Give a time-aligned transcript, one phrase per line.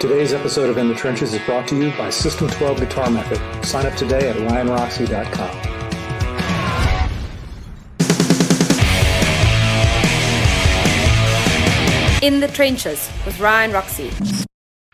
[0.00, 3.66] Today's episode of In the Trenches is brought to you by System 12 Guitar Method.
[3.66, 5.50] Sign up today at ryanroxie.com.
[12.22, 14.12] In the Trenches with Ryan Roxie.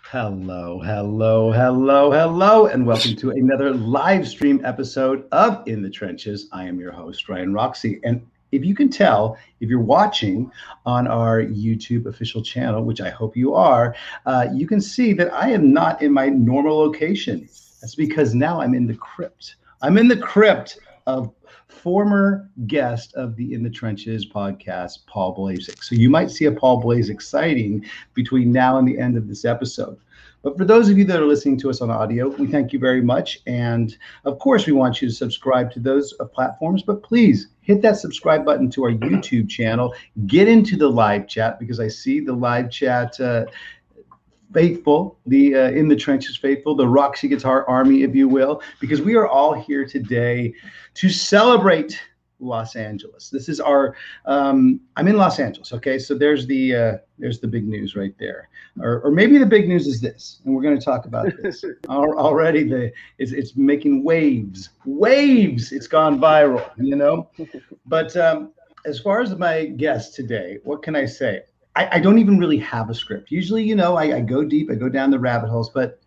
[0.05, 6.49] Hello, hello, hello, hello, and welcome to another live stream episode of In the Trenches.
[6.51, 8.01] I am your host, Ryan Roxie.
[8.05, 10.51] And if you can tell, if you're watching
[10.87, 13.95] on our YouTube official channel, which I hope you are,
[14.27, 17.49] uh, you can see that I am not in my normal location.
[17.81, 19.57] That's because now I'm in the crypt.
[19.83, 21.33] I'm in the crypt of
[21.69, 25.83] former guest of the In the Trenches podcast, Paul Blazek.
[25.83, 27.85] So you might see a Paul Blazek sighting
[28.15, 29.99] between now and the end of this episode.
[30.45, 32.79] But for those of you that are listening to us on audio, we thank you
[32.79, 33.41] very much.
[33.47, 37.81] And of course, we want you to subscribe to those uh, platforms, but please hit
[37.81, 39.95] that subscribe button to our YouTube channel.
[40.27, 43.19] Get into the live chat because I see the live chat.
[43.19, 43.47] Uh,
[44.53, 49.01] faithful, the uh, in the trenches faithful, the Roxie Guitar Army, if you will, because
[49.01, 50.55] we are all here today
[50.95, 52.01] to celebrate
[52.45, 53.31] Los Angeles.
[53.31, 53.97] This is our.
[54.27, 55.73] Um, I'm in Los Angeles.
[55.73, 58.49] Okay, so there's the uh, there's the big news right there,
[58.81, 61.65] or, or maybe the big news is this, and we're going to talk about this
[61.89, 62.65] already.
[62.65, 65.73] The it's it's making waves, waves.
[65.73, 67.31] It's gone viral, you know.
[67.87, 68.53] But um,
[68.87, 71.43] as far as my guest today, what can I say?
[71.77, 73.31] I, I don't even really have a script.
[73.31, 76.01] Usually, you know, I, I go deep, I go down the rabbit holes, but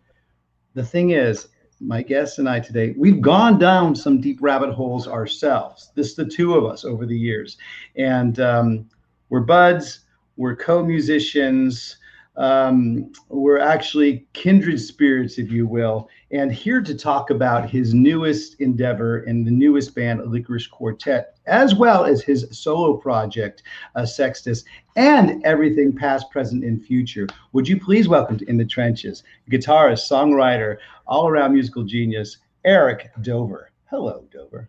[0.74, 1.48] the thing is,
[1.80, 5.90] my guest and I today, we've gone down some deep rabbit holes ourselves.
[5.94, 7.56] This the two of us over the years,
[7.96, 8.90] and um,
[9.28, 10.00] we're buds,
[10.36, 11.96] we're co-musicians,
[12.38, 18.60] um, we're actually kindred spirits, if you will, and here to talk about his newest
[18.60, 23.64] endeavor in the newest band, Lickerish Quartet, as well as his solo project,
[23.96, 27.26] uh, Sextus, and everything past, present, and future.
[27.52, 30.76] Would you please welcome to In the Trenches, guitarist, songwriter,
[31.08, 33.72] all around musical genius, Eric Dover.
[33.90, 34.68] Hello, Dover.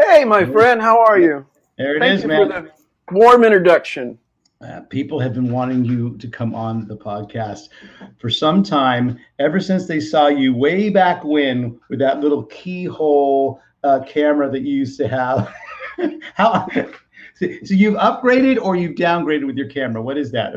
[0.00, 1.46] Hey, my friend, how are you?
[1.76, 2.48] There it Thank is, you man.
[2.48, 2.72] for the
[3.12, 4.18] warm introduction.
[4.60, 7.68] Uh, people have been wanting you to come on the podcast
[8.18, 13.60] for some time, ever since they saw you way back when with that little keyhole
[13.84, 15.54] uh, camera that you used to have.
[16.34, 16.66] How?
[17.36, 20.02] So, so you've upgraded or you've downgraded with your camera?
[20.02, 20.54] What is that?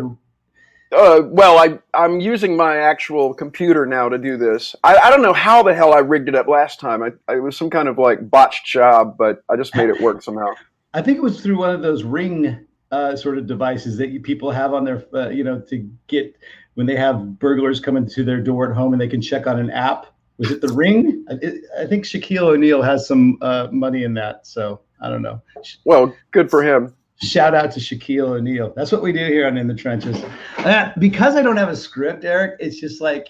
[0.92, 4.76] Uh, well, I I'm using my actual computer now to do this.
[4.84, 7.04] I, I don't know how the hell I rigged it up last time.
[7.04, 10.02] I, I it was some kind of like botched job, but I just made it
[10.02, 10.56] work somehow.
[10.96, 14.20] I think it was through one of those ring uh, sort of devices that you,
[14.20, 16.36] people have on their, uh, you know, to get
[16.76, 19.60] when they have burglars coming to their door at home and they can check on
[19.60, 20.08] an app.
[20.38, 21.26] Was it the ring?
[21.30, 25.42] I, I think Shaquille O'Neal has some uh, money in that, so I don't know.
[25.86, 26.96] Well, good for him.
[27.22, 28.74] Shout out to Shaquille O'Neal.
[28.76, 30.24] That's what we do here on In the Trenches.
[30.58, 33.28] Uh, because I don't have a script, Eric, it's just like,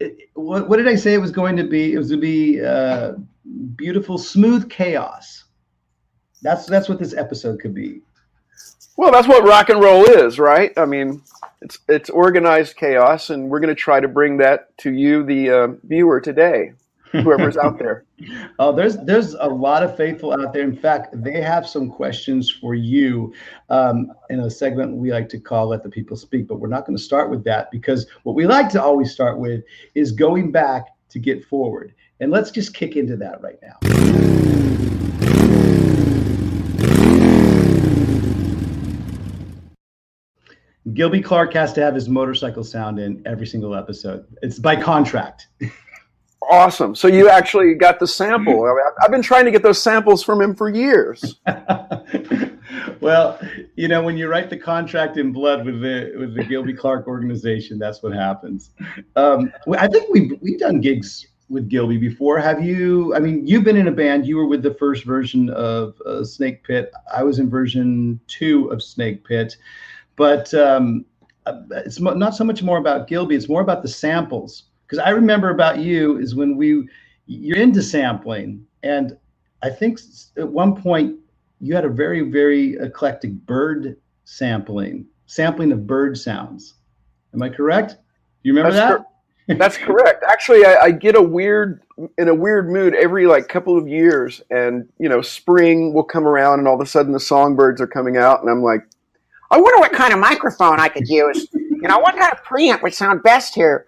[0.00, 1.92] it, what, what did I say it was going to be?
[1.92, 3.12] It was to be uh,
[3.76, 5.44] beautiful, smooth chaos.
[6.40, 8.00] That's that's what this episode could be.
[8.96, 10.72] Well, that's what rock and roll is, right?
[10.76, 11.22] I mean,
[11.62, 15.50] it's it's organized chaos, and we're going to try to bring that to you, the
[15.50, 16.72] uh, viewer, today,
[17.10, 18.04] whoever's out there.
[18.58, 20.62] Oh, there's there's a lot of faithful out there.
[20.62, 23.32] In fact, they have some questions for you
[23.70, 26.84] um, in a segment we like to call "Let the People Speak." But we're not
[26.84, 29.62] going to start with that because what we like to always start with
[29.94, 31.94] is going back to get forward.
[32.20, 34.41] And let's just kick into that right now.
[40.94, 44.26] Gilby Clarke has to have his motorcycle sound in every single episode.
[44.42, 45.46] It's by contract.
[46.50, 46.94] Awesome.
[46.96, 48.66] So you actually got the sample.
[49.00, 51.36] I've been trying to get those samples from him for years.
[53.00, 53.38] well,
[53.76, 57.06] you know, when you write the contract in blood with the with the Gilby Clarke
[57.06, 58.70] organization, that's what happens.
[59.14, 62.40] Um, I think we've we've done gigs with Gilby before.
[62.40, 63.14] Have you?
[63.14, 64.26] I mean, you've been in a band.
[64.26, 66.90] You were with the first version of uh, Snake Pit.
[67.14, 69.56] I was in version two of Snake Pit,
[70.22, 71.04] but um,
[71.72, 73.34] it's mo- not so much more about Gilby.
[73.36, 74.64] It's more about the samples.
[74.86, 76.88] Because I remember about you is when we
[77.26, 79.18] you're into sampling, and
[79.64, 79.98] I think
[80.38, 81.18] at one point
[81.60, 86.76] you had a very very eclectic bird sampling, sampling of bird sounds.
[87.34, 87.96] Am I correct?
[88.44, 88.98] You remember That's that?
[88.98, 89.06] cor-
[89.58, 90.24] That's correct.
[90.28, 91.82] Actually, I, I get a weird
[92.18, 96.26] in a weird mood every like couple of years, and you know, spring will come
[96.28, 98.82] around, and all of a sudden the songbirds are coming out, and I'm like,
[99.52, 101.46] I wonder what kind of microphone I could use.
[101.52, 103.86] You know, what kind of preamp would sound best here?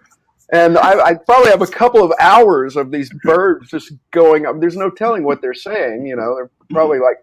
[0.53, 4.59] and I, I probably have a couple of hours of these birds just going up.
[4.59, 6.05] There's no telling what they're saying.
[6.05, 7.17] You know, they're probably like,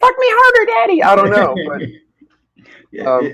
[0.00, 1.82] "Fuck me harder, daddy." I don't know, but
[3.04, 3.30] Um,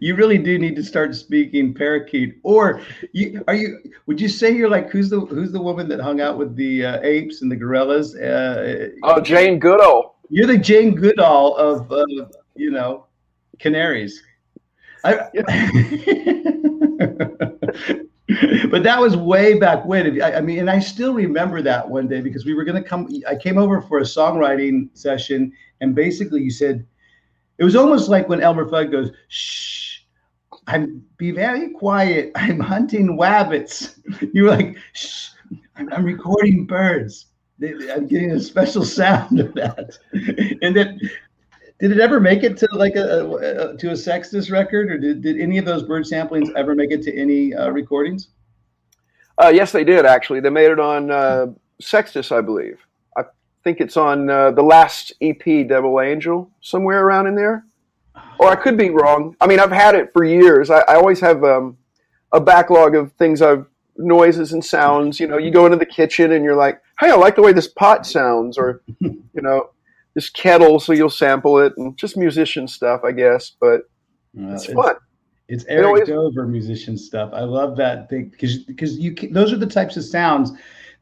[0.00, 2.40] you really do need to start speaking parakeet.
[2.42, 2.80] Or
[3.12, 3.78] you are you?
[4.06, 6.84] Would you say you're like who's the who's the woman that hung out with the
[6.84, 8.16] uh, apes and the gorillas?
[8.16, 10.16] Uh, oh, Jane Goodall.
[10.30, 12.04] You're the Jane Goodall of uh,
[12.56, 13.06] you know
[13.58, 14.22] canaries.
[15.04, 15.28] I,
[18.70, 20.20] but that was way back when.
[20.22, 22.88] I, I, mean, and I still remember that one day because we were going to
[22.88, 23.08] come.
[23.28, 26.86] I came over for a songwriting session, and basically you said
[27.58, 29.98] it was almost like when Elmer Fudd goes, "Shh,
[30.66, 32.32] I'm be very quiet.
[32.34, 33.98] I'm hunting wabbits."
[34.32, 35.28] You were like, "Shh,
[35.76, 37.26] I'm, I'm recording birds."
[37.62, 39.96] I'm getting a special sound of that,
[40.60, 40.98] and then
[41.84, 45.20] did it ever make it to like a, a, to a Sextus record, or did,
[45.20, 48.28] did any of those bird samplings ever make it to any uh, recordings?
[49.36, 50.40] Uh, yes, they did actually.
[50.40, 51.48] They made it on uh,
[51.82, 52.80] Sextus, I believe.
[53.18, 53.24] I
[53.64, 57.66] think it's on uh, the last EP, Devil Angel, somewhere around in there.
[58.38, 59.36] Or I could be wrong.
[59.42, 60.70] I mean, I've had it for years.
[60.70, 61.76] I, I always have um,
[62.32, 63.66] a backlog of things I've
[63.98, 65.20] noises and sounds.
[65.20, 67.52] You know, you go into the kitchen and you're like, "Hey, I like the way
[67.52, 69.68] this pot sounds," or you know,
[70.14, 73.52] this kettle, so you'll sample it and just musician stuff, I guess.
[73.60, 73.82] But
[74.34, 74.96] it's, it's fun.
[75.48, 77.30] It's Eric always, Dover musician stuff.
[77.32, 80.52] I love that thing because because you can, those are the types of sounds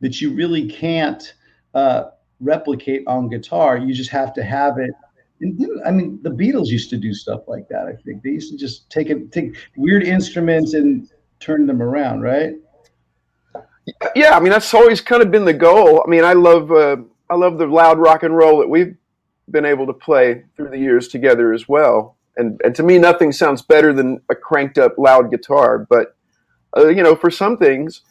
[0.00, 1.35] that you really can't
[1.75, 2.05] uh,
[2.41, 3.79] replicate on guitar.
[3.79, 4.91] You just have to have it.
[5.41, 7.87] And, I mean, the Beatles used to do stuff like that.
[7.87, 11.09] I think they used to just take it, take weird instruments and
[11.41, 12.55] turn them around, right?
[14.14, 16.03] Yeah, I mean that's always kind of been the goal.
[16.06, 16.97] I mean, I love uh,
[17.29, 18.97] I love the loud rock and roll that we've
[19.50, 22.16] been able to play through the years together as well.
[22.36, 25.86] And, and to me, nothing sounds better than a cranked up loud guitar.
[25.88, 26.16] But,
[26.76, 28.02] uh, you know, for some things,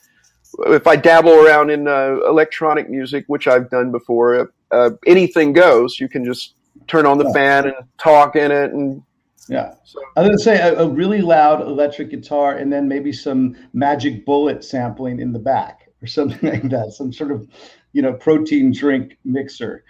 [0.60, 6.00] if I dabble around in uh, electronic music, which I've done before, uh, anything goes.
[6.00, 6.56] You can just
[6.88, 7.34] turn on the yeah.
[7.34, 8.72] fan and talk in it.
[8.72, 9.04] And
[9.48, 9.74] yeah.
[10.16, 13.56] I was going to say a, a, really loud electric guitar and then maybe some
[13.74, 16.94] magic bullet sampling in the back or something like that.
[16.94, 17.48] Some sort of,
[17.94, 19.84] you know, protein drink mixer.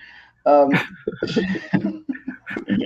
[0.46, 0.72] Um,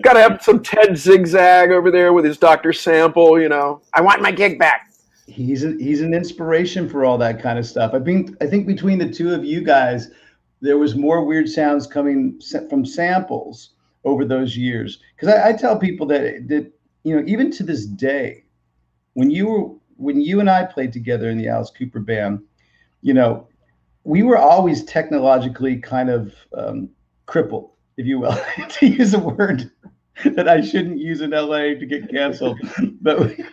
[0.02, 2.74] Got to have some Ted Zigzag over there with his Dr.
[2.74, 3.82] Sample, you know.
[3.94, 4.92] I want my gig back.
[5.28, 7.94] He's a, he's an inspiration for all that kind of stuff.
[7.94, 10.12] I think I think between the two of you guys,
[10.62, 13.72] there was more weird sounds coming from samples
[14.04, 15.00] over those years.
[15.16, 16.72] Because I, I tell people that that
[17.04, 18.44] you know even to this day,
[19.14, 22.44] when you were when you and I played together in the Alice Cooper band,
[23.02, 23.48] you know,
[24.04, 26.90] we were always technologically kind of um,
[27.26, 28.38] crippled, if you will,
[28.70, 29.72] to use a word
[30.24, 32.60] that I shouldn't use in LA to get canceled.
[33.02, 33.46] but we,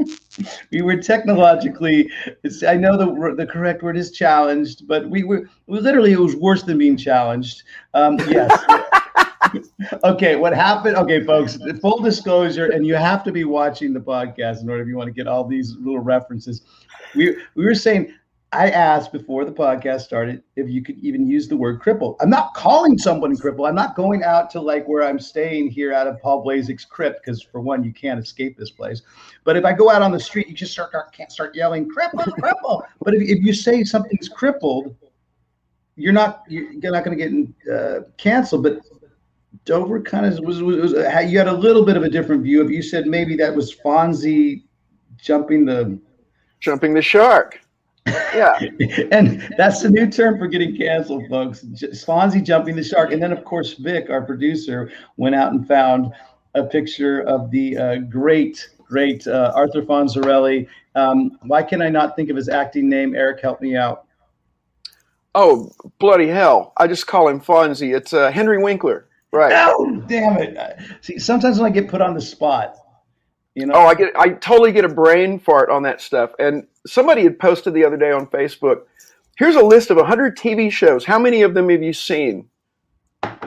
[0.72, 2.10] we were technologically,
[2.66, 6.36] I know the, the correct word is challenged, but we were we literally, it was
[6.36, 7.64] worse than being challenged.
[7.94, 8.56] Um, yes.
[10.04, 10.96] okay, what happened?
[10.96, 14.88] Okay, folks, full disclosure, and you have to be watching the podcast in order if
[14.88, 16.62] you want to get all these little references.
[17.14, 18.14] We we were saying
[18.52, 22.16] I asked before the podcast started if you could even use the word cripple.
[22.20, 23.68] I'm not calling someone cripple.
[23.68, 27.20] I'm not going out to like where I'm staying here out of Paul Blazek's crypt
[27.24, 29.02] because for one, you can't escape this place.
[29.44, 32.26] But if I go out on the street, you just start can't start yelling cripple,
[32.40, 32.82] cripple.
[33.04, 34.96] But if, if you say something's crippled,
[35.94, 38.64] you're not you're not going to get uh, canceled.
[38.64, 38.80] But
[39.64, 40.92] Dover kind of was, was, was
[41.30, 42.64] you had a little bit of a different view.
[42.64, 44.64] If you said maybe that was Fonzie
[45.18, 46.00] jumping the
[46.58, 47.60] jumping the shark
[48.06, 48.58] yeah.
[49.12, 51.62] and that's the new term for getting canceled, folks.
[51.62, 53.12] Fonzie jumping the shark.
[53.12, 56.12] And then, of course, Vic, our producer, went out and found
[56.54, 60.66] a picture of the uh, great, great uh, Arthur Fonzarelli.
[60.94, 63.14] Um, why can I not think of his acting name?
[63.14, 64.06] Eric, help me out.
[65.34, 66.72] Oh, bloody hell.
[66.76, 67.94] I just call him Fonzie.
[67.94, 69.06] It's uh, Henry Winkler.
[69.32, 69.52] Right.
[69.54, 70.58] Oh, damn it.
[71.02, 72.76] See, sometimes when I get put on the spot,
[73.54, 73.74] you know?
[73.74, 76.32] Oh, I get I totally get a brain fart on that stuff.
[76.40, 78.82] And somebody had posted the other day on Facebook.
[79.36, 81.04] Here's a list of 100 TV shows.
[81.04, 82.48] How many of them have you seen?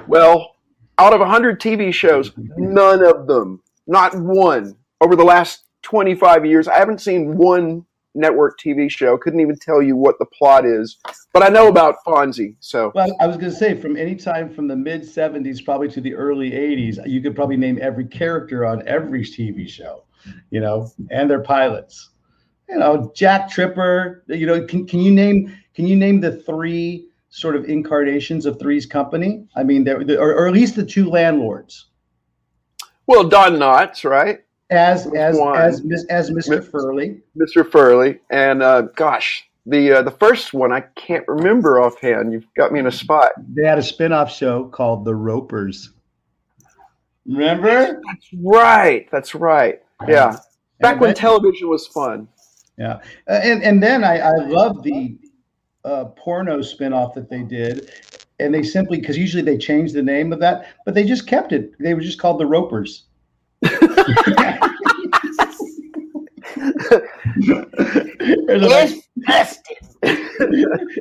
[0.08, 0.56] Well,
[0.98, 6.68] out of 100 TV shows, none of them, not one, over the last 25 years,
[6.68, 7.86] I haven't seen one
[8.16, 9.18] network TV show.
[9.18, 10.98] Couldn't even tell you what the plot is,
[11.34, 12.56] but I know about Fonzie.
[12.60, 15.90] So, well, I was going to say from any time from the mid '70s probably
[15.90, 20.04] to the early '80s, you could probably name every character on every TV show,
[20.52, 22.12] you know, and their pilots.
[22.74, 24.24] You know, Jack Tripper.
[24.28, 28.60] You know, can can you name can you name the three sort of incarnations of
[28.60, 29.48] Three's Company?
[29.56, 31.86] I mean, there or, or at least the two landlords.
[33.08, 34.40] Well, Don Knotts, right?
[34.74, 35.58] as as one.
[35.58, 36.64] as as Mr.
[36.64, 37.22] Furley.
[37.38, 37.70] Mr.
[37.70, 42.34] Furley, and uh, gosh, the uh, the first one I can't remember offhand.
[42.34, 43.32] You've got me in a spot.
[43.38, 45.92] They had a spin-off show called The Ropers.
[47.26, 48.02] Remember?
[48.06, 49.08] That's right.
[49.12, 49.82] That's right.
[50.08, 50.38] Yeah.
[50.82, 52.28] Back when television was fun.
[52.78, 55.18] Yeah, Uh, and and then I I love the
[55.86, 57.92] uh, porno spinoff that they did,
[58.40, 61.52] and they simply because usually they change the name of that, but they just kept
[61.52, 61.74] it.
[61.80, 63.04] They were just called the Ropers.
[63.62, 63.78] There's
[68.64, 68.92] a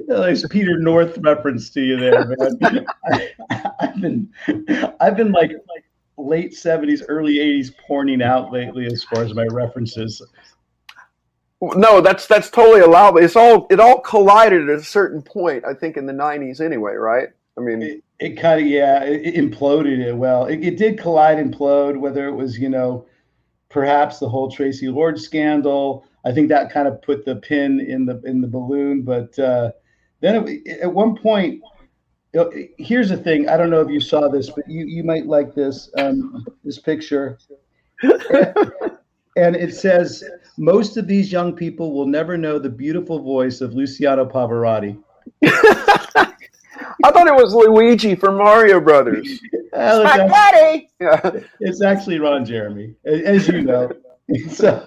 [0.09, 2.87] nice, Peter North reference to you there, man.
[3.11, 3.29] I,
[3.81, 4.29] I've been
[5.01, 5.85] I've been like like
[6.19, 10.23] late seventies, early eighties porning out lately as far as my references.
[11.63, 13.21] No, that's that's totally allowable.
[13.21, 15.65] It's all it all collided at a certain point.
[15.65, 17.29] I think in the '90s, anyway, right?
[17.57, 20.99] I mean, it, it kind of yeah it, it imploded it well it, it did
[20.99, 23.05] collide and implode whether it was you know
[23.69, 28.07] perhaps the whole tracy lord scandal i think that kind of put the pin in
[28.07, 29.73] the in the balloon but uh
[30.21, 31.61] then it, at one point
[32.79, 35.53] here's the thing i don't know if you saw this but you you might like
[35.55, 37.39] this um this picture
[39.37, 40.23] and it says
[40.59, 44.99] most of these young people will never know the beautiful voice of luciano pavarotti
[47.05, 49.29] I thought it was Luigi from Mario Brothers.
[49.75, 50.91] Well, it's, buddy.
[51.01, 51.41] Yeah.
[51.61, 53.91] it's actually ron jeremy as you know
[54.51, 54.87] so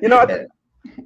[0.00, 0.46] You know, I,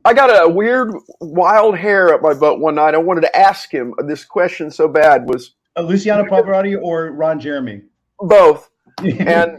[0.05, 2.95] I got a weird, wild hair up my butt one night.
[2.95, 5.29] I wanted to ask him this question so bad.
[5.29, 7.83] Was Uh, Luciano Pavarotti or Ron Jeremy?
[8.21, 8.71] both,
[9.03, 9.59] and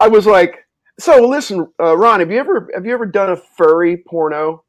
[0.00, 0.66] I was like,
[0.98, 4.64] "So listen, uh, Ron, have you ever have you ever done a furry porno?"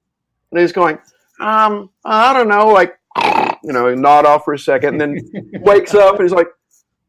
[0.51, 0.99] And he's going,
[1.39, 2.97] "Um, I don't know, like."
[3.65, 6.49] You know, nod off for a second, and then wakes up and he's like,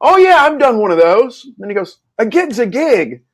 [0.00, 3.24] "Oh yeah, I've done one of those." then he goes, "A gig's a gig."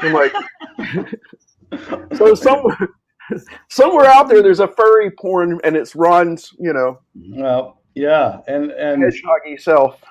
[0.00, 0.32] I'm like,
[2.16, 2.88] so somewhere,
[3.70, 8.70] somewhere out there, there's a furry porn, and it's Ron's, you know, well, yeah, and
[8.72, 10.02] and hedgehoggy self.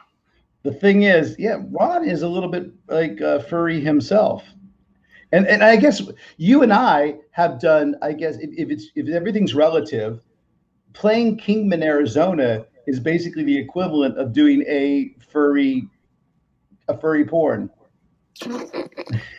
[0.63, 4.43] the thing is, yeah, Ron is a little bit like uh, furry himself,
[5.33, 6.01] and and I guess
[6.37, 7.95] you and I have done.
[8.01, 10.21] I guess if, if it's if everything's relative,
[10.93, 15.87] playing Kingman, Arizona is basically the equivalent of doing a furry
[16.87, 17.69] a furry porn.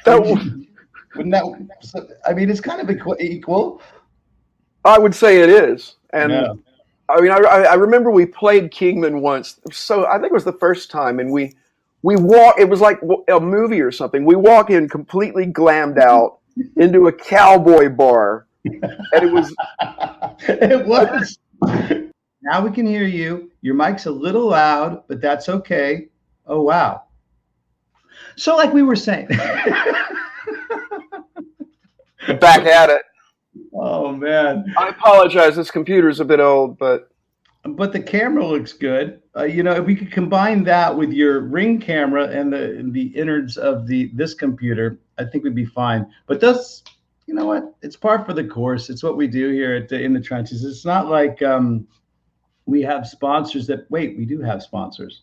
[0.04, 0.20] That,
[1.14, 2.18] Wouldn't that?
[2.26, 3.80] I mean, it's kind of equal.
[4.84, 6.52] I would say it is, and Yeah.
[7.08, 9.60] I mean, I I remember we played Kingman once.
[9.70, 11.54] So I think it was the first time, and we
[12.04, 12.56] we walk.
[12.58, 14.26] It was like a movie or something.
[14.26, 16.40] We walk in completely glammed out
[16.76, 18.84] into a cowboy bar, and
[19.14, 19.54] it was
[20.46, 21.38] it was.
[22.42, 23.50] Now we can hear you.
[23.62, 26.08] Your mic's a little loud, but that's okay.
[26.46, 27.04] Oh wow.
[28.36, 29.28] So like we were saying.
[32.38, 33.02] back at it.
[33.72, 34.74] oh man.
[34.76, 35.56] I apologize.
[35.56, 37.08] This computer's a bit old, but
[37.66, 39.22] But the camera looks good.
[39.34, 43.06] Uh, you know, if we could combine that with your ring camera and the the
[43.16, 46.06] innards of the this computer, I think we'd be fine.
[46.26, 46.82] But that's
[47.26, 47.74] you know what?
[47.80, 48.90] It's par for the course.
[48.90, 50.62] It's what we do here at the, in the trenches.
[50.62, 51.86] It's not like um,
[52.66, 54.18] we have sponsors that wait.
[54.18, 55.22] We do have sponsors.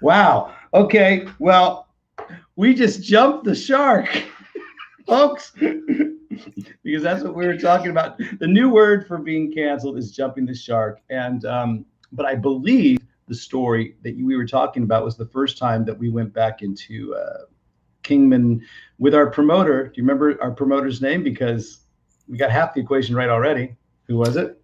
[0.00, 0.54] Wow.
[0.72, 1.26] Okay.
[1.38, 1.88] Well,
[2.56, 4.08] we just jumped the shark,
[5.06, 5.52] folks.
[6.82, 8.18] because that's what we were talking about.
[8.38, 11.00] The new word for being canceled is jumping the shark.
[11.10, 15.58] And um, but I believe the story that we were talking about was the first
[15.58, 17.44] time that we went back into uh,
[18.02, 18.62] Kingman
[18.98, 19.84] with our promoter.
[19.84, 21.22] Do you remember our promoter's name?
[21.22, 21.80] Because
[22.28, 23.76] we got half the equation right already.
[24.04, 24.60] Who was it?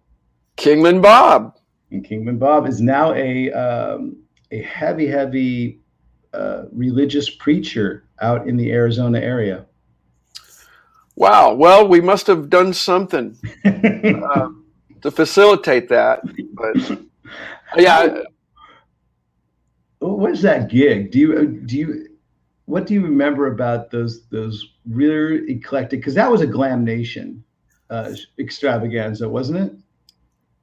[0.55, 1.57] Kingman Bob.
[1.91, 4.17] And Kingman Bob is now a um,
[4.51, 5.81] a heavy, heavy
[6.33, 9.66] uh, religious preacher out in the Arizona area.
[11.17, 11.55] Wow.
[11.55, 14.49] Well, we must have done something uh,
[15.03, 16.21] to facilitate that.
[16.53, 16.99] But
[17.77, 18.21] yeah,
[19.99, 21.11] What was that gig?
[21.11, 22.07] Do you do you
[22.65, 26.01] what do you remember about those those really eclectic?
[26.01, 27.43] Because that was a Glam Nation
[27.89, 29.73] uh, extravaganza, wasn't it?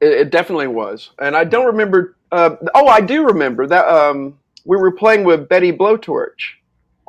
[0.07, 2.17] It, it definitely was, and I don't remember.
[2.33, 6.55] Uh, oh, I do remember that um, we were playing with Betty Blowtorch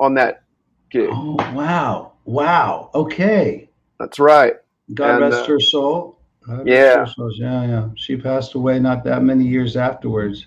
[0.00, 0.42] on that
[0.90, 1.10] gig.
[1.12, 2.90] Oh wow, wow.
[2.94, 3.68] Okay,
[3.98, 4.54] That's right.
[4.94, 6.18] God And, rest uh, her soul.
[6.46, 7.06] God yeah.
[7.06, 7.88] her yeah, yeah.
[7.96, 10.46] She passed away not that many years afterwards.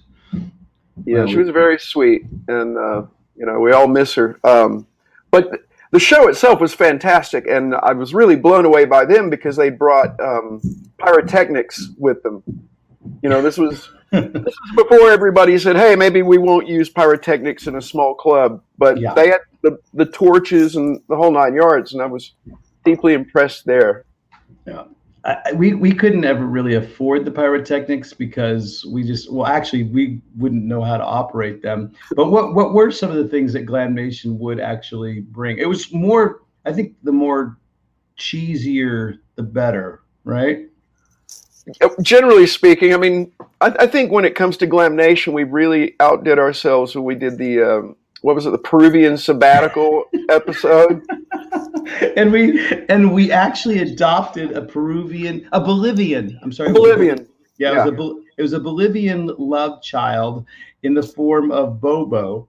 [1.05, 3.03] Yeah, Well, she was very sweet, and uh,
[3.36, 4.39] you know we all miss her.
[4.43, 4.86] Um,
[5.31, 9.55] but the show itself was fantastic, and I was really blown away by them because
[9.55, 10.62] they brought um,
[10.98, 12.43] pyrotechnics with them.
[13.24, 17.67] You know, this was this was before everybody said, "Hey, maybe we won't use pyrotechnics
[17.67, 19.13] in a small club." But Yeah.
[19.13, 22.34] they had the the torches and the whole nine yards, and I was
[22.84, 24.06] deeply impressed there.
[25.25, 30.22] I, we we couldn't ever really afford the pyrotechnics because we just well actually we
[30.38, 31.94] wouldn't know how to operate them.
[32.16, 35.58] But what what were some of the things that Glam Nation would actually bring?
[35.58, 37.58] It was more I think the more
[38.18, 40.68] cheesier the better, right?
[42.01, 45.96] Generally speaking, I mean, I, I think when it comes to Glam Nation, we really
[46.00, 51.05] outdid ourselves when we did the um, what was it, the Peruvian sabbatical episode.
[52.15, 56.39] and we and we actually adopted a Peruvian, a Bolivian.
[56.41, 57.27] I'm sorry, Bolivian.
[57.57, 57.88] Yeah, yeah.
[57.88, 60.45] It, was a, it was a Bolivian love child
[60.83, 62.47] in the form of Bobo,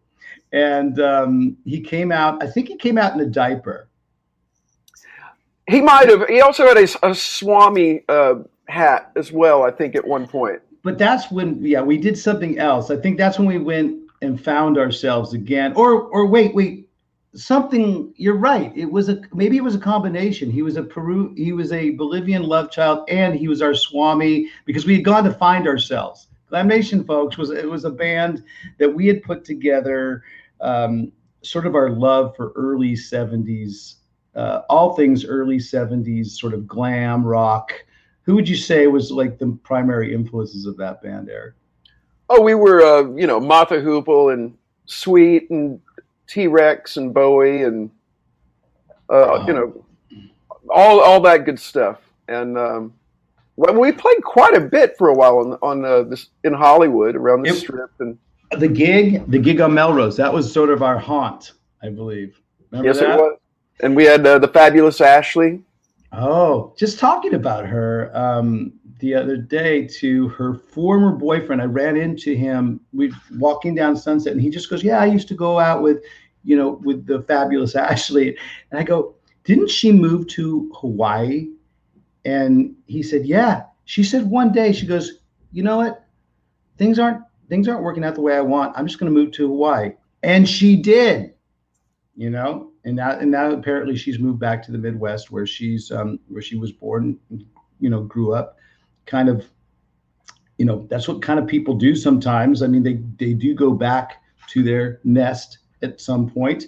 [0.53, 2.43] and um, he came out.
[2.43, 3.89] I think he came out in a diaper.
[5.69, 6.29] He might have.
[6.29, 8.37] He also had a, a Swami uh,
[8.69, 9.63] hat as well.
[9.63, 10.61] I think at one point.
[10.83, 12.91] But that's when, yeah, we did something else.
[12.91, 15.73] I think that's when we went and found ourselves again.
[15.75, 16.91] Or, or wait, wait,
[17.35, 18.13] something.
[18.17, 18.73] You're right.
[18.77, 20.51] It was a maybe it was a combination.
[20.51, 21.35] He was a Peru.
[21.37, 25.25] He was a Bolivian love child, and he was our Swami because we had gone
[25.25, 26.29] to find ourselves.
[26.49, 28.45] Glam Nation, folks, was it was a band
[28.79, 30.25] that we had put together.
[30.61, 31.13] Um,
[31.43, 33.95] sort of our love for early 70s
[34.35, 37.73] uh, all things early 70s sort of glam rock
[38.23, 41.55] who would you say was like the primary influences of that band eric
[42.31, 44.57] oh we were uh, you know Mott the Hoople and
[44.87, 45.81] sweet and
[46.27, 47.91] t-rex and bowie and
[49.11, 49.47] uh, oh.
[49.47, 49.85] you know
[50.71, 52.95] all all that good stuff and um,
[53.57, 57.43] we played quite a bit for a while on on uh, this in hollywood around
[57.43, 58.17] the it, strip and
[58.59, 62.89] the gig the gig on melrose that was sort of our haunt i believe Remember
[62.89, 63.11] yes that?
[63.11, 63.41] it was
[63.83, 65.63] and we had uh, the fabulous Ashley.
[66.13, 71.61] Oh, just talking about her um, the other day to her former boyfriend.
[71.61, 72.81] I ran into him.
[72.93, 76.03] We walking down Sunset, and he just goes, "Yeah, I used to go out with,
[76.45, 78.37] you know, with the fabulous Ashley."
[78.71, 79.15] And I go,
[79.45, 81.49] "Didn't she move to Hawaii?"
[82.25, 85.21] And he said, "Yeah." She said one day, she goes,
[85.53, 86.05] "You know what?
[86.79, 88.77] Things aren't things aren't working out the way I want.
[88.77, 89.93] I'm just going to move to Hawaii."
[90.23, 91.35] And she did.
[92.17, 95.91] You know, and now and now apparently she's moved back to the Midwest where she's
[95.91, 97.19] um, where she was born,
[97.81, 98.59] you know, grew up,
[99.07, 99.47] kind of,
[100.59, 102.63] you know, that's what kind of people do sometimes.
[102.63, 106.65] I mean, they they do go back to their nest at some point.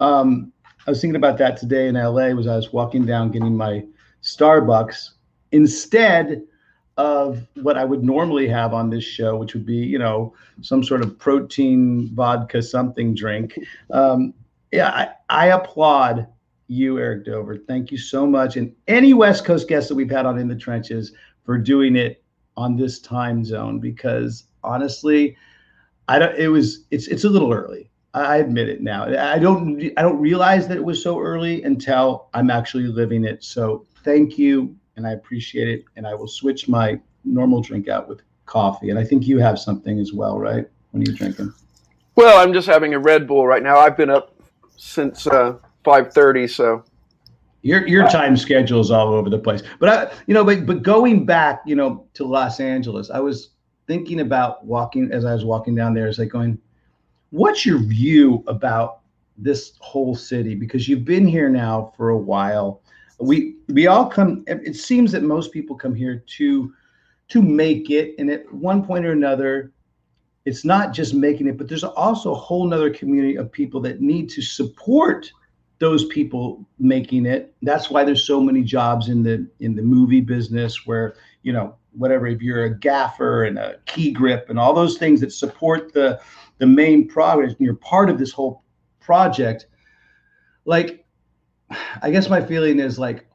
[0.00, 0.52] Um,
[0.86, 2.28] I was thinking about that today in LA.
[2.28, 3.84] Was I was walking down getting my
[4.22, 5.10] Starbucks
[5.52, 6.42] instead
[6.96, 10.82] of what I would normally have on this show, which would be, you know, some
[10.82, 13.58] sort of protein vodka something drink.
[13.90, 14.32] Um,
[14.72, 16.26] yeah, I, I applaud
[16.68, 17.58] you, Eric Dover.
[17.58, 18.56] Thank you so much.
[18.56, 21.12] And any West Coast guests that we've had on In the Trenches
[21.46, 22.22] for doing it
[22.56, 25.36] on this time zone because honestly,
[26.08, 27.90] I don't it was it's it's a little early.
[28.12, 29.04] I admit it now.
[29.04, 33.44] I don't I don't realize that it was so early until I'm actually living it.
[33.44, 35.84] So thank you and I appreciate it.
[35.96, 38.90] And I will switch my normal drink out with coffee.
[38.90, 40.66] And I think you have something as well, right?
[40.90, 41.52] When are you drinking?
[42.14, 43.78] Well, I'm just having a Red Bull right now.
[43.78, 44.34] I've been up
[44.76, 46.48] since uh, five thirty.
[46.48, 46.84] So
[47.66, 49.62] your your time schedule is all over the place.
[49.80, 53.50] But I, you know, but but going back, you know, to Los Angeles, I was
[53.88, 56.06] thinking about walking as I was walking down there.
[56.06, 56.58] It's like going,
[57.30, 59.00] what's your view about
[59.36, 60.54] this whole city?
[60.54, 62.82] Because you've been here now for a while.
[63.18, 64.44] We we all come.
[64.46, 66.72] It seems that most people come here to
[67.28, 69.72] to make it, and at one point or another,
[70.44, 74.00] it's not just making it, but there's also a whole nother community of people that
[74.00, 75.32] need to support
[75.78, 77.54] those people making it.
[77.62, 81.74] That's why there's so many jobs in the in the movie business where, you know,
[81.92, 85.92] whatever, if you're a gaffer and a key grip and all those things that support
[85.92, 86.20] the
[86.58, 88.62] the main project and you're part of this whole
[89.00, 89.66] project,
[90.64, 91.04] like
[92.00, 93.26] I guess my feeling is like,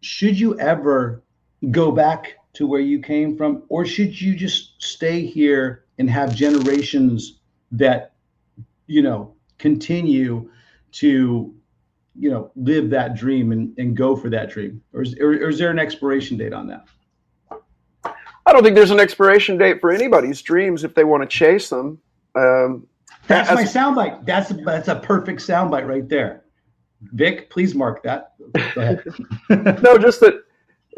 [0.00, 1.22] should you ever
[1.70, 6.34] go back to where you came from, or should you just stay here and have
[6.34, 7.40] generations
[7.72, 8.12] that
[8.86, 10.50] you know continue
[10.92, 11.54] to
[12.18, 14.82] you know live that dream and, and go for that dream?
[14.92, 16.86] Or is, or, or is there an expiration date on that?
[18.46, 21.68] I don't think there's an expiration date for anybody's dreams if they want to chase
[21.68, 21.98] them.
[22.34, 22.86] Um,
[23.26, 24.24] that's as, my soundbite.
[24.24, 26.44] That's that's a perfect soundbite right there.
[27.12, 28.32] Vic please mark that.
[28.74, 29.04] Go ahead.
[29.82, 30.42] No just that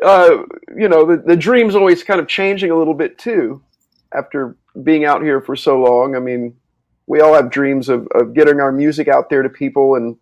[0.03, 0.39] uh,
[0.77, 3.63] you know the, the dream's always kind of changing a little bit too
[4.15, 6.17] after being out here for so long.
[6.17, 6.55] I mean,
[7.13, 10.17] we all have dreams of, of getting our music out there to people and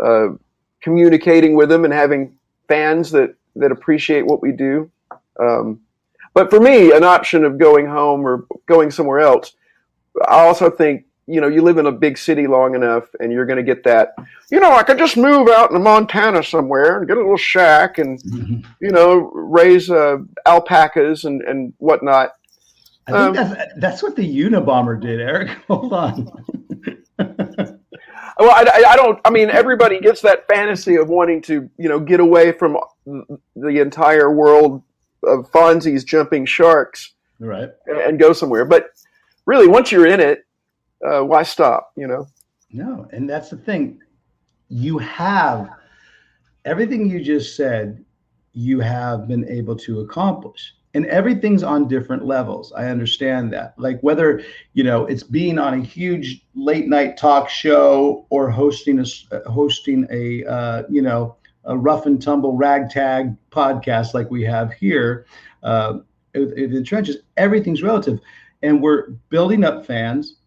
[0.00, 0.30] uh,
[0.80, 4.90] communicating with them and having fans that, that appreciate what we do.
[5.38, 5.80] Um,
[6.34, 9.52] but for me, an option of going home or going somewhere else,
[10.26, 13.44] I also think you know, you live in a big city long enough, and you're
[13.44, 14.14] going to get that.
[14.50, 17.98] You know, I could just move out in Montana somewhere and get a little shack,
[17.98, 18.18] and
[18.80, 22.30] you know, raise uh, alpacas and and whatnot.
[23.08, 25.48] I think Um, that's that's what the Unabomber did, Eric.
[25.68, 26.30] Hold on.
[27.18, 29.18] Well, I, I- don't.
[29.24, 32.76] I mean, everybody gets that fantasy of wanting to, you know, get away from
[33.56, 34.82] the entire world
[35.24, 37.70] of Fonzie's jumping sharks right.
[37.86, 38.64] and, and go somewhere.
[38.64, 38.90] But
[39.46, 40.44] really, once you're in it,
[41.04, 41.92] uh, why stop?
[41.96, 42.26] You know.
[42.70, 44.00] No, and that's the thing.
[44.68, 45.70] You have
[46.64, 48.04] everything you just said,
[48.52, 50.74] you have been able to accomplish.
[50.94, 52.72] And everything's on different levels.
[52.72, 53.74] I understand that.
[53.78, 58.98] Like whether, you know, it's being on a huge late night talk show or hosting
[58.98, 64.42] a uh, hosting a uh, you know, a rough and tumble ragtag podcast like we
[64.44, 65.26] have here
[65.62, 65.98] uh,
[66.34, 68.18] in the trenches, everything's relative.
[68.62, 70.38] And we're building up fans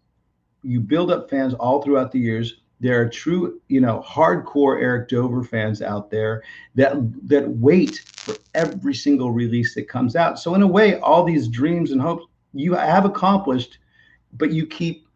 [0.62, 2.61] you build up fans all throughout the years.
[2.82, 6.42] There are true, you know, hardcore Eric Dover fans out there
[6.74, 6.96] that
[7.28, 10.40] that wait for every single release that comes out.
[10.40, 13.78] So in a way, all these dreams and hopes you have accomplished,
[14.32, 15.06] but you keep.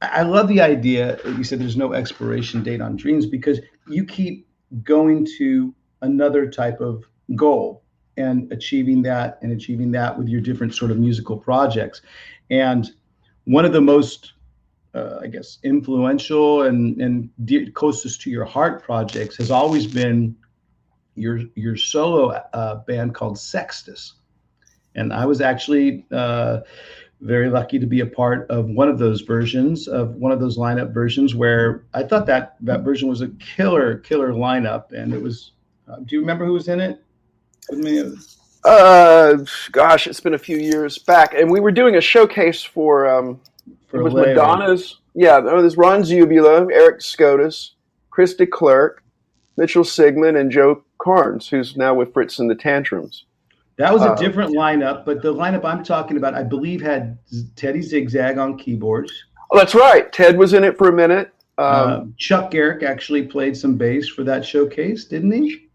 [0.00, 1.18] I love the idea.
[1.26, 4.48] You said there's no expiration date on dreams because you keep
[4.82, 7.04] going to another type of
[7.34, 7.82] goal
[8.16, 12.00] and achieving that and achieving that with your different sort of musical projects.
[12.50, 12.90] And
[13.44, 14.32] one of the most
[14.96, 20.34] uh, I guess, influential and and de- closest to your heart projects has always been
[21.14, 24.14] your your solo uh, band called Sextus,
[24.94, 26.60] and I was actually uh,
[27.20, 30.56] very lucky to be a part of one of those versions of one of those
[30.56, 35.22] lineup versions where I thought that that version was a killer killer lineup, and it
[35.22, 35.52] was.
[35.88, 37.02] Uh, do you remember who was in it?
[37.70, 38.16] With me?
[38.64, 39.36] Uh,
[39.70, 43.40] gosh, it's been a few years back, and we were doing a showcase for um,
[43.92, 44.14] it was.
[44.14, 45.00] Madonna's.
[45.14, 47.70] Yeah, there was Ron Zubula, Eric Skodis,
[48.10, 48.96] Chris DeClerc,
[49.56, 53.24] Mitchell Sigmund, and Joe Karnes, who's now with Fitz and the Tantrums.
[53.78, 57.18] That was a Uh, different lineup, but the lineup I'm talking about, I believe, had
[57.56, 59.12] Teddy Zigzag on keyboards.
[59.50, 60.10] Oh, that's right.
[60.12, 61.30] Ted was in it for a minute.
[61.58, 65.68] Um, Uh, Chuck Garric actually played some bass for that showcase, didn't he?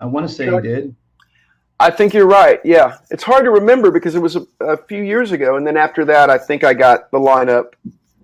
[0.00, 0.94] I want to say Chuck- he did.
[1.82, 2.60] I think you're right.
[2.64, 5.76] Yeah, it's hard to remember because it was a, a few years ago, and then
[5.76, 7.72] after that, I think I got the lineup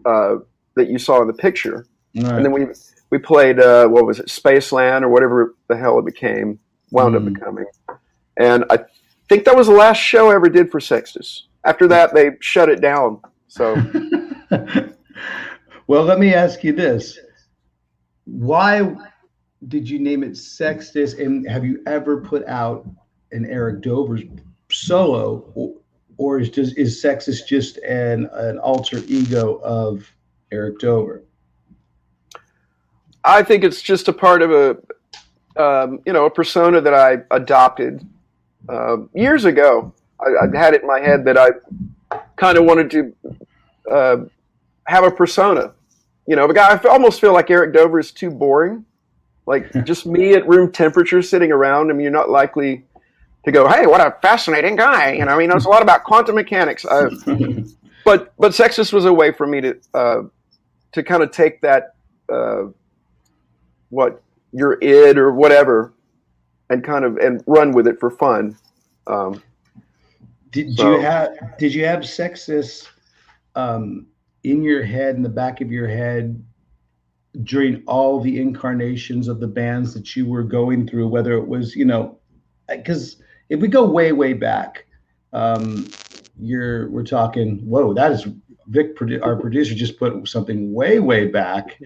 [0.04, 0.36] uh,
[0.76, 2.34] that you saw in the picture, right.
[2.34, 2.66] and then we
[3.10, 6.60] we played uh, what was it, Spaceland or whatever the hell it became,
[6.92, 7.26] wound Mhm.
[7.26, 7.66] up becoming,
[8.36, 8.78] and I
[9.28, 11.48] think that was the last show I ever did for Sextus.
[11.64, 13.20] After that, they shut it down.
[13.48, 13.74] So
[15.88, 17.18] well, let me ask you this:
[18.24, 18.94] Why
[19.66, 21.14] did you name it Sextus?
[21.14, 22.86] And have you ever put out
[23.32, 24.22] an Eric Dover's
[24.70, 25.74] solo, or,
[26.16, 30.10] or is just is Sextus just an an alter ego of
[30.52, 31.22] Eric Dover?
[33.24, 37.18] I think it's just a part of a um, you know a persona that I
[37.30, 38.06] adopted
[38.68, 39.92] uh, years ago.
[40.20, 41.50] I, I had it in my head that I
[42.36, 43.14] kind of wanted to
[43.90, 44.16] uh,
[44.84, 45.72] have a persona.
[46.26, 46.72] You know, a guy.
[46.72, 48.84] I almost feel like Eric Dover is too boring.
[49.46, 51.90] Like just me at room temperature sitting around.
[51.90, 52.84] I mean, you're not likely
[53.44, 56.04] to go, "Hey, what a fascinating guy!" You know, I mean, it's a lot about
[56.04, 56.84] quantum mechanics.
[56.84, 57.10] Uh,
[58.04, 60.22] but but Sextus was a way for me to uh,
[60.92, 61.94] to kind of take that
[62.32, 62.64] uh,
[63.90, 64.22] what
[64.52, 65.92] your id or whatever
[66.70, 68.56] and kind of and run with it for fun.
[69.06, 69.42] Um,
[70.50, 72.86] Did So- you have did you have Sextus
[73.54, 74.06] um,
[74.44, 76.42] in your head, in the back of your head,
[77.42, 81.08] during all the incarnations of the bands that you were going through?
[81.08, 82.18] Whether it was, you know,
[82.68, 83.16] because
[83.48, 84.86] if we go way way back,
[85.32, 85.88] um,
[86.38, 87.58] you're we're talking.
[87.58, 88.26] Whoa, that is
[88.68, 91.80] Vic, our producer, just put something way way back.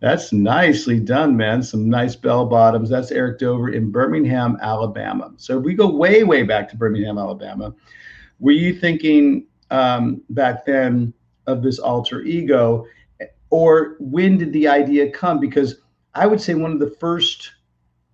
[0.00, 1.62] That's nicely done, man.
[1.62, 2.88] Some nice bell bottoms.
[2.88, 5.32] That's Eric Dover in Birmingham, Alabama.
[5.36, 7.74] So if we go way way back to Birmingham, Alabama
[8.40, 11.12] were you thinking um, back then
[11.46, 12.86] of this alter ego
[13.50, 15.76] or when did the idea come because
[16.14, 17.52] i would say one of the first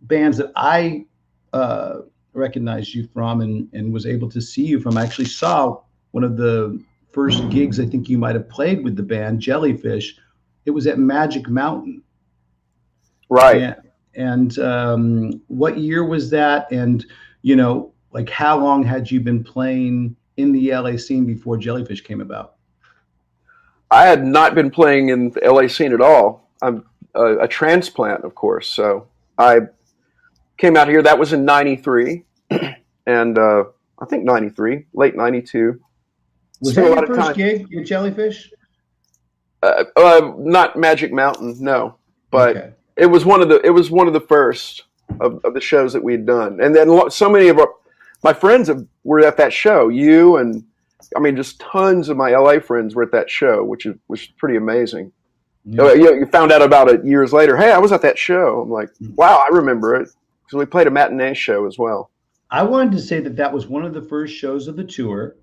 [0.02, 1.04] bands that i
[1.52, 1.98] uh,
[2.34, 5.80] recognized you from and, and was able to see you from i actually saw
[6.12, 10.16] one of the first gigs i think you might have played with the band jellyfish
[10.66, 12.02] it was at magic mountain
[13.28, 13.56] right.
[13.62, 13.76] and,
[14.16, 16.70] and um, what year was that?
[16.70, 17.04] And
[17.42, 22.02] you know, like how long had you been playing in the LA scene before Jellyfish
[22.02, 22.54] came about?
[23.90, 26.48] I had not been playing in the LA scene at all.
[26.62, 28.68] I'm a, a transplant, of course.
[28.68, 29.06] So
[29.38, 29.60] I
[30.56, 31.02] came out here.
[31.02, 32.24] That was in '93,
[33.06, 33.64] and uh,
[34.00, 35.80] I think '93, late '92.
[36.60, 38.50] Was that your first time- gig with Jellyfish?
[39.62, 41.96] Uh, uh, not Magic Mountain, no,
[42.30, 42.70] but Okay.
[42.96, 44.84] it was one of the it was one of the first
[45.20, 47.68] of, of the shows that we'd done, and then so many of our,
[48.22, 49.88] my friends have, were at that show.
[49.88, 50.64] You and
[51.16, 54.26] I mean, just tons of my LA friends were at that show, which is was
[54.26, 55.12] pretty amazing.
[55.64, 55.84] Yeah.
[55.84, 57.56] Uh, You, you found out about it years later.
[57.56, 58.60] Hey, I was at that show.
[58.62, 59.14] I'm like, Mm.
[59.16, 60.10] wow, I remember it
[60.44, 62.10] because we played a matinee show as well.
[62.50, 65.36] I wanted to say that that was one of the first shows of the tour.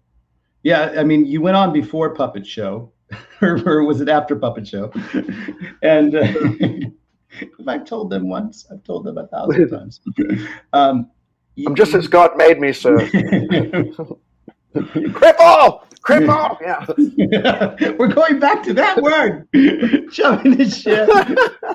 [0.64, 2.92] Yeah, I mean, you went on before Puppet Show,
[3.42, 4.92] or, or was it after Puppet Show?
[5.82, 6.28] and uh,
[7.68, 8.66] I've told them once.
[8.72, 10.02] I've told them a thousand times.
[10.74, 11.10] Um,
[11.66, 12.98] I'm just as God made me, so
[14.76, 16.58] cripple, cripple.
[17.18, 17.94] Yeah.
[17.98, 19.48] We're going back to that word.
[20.12, 21.08] Jumping the ship.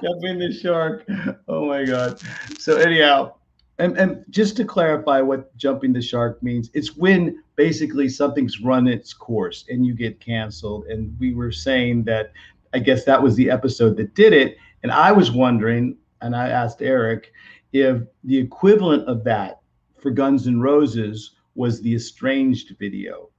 [0.03, 1.05] Jumping the shark.
[1.49, 2.21] Oh my god.
[2.59, 3.35] So anyhow,
[3.79, 8.87] and, and just to clarify what jumping the shark means, it's when basically something's run
[8.87, 10.87] its course and you get canceled.
[10.87, 12.33] And we were saying that
[12.73, 14.57] I guess that was the episode that did it.
[14.83, 17.33] And I was wondering, and I asked Eric
[17.73, 19.61] if the equivalent of that
[20.01, 23.31] for Guns N' Roses was the estranged video.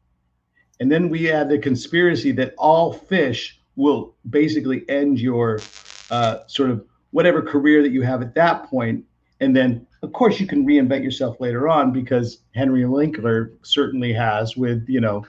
[0.80, 5.60] And then we had the conspiracy that all fish will basically end your
[6.12, 9.04] uh, sort of whatever career that you have at that point.
[9.40, 14.58] And then, of course, you can reinvent yourself later on because Henry Winkler certainly has
[14.58, 15.26] with, you know,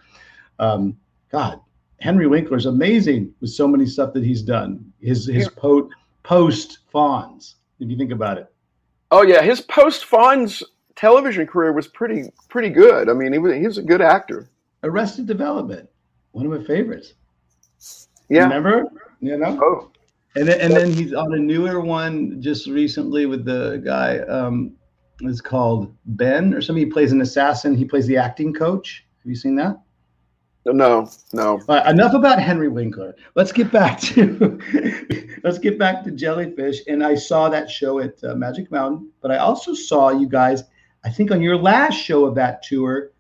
[0.59, 0.97] um,
[1.31, 1.61] God,
[2.01, 4.93] Henry Winkler's amazing with so many stuff that he's done.
[5.01, 5.91] His his po-
[6.23, 8.53] post Fonz, if you think about it.
[9.11, 10.63] Oh yeah, his post Fonz
[10.99, 13.09] television career was pretty pretty good.
[13.09, 14.51] I mean, he was he was a good actor.
[14.83, 15.89] Arrested Development,
[16.33, 17.15] one of my favorites.
[18.29, 18.45] Yeah.
[18.45, 18.85] Remember?
[19.21, 19.59] You know?
[19.61, 19.91] Oh,
[20.37, 24.19] And then, and then he's on a newer one just recently with the guy.
[24.21, 24.75] Um,
[25.23, 26.85] it's called Ben or something.
[26.85, 27.75] He plays an assassin.
[27.75, 29.05] He plays the acting coach.
[29.23, 29.81] Have you seen that?
[30.67, 31.59] no, no.
[31.67, 33.17] Right, enough about Henry Winkler.
[33.35, 34.61] Let's get back to
[35.43, 36.81] let's get back to Jellyfish.
[36.89, 40.65] And I saw that show at uh, Magic Mountain, but I also saw you guys.
[41.05, 43.13] I think on your last show of that tour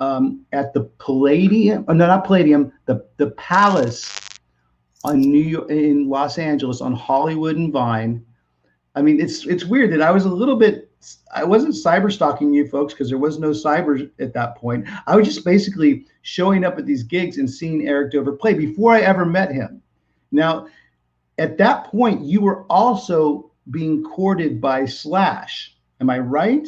[0.00, 1.84] um, at the Palladium.
[1.88, 2.72] Oh, no, not Palladium.
[2.86, 4.28] The the Palace
[5.04, 8.24] on New York in Los Angeles on Hollywood and Vine.
[8.94, 10.90] I mean, it's it's weird that I was a little bit.
[11.34, 14.86] I wasn't cyber stalking you folks because there was no cyber at that point.
[15.06, 18.92] I was just basically showing up at these gigs and seeing Eric Dover play before
[18.92, 19.80] I ever met him.
[20.30, 20.66] Now,
[21.38, 25.76] at that point, you were also being courted by Slash.
[26.00, 26.66] Am I right?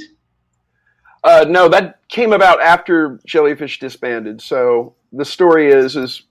[1.25, 4.41] Uh, no, that came about after Jellyfish disbanded.
[4.41, 6.23] So the story is is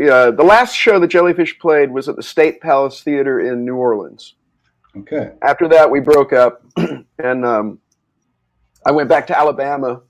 [0.00, 3.76] uh, the last show that Jellyfish played was at the State Palace Theater in New
[3.76, 4.34] Orleans.
[4.96, 5.32] Okay.
[5.42, 6.64] After that, we broke up,
[7.18, 7.78] and um,
[8.84, 10.00] I went back to Alabama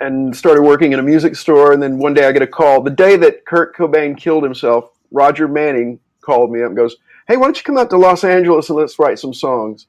[0.00, 1.72] and started working in a music store.
[1.72, 2.82] And then one day, I get a call.
[2.82, 6.96] The day that Kurt Cobain killed himself, Roger Manning called me up and goes,
[7.28, 9.86] "Hey, why don't you come out to Los Angeles and let's write some songs?"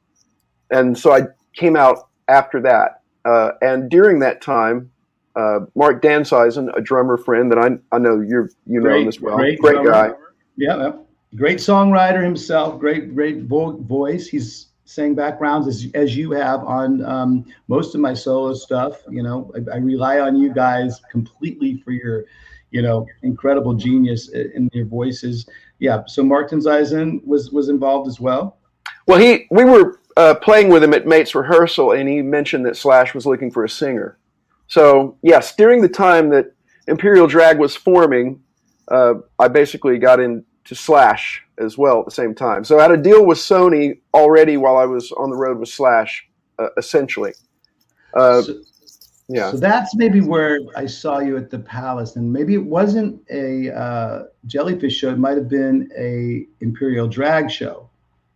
[0.72, 2.97] And so I came out after that.
[3.28, 4.90] Uh, and during that time,
[5.36, 9.20] uh, Mark Dansizen, a drummer friend that I, I know you you know him as
[9.20, 9.92] well, great, drummer.
[9.92, 10.12] guy.
[10.56, 10.94] Yeah,
[11.36, 12.80] great songwriter himself.
[12.80, 14.28] Great, great vo- voice.
[14.28, 19.04] He's sang backgrounds as as you have on um, most of my solo stuff.
[19.10, 22.24] You know, I, I rely on you guys completely for your,
[22.72, 25.46] you know, incredible genius in your voices.
[25.80, 26.06] Yeah.
[26.08, 28.58] So Mark Dansizen was was involved as well.
[29.06, 32.76] Well, he we were uh, playing with him at Mates rehearsal, and he mentioned that
[32.76, 34.18] Slash was looking for a singer.
[34.68, 36.54] So yes, during the time that
[36.88, 38.42] Imperial Drag was forming,
[38.90, 42.64] uh, I basically got into Slash as well at the same time.
[42.64, 45.70] So I had a deal with Sony already while I was on the road with
[45.70, 46.28] Slash,
[46.60, 47.34] uh, essentially.
[48.14, 48.62] Uh, So-
[49.30, 49.52] yeah.
[49.52, 53.70] So that's maybe where I saw you at the Palace, and maybe it wasn't a
[53.76, 55.10] uh, jellyfish show.
[55.12, 57.90] It might have been a Imperial Drag show.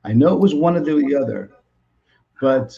[0.03, 1.51] I know it was one or the other,
[2.41, 2.77] but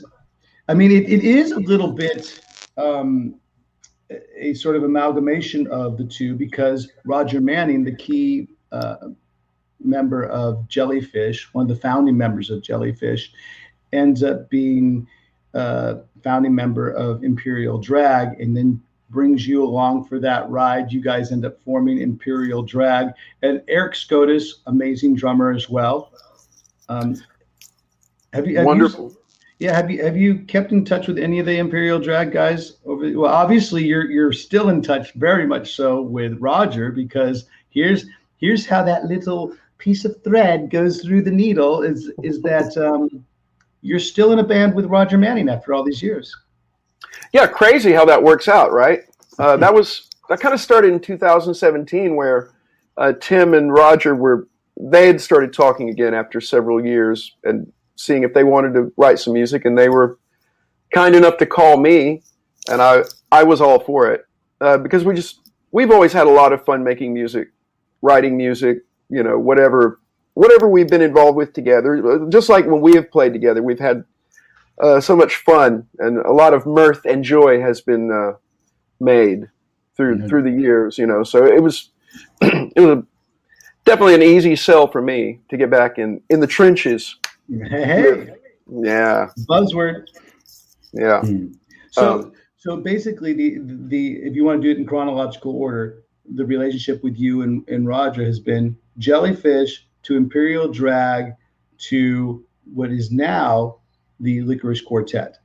[0.67, 2.39] I mean, it, it is a little bit
[2.77, 3.39] um,
[4.37, 8.97] a sort of amalgamation of the two because Roger Manning, the key uh,
[9.79, 13.31] member of Jellyfish, one of the founding members of Jellyfish,
[13.93, 15.07] ends up being
[15.53, 20.91] uh, founding member of Imperial Drag, and then brings you along for that ride.
[20.91, 23.09] You guys end up forming Imperial Drag,
[23.43, 26.11] and Eric Skodis, amazing drummer as well.
[26.89, 27.15] Um,
[28.33, 29.11] have you have Wonderful.
[29.11, 29.17] You,
[29.63, 32.73] yeah, have you have you kept in touch with any of the Imperial Drag guys?
[32.85, 38.05] Over well, obviously you're you're still in touch, very much so with Roger, because here's
[38.35, 41.81] here's how that little piece of thread goes through the needle.
[41.81, 43.25] Is is that um,
[43.81, 46.35] you're still in a band with Roger Manning after all these years?
[47.31, 49.03] Yeah, crazy how that works out, right?
[49.39, 52.51] Uh, that was that kind of started in 2017, where
[52.97, 58.23] uh, Tim and Roger were they had started talking again after several years and seeing
[58.23, 60.17] if they wanted to write some music, and they were
[60.93, 62.23] kind enough to call me,
[62.69, 64.25] and I I was all for it
[64.61, 65.39] uh, because we just
[65.71, 67.49] we've always had a lot of fun making music,
[68.01, 68.79] writing music,
[69.09, 69.99] you know, whatever
[70.35, 72.27] whatever we've been involved with together.
[72.29, 74.05] Just like when we have played together, we've had
[74.81, 78.33] uh, so much fun and a lot of mirth and joy has been uh,
[78.99, 79.49] made
[79.95, 80.27] through mm-hmm.
[80.27, 80.97] through the years.
[80.97, 81.91] You know, so it was
[82.41, 83.03] it was a,
[83.85, 87.17] definitely an easy sell for me to get back in in the trenches.
[87.49, 88.33] Hey,
[88.69, 90.07] yeah, buzzword.
[90.93, 91.21] Yeah.
[91.23, 91.55] Mm.
[91.91, 96.03] So um, so basically, the the if you want to do it in chronological order,
[96.35, 101.33] the relationship with you and, and Roger has been jellyfish to Imperial Drag
[101.89, 103.79] to what is now
[104.19, 105.39] the Lickerish Quartet.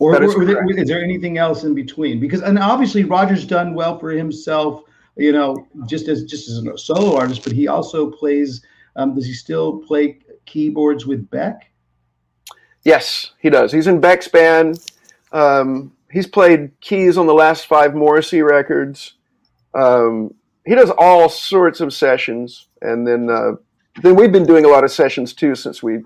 [0.00, 2.18] Or, is, or there, is there anything else in between?
[2.18, 4.82] Because and obviously Roger's done well for himself,
[5.16, 8.60] you know, just as just as a solo artist, but he also plays.
[8.96, 11.70] Um, does he still play keyboards with Beck?
[12.84, 13.72] Yes, he does.
[13.72, 14.78] He's in Beck's band.
[15.32, 19.14] Um, he's played keys on the last five Morrissey records.
[19.74, 20.34] Um,
[20.66, 23.52] he does all sorts of sessions, and then uh,
[24.02, 26.00] then we've been doing a lot of sessions too since we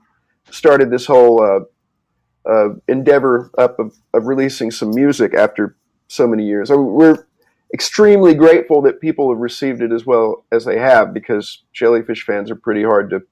[0.51, 5.77] started this whole uh, uh, endeavor up of, of, releasing some music after
[6.09, 6.71] so many years.
[6.71, 7.27] We're
[7.75, 12.51] extremely grateful that people have received it as well as they have because jellyfish fans
[12.51, 13.23] are pretty hard to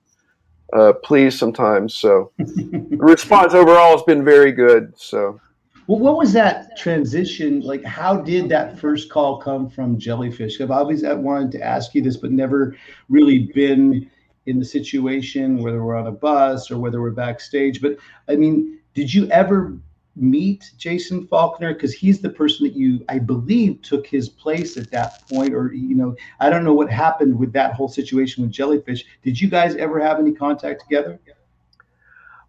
[0.72, 1.96] uh, please sometimes.
[1.96, 4.92] So the response overall has been very good.
[4.96, 5.40] So.
[5.86, 7.84] Well, what was that transition like?
[7.84, 10.60] How did that first call come from Jellyfish?
[10.60, 12.76] I've always wanted to ask you this, but never
[13.08, 14.10] really been
[14.46, 17.80] in the situation, whether we're on a bus or whether we're backstage.
[17.80, 17.96] But
[18.28, 19.78] I mean, did you ever
[20.16, 21.74] meet Jason Falkner?
[21.74, 25.54] Because he's the person that you, I believe, took his place at that point.
[25.54, 29.04] Or, you know, I don't know what happened with that whole situation with Jellyfish.
[29.22, 31.18] Did you guys ever have any contact together?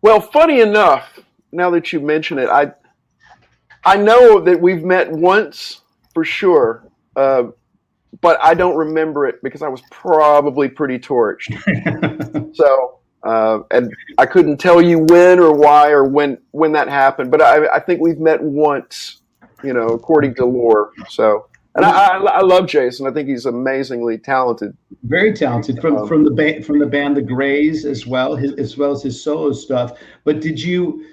[0.01, 1.19] Well, funny enough,
[1.51, 2.71] now that you mention it, I
[3.83, 5.81] I know that we've met once
[6.13, 6.83] for sure,
[7.15, 7.43] uh,
[8.21, 11.55] but I don't remember it because I was probably pretty torched.
[12.55, 17.31] so, uh, and I couldn't tell you when or why or when when that happened.
[17.31, 19.21] But I, I think we've met once,
[19.63, 20.91] you know, according to lore.
[21.09, 23.07] So, and I, I, I, love Jason.
[23.07, 24.75] I think he's amazingly talented.
[25.03, 28.53] Very talented from um, from the band from the band The Grays as well, his,
[28.53, 29.99] as well as his solo stuff.
[30.23, 31.05] But did you?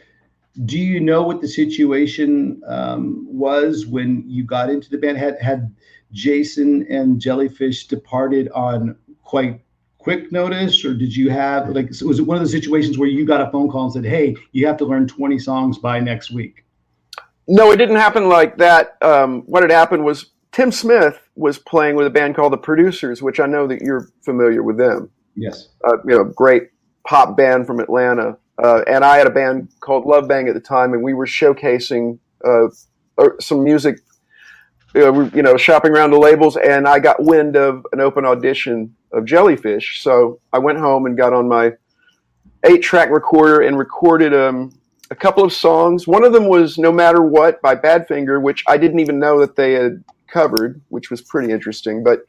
[0.66, 5.18] do you know what the situation um, was when you got into the band?
[5.18, 5.74] Had had
[6.12, 9.63] Jason and Jellyfish departed on quite
[10.04, 13.24] quick notice, or did you have like was it one of the situations where you
[13.24, 16.30] got a phone call and said, "Hey, you have to learn 20 songs by next
[16.30, 16.64] week"?
[17.48, 18.98] No, it didn't happen like that.
[19.02, 23.22] Um, what had happened was Tim Smith was playing with a band called the Producers,
[23.22, 25.10] which I know that you're familiar with them.
[25.36, 26.64] Yes, uh, you know, great
[27.06, 28.36] pop band from Atlanta.
[28.62, 31.26] Uh, and I had a band called Love Bang at the time, and we were
[31.26, 32.68] showcasing uh,
[33.40, 34.00] some music.
[34.94, 38.94] Uh, you know, shopping around the labels, and I got wind of an open audition
[39.14, 40.02] of Jellyfish.
[40.02, 41.72] So I went home and got on my
[42.64, 44.72] eight-track recorder and recorded um,
[45.10, 46.06] a couple of songs.
[46.06, 49.56] One of them was "No Matter What" by Badfinger, which I didn't even know that
[49.56, 52.02] they had covered, which was pretty interesting.
[52.02, 52.24] But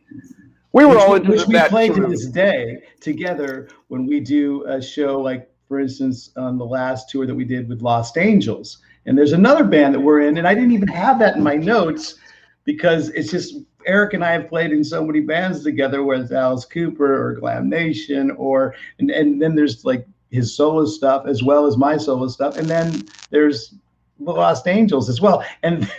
[0.73, 4.65] we were which, all into which we play to this day together when we do
[4.65, 8.79] a show like for instance, on the last tour that we did with Lost Angels.
[9.05, 11.55] And there's another band that we're in, and I didn't even have that in my
[11.55, 12.15] notes
[12.63, 16.31] because it's just Eric and I have played in so many bands together, whether it's
[16.31, 21.43] Alice Cooper or Glam Nation, or and, and then there's like his solo stuff as
[21.43, 23.75] well as my solo stuff, and then there's
[24.19, 25.43] the Lost Angels as well.
[25.63, 25.89] And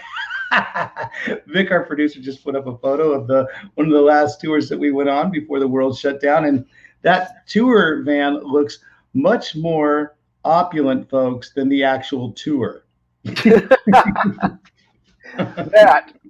[1.46, 4.68] Vic, our producer, just put up a photo of the one of the last tours
[4.68, 6.64] that we went on before the world shut down, and
[7.03, 8.79] that tour van looks
[9.14, 12.85] much more opulent folks than the actual tour.
[13.25, 14.61] that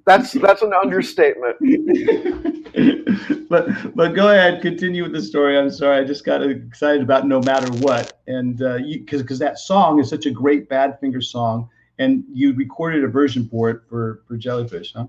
[0.06, 1.56] that's that's an understatement.
[3.48, 5.58] but but go ahead, continue with the story.
[5.58, 9.58] I'm sorry, I just got excited about no matter what, and because uh, because that
[9.58, 14.22] song is such a great Badfinger song, and you recorded a version for it for
[14.28, 15.08] for Jellyfish, huh?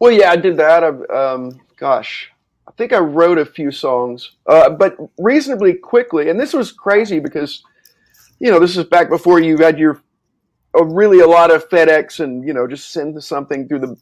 [0.00, 0.84] Well, yeah, I did that.
[1.10, 2.30] Um, gosh,
[2.68, 6.28] I think I wrote a few songs, uh, but reasonably quickly.
[6.28, 7.62] And this was crazy because,
[8.38, 10.02] you know, this is back before you had your
[10.76, 13.96] uh, really a lot of FedEx and you know just send something through the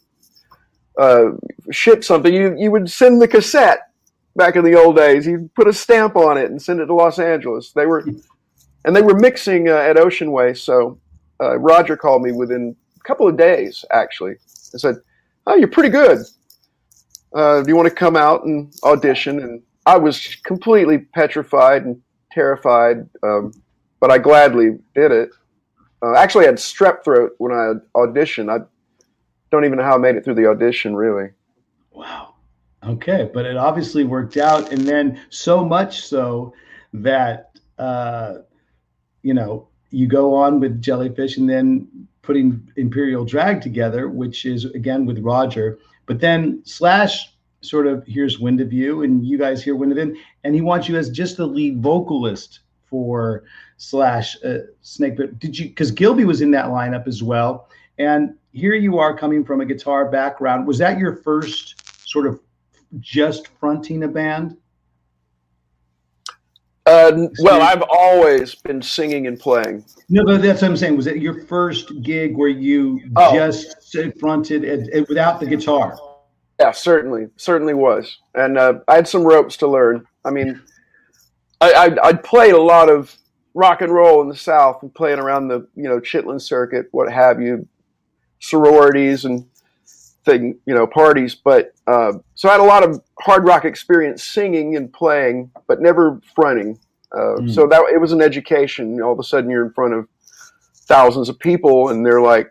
[0.99, 2.33] uh, ship something.
[2.33, 3.91] You you would send the cassette
[4.37, 5.27] back in the old days.
[5.27, 7.73] You put a stamp on it and send it to Los Angeles.
[7.73, 8.05] They were
[8.85, 10.55] and they were mixing uh, at Ocean Way.
[10.55, 10.99] So
[11.41, 14.37] uh, Roger called me within a couple of days actually
[14.73, 14.97] and said,
[15.47, 16.19] "Oh, you're pretty good."
[17.35, 19.41] uh, do you want to come out and audition?
[19.41, 22.01] And I was completely petrified and
[22.31, 23.53] terrified, um,
[24.01, 25.31] but I gladly did it.
[26.03, 28.51] Uh, actually, I had strep throat when I auditioned.
[28.51, 28.65] I
[29.51, 31.31] don't even know how I made it through the audition, really.
[31.93, 32.35] Wow.
[32.85, 36.53] Okay, but it obviously worked out, and then so much so
[36.93, 38.39] that uh,
[39.23, 44.65] you know you go on with Jellyfish, and then putting Imperial Drag together, which is
[44.65, 45.79] again with Roger.
[46.07, 49.99] But then Slash sort of hears Wind of You, and you guys hear Wind of
[49.99, 53.45] Him, and he wants you as just the lead vocalist for
[53.83, 55.17] Slash uh, Snake.
[55.17, 55.69] But did you?
[55.69, 57.69] Because Gilby was in that lineup as well,
[57.99, 60.69] and here you are coming from a guitar background.
[60.69, 62.39] Was that your first sort of
[63.01, 64.57] just fronting a band?
[66.87, 69.85] Uh, well, I've always been singing and playing.
[70.09, 70.97] No, but that's what I'm saying.
[70.97, 73.35] Was it your first gig where you Oh.
[73.35, 75.99] just fronted it, it without the guitar?
[76.61, 80.07] Yeah, certainly, certainly was, and uh, I had some ropes to learn.
[80.25, 80.63] I mean,
[81.61, 83.17] I, I'd, I'd played a lot of
[83.55, 87.11] rock and roll in the South, and playing around the you know Chitlin circuit, what
[87.13, 87.67] have you,
[88.41, 89.47] sororities and
[90.25, 91.35] thing, you know, parties.
[91.35, 95.81] But uh, so I had a lot of hard rock experience singing and playing, but
[95.81, 96.79] never fronting.
[97.15, 97.55] Uh, Mm.
[97.55, 99.01] So that it was an education.
[99.03, 100.09] All of a sudden, you're in front of
[100.87, 102.51] thousands of people, and they're like,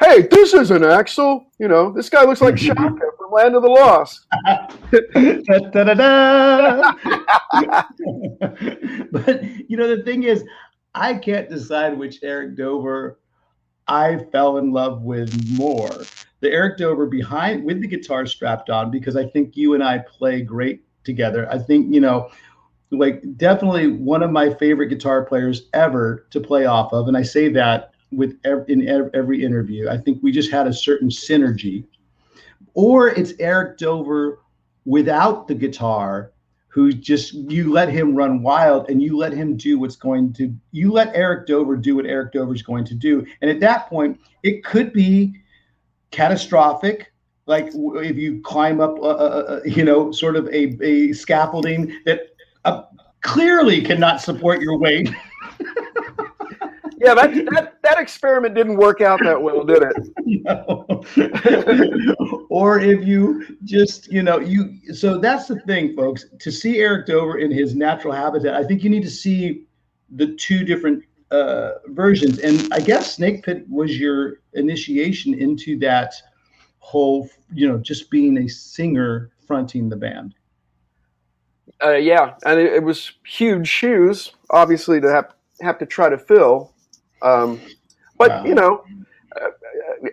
[0.00, 1.46] "Hey, this isn't Axl.
[1.58, 2.90] You know, this guy looks like Cha-Ka
[3.36, 4.26] Land of the Lost."
[9.12, 10.44] But you know the thing is,
[10.94, 13.18] I can't decide which Eric Dover
[13.88, 15.90] I fell in love with more.
[16.40, 19.98] The Eric Dover behind with the guitar strapped on because I think you and I
[19.98, 21.48] play great together.
[21.50, 22.30] I think you know,
[22.90, 27.22] like definitely one of my favorite guitar players ever to play off of, and I
[27.22, 29.88] say that with ev- in every interview.
[29.88, 31.84] I think we just had a certain synergy.
[32.76, 34.40] Or it's Eric Dover
[34.84, 36.32] without the guitar
[36.68, 40.54] who just you let him run wild and you let him do what's going to
[40.72, 43.26] you let Eric Dover do what Eric Dover's going to do.
[43.40, 45.34] And at that point it could be
[46.10, 47.12] catastrophic.
[47.46, 51.98] Like if you climb up uh, uh, uh, you know sort of a, a scaffolding
[52.04, 52.26] that
[53.22, 55.08] clearly cannot support your weight
[57.06, 59.96] Yeah, that, that that experiment didn't work out that well, did it?
[60.26, 60.84] No.
[62.50, 66.26] or if you just, you know, you so that's the thing, folks.
[66.40, 69.66] To see Eric Dover in his natural habitat, I think you need to see
[70.10, 72.38] the two different uh, versions.
[72.40, 76.14] And I guess Snake Pit was your initiation into that
[76.78, 80.34] whole, you know, just being a singer fronting the band.
[81.82, 86.18] Uh, yeah, and it, it was huge shoes, obviously, to have have to try to
[86.18, 86.72] fill.
[87.22, 87.60] Um,
[88.18, 88.44] but Wow.
[88.44, 88.84] you know,
[89.40, 89.48] uh,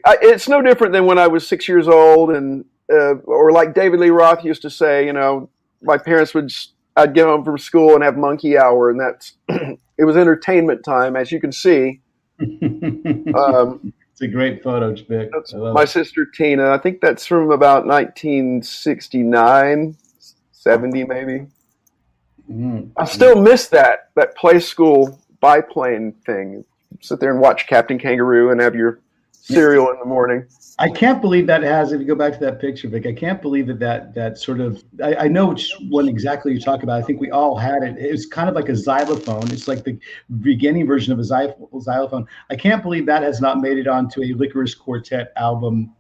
[0.06, 3.74] I, it's no different than when I was six years old, and uh, or like
[3.74, 5.50] David Lee Roth used to say, you know,
[5.82, 6.52] my parents would.
[6.96, 11.16] I'd get home from school and have monkey hour, and that's it was entertainment time,
[11.16, 12.02] as you can see.
[13.36, 15.30] Um, it's a great photo, Vic.
[15.34, 15.90] That's I love my it.
[15.90, 16.70] sister Tina.
[16.72, 19.98] I think that's from about 1969,
[20.52, 21.48] 70 maybe.
[22.50, 22.92] Mhm.
[22.96, 26.64] I still miss that that play school biplane thing.
[27.02, 29.00] Sit there and watch Captain Kangaroo and have your
[29.32, 30.46] cereal in the morning.
[30.80, 31.92] I can't believe that has.
[31.92, 34.60] If you go back to that picture, Vic, I can't believe that that that sort
[34.60, 34.84] of.
[35.04, 37.02] I, I know which one exactly you're talking about.
[37.02, 37.98] I think we all had it.
[37.98, 39.52] It was kind of like a xylophone.
[39.52, 40.00] It's like the
[40.42, 42.28] beginning version of a xylophone.
[42.50, 45.94] I can't believe that has not made it onto a Lickerish Quartet album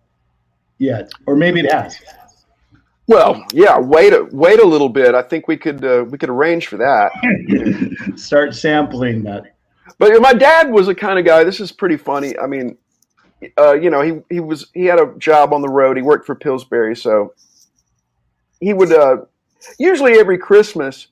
[0.80, 2.00] yet, or maybe it has.
[3.08, 5.14] Well, yeah, wait a wait a little bit.
[5.14, 7.12] I think we could uh, we could arrange for that.
[8.16, 9.53] Start sampling that.
[9.98, 11.44] But my dad was a kind of guy.
[11.44, 12.38] This is pretty funny.
[12.38, 12.78] I mean,
[13.58, 15.98] uh, you know, he he was he had a job on the road.
[15.98, 17.34] He worked for Pillsbury, so
[18.60, 19.18] he would uh,
[19.78, 21.08] usually every Christmas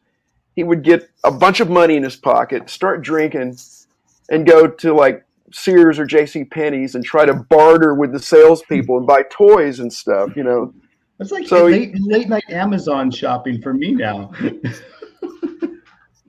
[0.55, 3.57] he would get a bunch of money in his pocket, start drinking,
[4.29, 6.43] and go to like Sears or J.C.
[6.45, 10.35] Penney's and try to barter with the salespeople and buy toys and stuff.
[10.35, 10.73] You know,
[11.17, 14.31] That's like So- late, late night Amazon shopping for me now.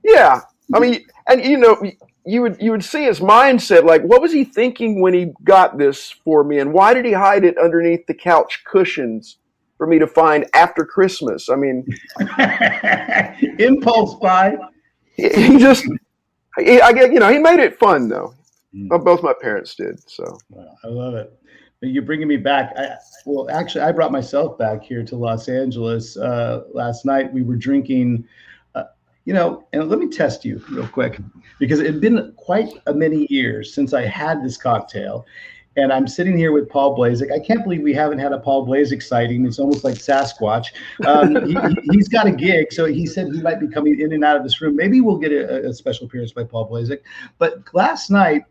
[0.05, 0.41] Yeah,
[0.75, 1.81] I mean, and you know,
[2.25, 3.85] you would you would see his mindset.
[3.85, 7.13] Like, what was he thinking when he got this for me, and why did he
[7.13, 9.39] hide it underneath the couch cushions
[9.79, 11.49] for me to find after Christmas?
[11.49, 11.87] I mean,
[13.59, 14.57] Impulse buy.
[15.17, 15.85] he, he just,
[16.59, 18.35] he, I get, you know, he made it fun though.
[18.75, 19.05] Mm.
[19.05, 20.09] Both my parents did.
[20.09, 21.39] So Wow, I love it.
[21.83, 22.73] You're bringing me back.
[22.77, 22.95] I,
[23.27, 27.33] well, actually, I brought myself back here to Los Angeles uh, last night.
[27.33, 28.25] We were drinking,
[29.25, 31.21] you know, and let me test you real quick
[31.59, 35.27] because it had been quite a many years since I had this cocktail.
[35.77, 37.33] and I'm sitting here with Paul Blazik.
[37.33, 39.47] I can't believe we haven't had a Paul Blazik sighting.
[39.47, 40.67] It's almost like Sasquatch.
[41.07, 41.35] Um,
[41.91, 44.37] he, has got a gig, so he said he might be coming in and out
[44.37, 44.77] of this room.
[44.77, 47.01] Maybe we'll get a, a special appearance by Paul Blazik.
[47.39, 48.45] But last night,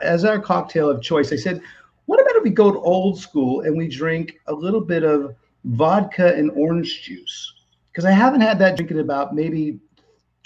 [0.00, 1.60] as our cocktail of choice, I said,
[2.06, 5.36] what about if we go to old school and we drink a little bit of
[5.64, 7.52] vodka and orange juice?
[7.92, 9.78] Because I haven't had that drink in about maybe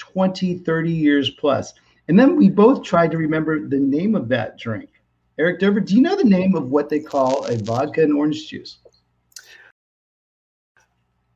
[0.03, 1.74] 20, 30 years plus.
[2.09, 4.90] And then we both tried to remember the name of that drink.
[5.38, 8.48] Eric Dover, do you know the name of what they call a vodka and orange
[8.48, 8.78] juice?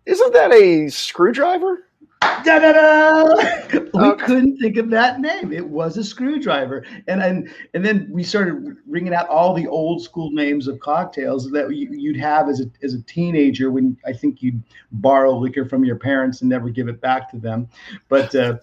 [0.04, 1.85] Isn't that a screwdriver?
[2.20, 3.24] Da, da, da.
[3.72, 4.24] We okay.
[4.24, 5.52] couldn't think of that name.
[5.52, 10.02] It was a screwdriver, and and and then we started ringing out all the old
[10.02, 14.42] school names of cocktails that you'd have as a as a teenager when I think
[14.42, 14.62] you'd
[14.92, 17.68] borrow liquor from your parents and never give it back to them.
[18.08, 18.58] But uh,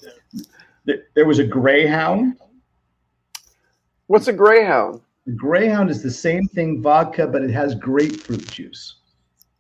[0.86, 2.38] th- there was a Greyhound.
[4.08, 5.02] What's a Greyhound?
[5.36, 8.96] Greyhound is the same thing, vodka, but it has grapefruit juice.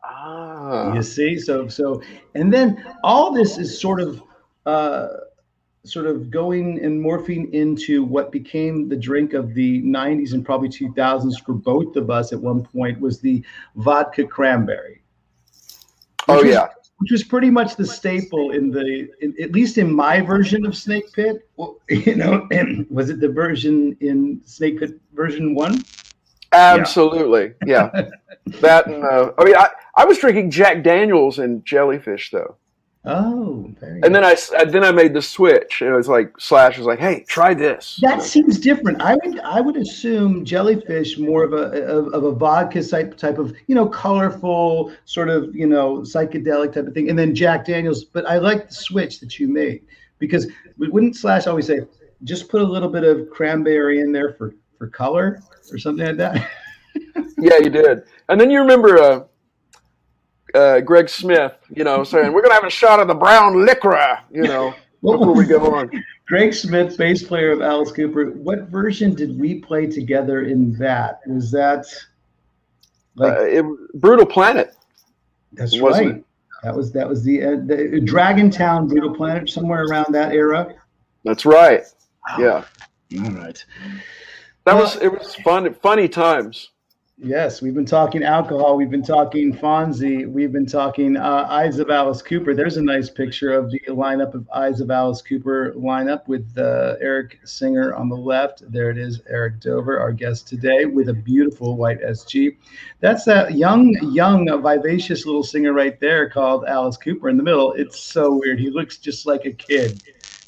[0.03, 0.93] Ah.
[0.93, 2.01] You see, so so,
[2.35, 4.21] and then all this is sort of,
[4.65, 5.07] uh,
[5.85, 10.69] sort of going and morphing into what became the drink of the '90s and probably
[10.69, 12.33] 2000s for both of us.
[12.33, 13.43] At one point, was the
[13.75, 15.01] vodka cranberry.
[16.27, 20.21] Oh yeah, which was pretty much the staple in the, in, at least in my
[20.21, 21.47] version of Snake Pit.
[21.57, 25.83] Well, you know, and was it the version in Snake Pit version one?
[26.53, 27.89] Absolutely, yeah.
[27.93, 28.09] yeah.
[28.61, 32.57] that and uh, I mean, I, I was drinking Jack Daniels and jellyfish though.
[33.05, 35.81] Oh, and then I then I made the switch.
[35.81, 39.01] and It was like Slash was like, "Hey, try this." That seems different.
[39.01, 43.39] I would I would assume jellyfish more of a of, of, a vodka type type
[43.39, 47.65] of you know colorful sort of you know psychedelic type of thing, and then Jack
[47.65, 48.05] Daniels.
[48.05, 49.83] But I like the switch that you made
[50.17, 50.47] because
[50.77, 51.81] wouldn't Slash always say
[52.23, 56.17] just put a little bit of cranberry in there for for color or something like
[56.17, 56.51] that?
[57.37, 58.03] yeah, you did.
[58.29, 58.97] And then you remember.
[58.97, 59.23] Uh,
[60.53, 64.19] uh, Greg Smith, you know, saying we're gonna have a shot of the brown liquor,
[64.31, 65.89] you know, before we go on.
[66.27, 68.25] Greg Smith, bass player of Alice Cooper.
[68.25, 71.21] What version did we play together in that?
[71.25, 71.87] Was that
[73.15, 73.65] like uh, it,
[73.95, 74.75] Brutal Planet?
[75.53, 76.17] That's right.
[76.17, 76.25] It?
[76.61, 80.75] That was that was the, uh, the Dragontown Brutal Planet somewhere around that era.
[81.23, 81.83] That's right.
[82.37, 82.63] Yeah.
[83.19, 83.65] All right.
[84.65, 86.69] That was it was fun funny times.
[87.17, 88.75] Yes, we've been talking alcohol.
[88.77, 90.25] We've been talking Fonzie.
[90.25, 92.55] We've been talking uh, Eyes of Alice Cooper.
[92.55, 96.95] There's a nice picture of the lineup of Eyes of Alice Cooper lineup with uh,
[97.01, 98.63] Eric Singer on the left.
[98.71, 102.57] There it is, Eric Dover, our guest today, with a beautiful white SG.
[102.99, 107.73] That's that young, young, vivacious little singer right there called Alice Cooper in the middle.
[107.73, 108.59] It's so weird.
[108.59, 110.01] He looks just like a kid.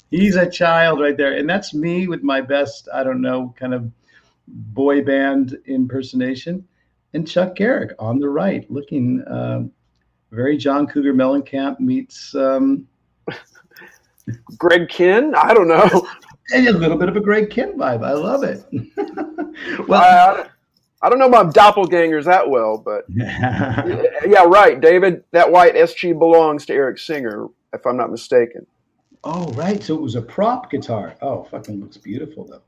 [0.09, 1.37] He's a child right there.
[1.37, 3.91] And that's me with my best, I don't know, kind of–
[4.47, 6.67] boy band impersonation,
[7.13, 9.63] and Chuck Garric on the right, looking uh,
[10.31, 12.87] very John Cougar Mellencamp meets um,
[14.57, 15.33] Greg Kihn.
[15.35, 16.07] I don't know.
[16.53, 18.05] And a little bit of a Greg Kihn vibe.
[18.05, 18.63] I love it.
[19.87, 20.45] well, I,
[21.01, 25.23] I, don't know my doppelgangers that well, but yeah, right, David.
[25.31, 28.67] That white SG belongs to Eric Singer, if I'm not mistaken.
[29.23, 29.81] Oh, right.
[29.81, 31.15] So it was a prop guitar.
[31.19, 32.61] Oh, fucking looks beautiful though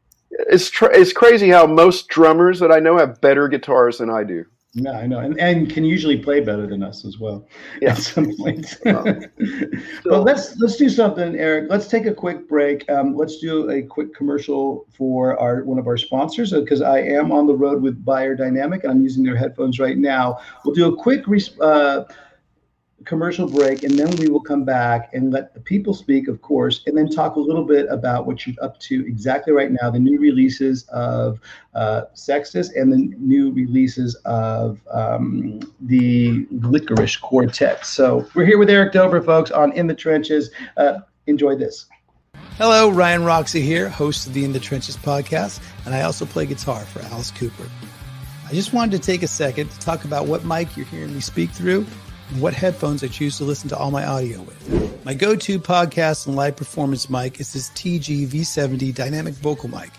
[0.49, 4.23] it's tr- it's crazy how most drummers that I know have better guitars than I
[4.23, 4.45] do.
[4.79, 7.47] Yeah, I know, and, and can usually play better than us as well.
[7.81, 7.91] Yeah.
[7.91, 8.77] At some point.
[8.85, 11.67] well, let's let's do something, Eric.
[11.69, 12.87] Let's take a quick break.
[12.87, 16.99] Um, let's do a quick commercial for our one of our sponsors because uh, I
[16.99, 20.39] am on the road with Beyerdynamic and I'm using their headphones right now.
[20.63, 21.23] We'll do a quick.
[21.59, 22.03] Uh,
[23.05, 26.83] commercial break, and then we will come back and let the people speak, of course,
[26.87, 29.99] and then talk a little bit about what you're up to exactly right now, the
[29.99, 31.39] new releases of
[31.75, 37.85] uh, Sextus and the new releases of um, the Lickerish Quartet.
[37.85, 40.49] So we're here with Eric Dover, folks, on In the Trenches.
[40.75, 41.85] Uh, enjoy this.
[42.57, 46.45] Hello, Ryan Roxie here, host of the In the Trenches podcast, and I also play
[46.45, 47.69] guitar for Alice Cooper.
[48.47, 51.19] I just wanted to take a second to talk about what mic you're hearing me
[51.19, 51.85] speak through
[52.35, 55.05] what headphones I choose to listen to all my audio with.
[55.05, 59.91] My go to podcast and live performance mic is this TG V70 dynamic vocal mic.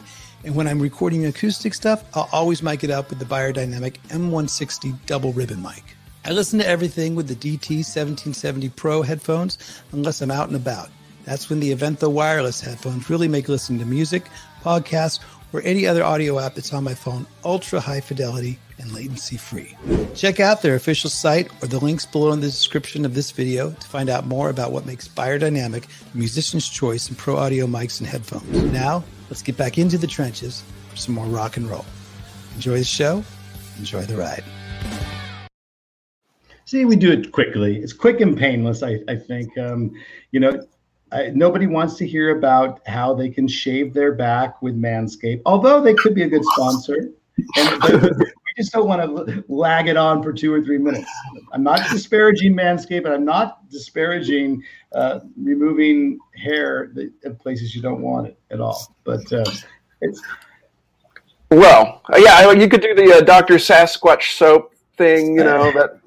[0.45, 5.07] And when I'm recording acoustic stuff, I'll always mic it up with the Beyerdynamic M160
[5.07, 5.83] double ribbon mic.
[6.25, 10.91] I listen to everything with the DT 1770 Pro headphones unless I'm out and about.
[11.25, 14.29] That's when the Aventho wireless headphones really make listening to music,
[14.63, 15.21] podcasts,
[15.53, 19.77] or any other audio app that's on my phone ultra high fidelity and latency free.
[20.15, 23.71] Check out their official site or the links below in the description of this video
[23.71, 28.01] to find out more about what makes Beyerdynamic the musician's choice in pro audio mics
[28.01, 28.63] and headphones.
[28.73, 31.85] Now, let's get back into the trenches for some more rock and roll.
[32.55, 33.25] Enjoy the show.
[33.79, 34.45] Enjoy the ride.
[36.65, 37.79] See, we do it quickly.
[37.79, 38.83] It's quick and painless.
[38.83, 39.57] I, I think.
[39.57, 39.93] Um,
[40.33, 40.61] you know,
[41.13, 45.81] I, nobody wants to hear about how they can shave their back with Manscaped, although
[45.81, 47.11] they could be a good sponsor.
[47.57, 48.27] And we
[48.59, 51.11] just don't want to lag it on for two or three minutes.
[51.53, 56.93] I'm not disparaging Manscaped, and I'm not disparaging uh, removing hair
[57.25, 58.97] at places you don't want it at all.
[59.05, 59.45] But uh,
[60.01, 60.21] it's
[61.51, 65.37] well, yeah, you could do the uh, Doctor Sasquatch soap thing.
[65.37, 66.01] You know that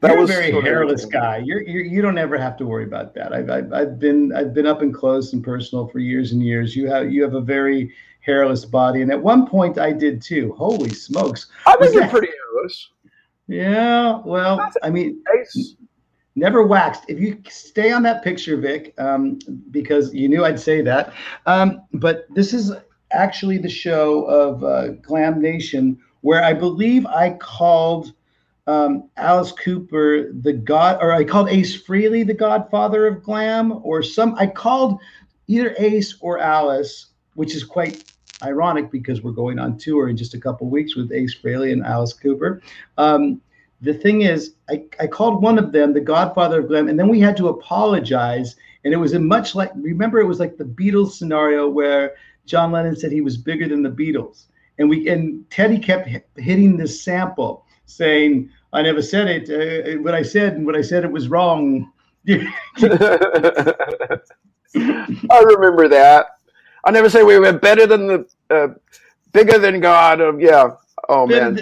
[0.00, 1.38] that you're was a very hairless guy.
[1.38, 3.32] You're, you're you don't ever have to worry about that.
[3.32, 6.74] I've, I've I've been I've been up and close and personal for years and years.
[6.74, 7.94] You have you have a very
[8.26, 10.52] hairless body, and at one point I did too.
[10.58, 11.46] Holy smokes!
[11.66, 12.90] I think you're pretty hairless.
[13.48, 15.76] Yeah, well, I mean, Ace.
[16.34, 17.04] never waxed.
[17.08, 19.38] If you stay on that picture, Vic, um,
[19.70, 21.12] because you knew I'd say that.
[21.46, 22.72] Um, but this is
[23.12, 28.12] actually the show of uh, Glam Nation where I believe I called
[28.66, 34.02] um, Alice Cooper the god, or I called Ace Frehley the godfather of glam, or
[34.02, 34.34] some.
[34.34, 34.98] I called
[35.46, 38.12] either Ace or Alice, which is quite
[38.42, 41.84] ironic because we're going on tour in just a couple weeks with Ace Frehley and
[41.84, 42.60] Alice Cooper.
[42.98, 43.40] Um,
[43.82, 47.08] the thing is, I, I called one of them the godfather of glam, and then
[47.08, 48.56] we had to apologize.
[48.84, 52.14] And it was a much like, remember, it was like the Beatles scenario where
[52.46, 54.46] John Lennon said he was bigger than the Beatles.
[54.78, 59.50] And we and Teddy kept hitting this sample saying, I never said it.
[59.50, 61.92] Uh, what I said, and what I said, it was wrong.
[62.28, 62.38] I
[64.74, 66.26] remember that.
[66.86, 68.68] I never say we were better than the, uh,
[69.32, 70.20] bigger than God.
[70.20, 70.70] Of yeah.
[71.08, 71.60] Oh man.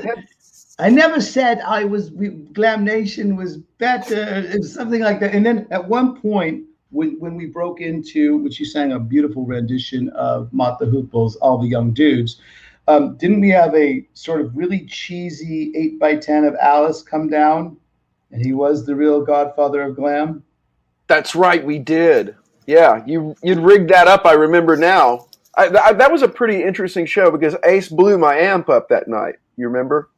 [0.79, 2.11] I never said I was.
[2.53, 4.23] Glam Nation was better.
[4.53, 5.35] It was something like that.
[5.35, 9.47] And then at one point, when when we broke into, which you sang a beautiful
[9.47, 12.41] rendition of the Hooples, all the young dudes.
[12.87, 17.31] Um, didn't we have a sort of really cheesy eight by ten of Alice come
[17.31, 17.79] down,
[18.31, 20.45] and he was the real godfather of glam?
[21.07, 22.37] That's right, we did.
[22.67, 24.25] Yeah, you you'd rigged that up.
[24.25, 25.27] I remember now.
[25.57, 29.07] I, I, that was a pretty interesting show because Ace blew my amp up that
[29.07, 29.37] night.
[29.57, 30.11] You remember?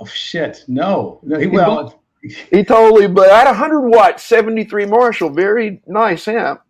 [0.00, 0.64] Oh shit!
[0.68, 1.38] No, no.
[1.38, 3.06] He, well, he totally.
[3.08, 6.62] But I had a hundred watt seventy three Marshall, very nice amp.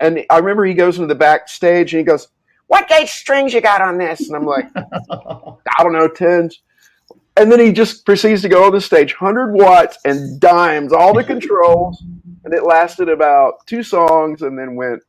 [0.00, 2.28] And I remember he goes into the backstage and he goes,
[2.70, 4.28] what gauge strings you got on this?
[4.28, 6.60] And I'm like, I don't know, tens.
[7.36, 11.12] And then he just proceeds to go on the stage, 100 watts and dimes, all
[11.12, 12.00] the controls.
[12.44, 15.02] And it lasted about two songs and then went,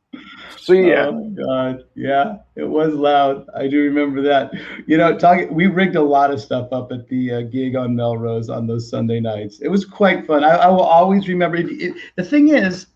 [0.58, 1.06] see ya.
[1.06, 1.84] Oh, God.
[1.94, 3.46] Yeah, it was loud.
[3.56, 4.52] I do remember that.
[4.86, 7.96] You know, talking, we rigged a lot of stuff up at the uh, gig on
[7.96, 9.60] Melrose on those Sunday nights.
[9.60, 10.44] It was quite fun.
[10.44, 11.56] I, I will always remember.
[11.56, 12.86] It, it, the thing is,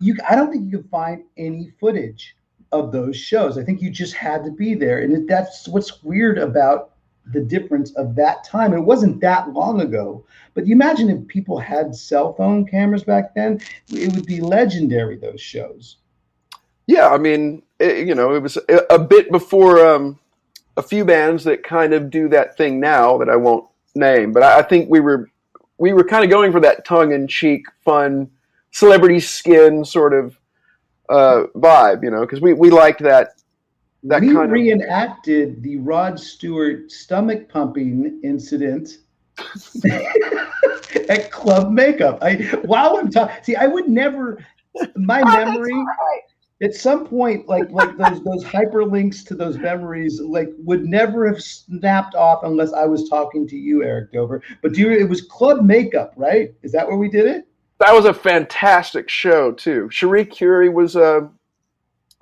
[0.00, 2.34] you, I don't think you can find any footage
[2.72, 3.58] of those shows.
[3.58, 5.02] I think you just had to be there.
[5.02, 6.91] And that's what's weird about
[7.26, 8.74] the difference of that time.
[8.74, 13.34] It wasn't that long ago, but you imagine if people had cell phone cameras back
[13.34, 15.98] then, it would be legendary, those shows.
[16.86, 18.58] Yeah, I mean, it, you know, it was
[18.90, 20.18] a, bit before um,
[20.76, 24.42] a few bands that kind of do that thing now that I won't name, but
[24.42, 25.30] I, I think we were
[25.78, 28.30] we were kind of going for that tongue in cheek, fun,
[28.70, 30.38] celebrity skin sort of
[31.08, 33.41] uh, vibe, you know, because we, we liked that.
[34.04, 35.62] That we kind reenacted of...
[35.62, 38.98] the Rod Stewart stomach pumping incident
[41.08, 42.18] at Club Makeup.
[42.22, 44.44] I while I'm talking, see, I would never.
[44.96, 45.74] My oh, memory.
[45.74, 46.20] Right.
[46.62, 51.42] At some point, like like those those hyperlinks to those memories, like would never have
[51.42, 54.42] snapped off unless I was talking to you, Eric Dover.
[54.62, 54.90] But do you?
[54.92, 56.54] It was Club Makeup, right?
[56.62, 57.46] Is that where we did it?
[57.82, 59.88] that was a fantastic show too.
[59.90, 61.22] Cherie Currie was uh,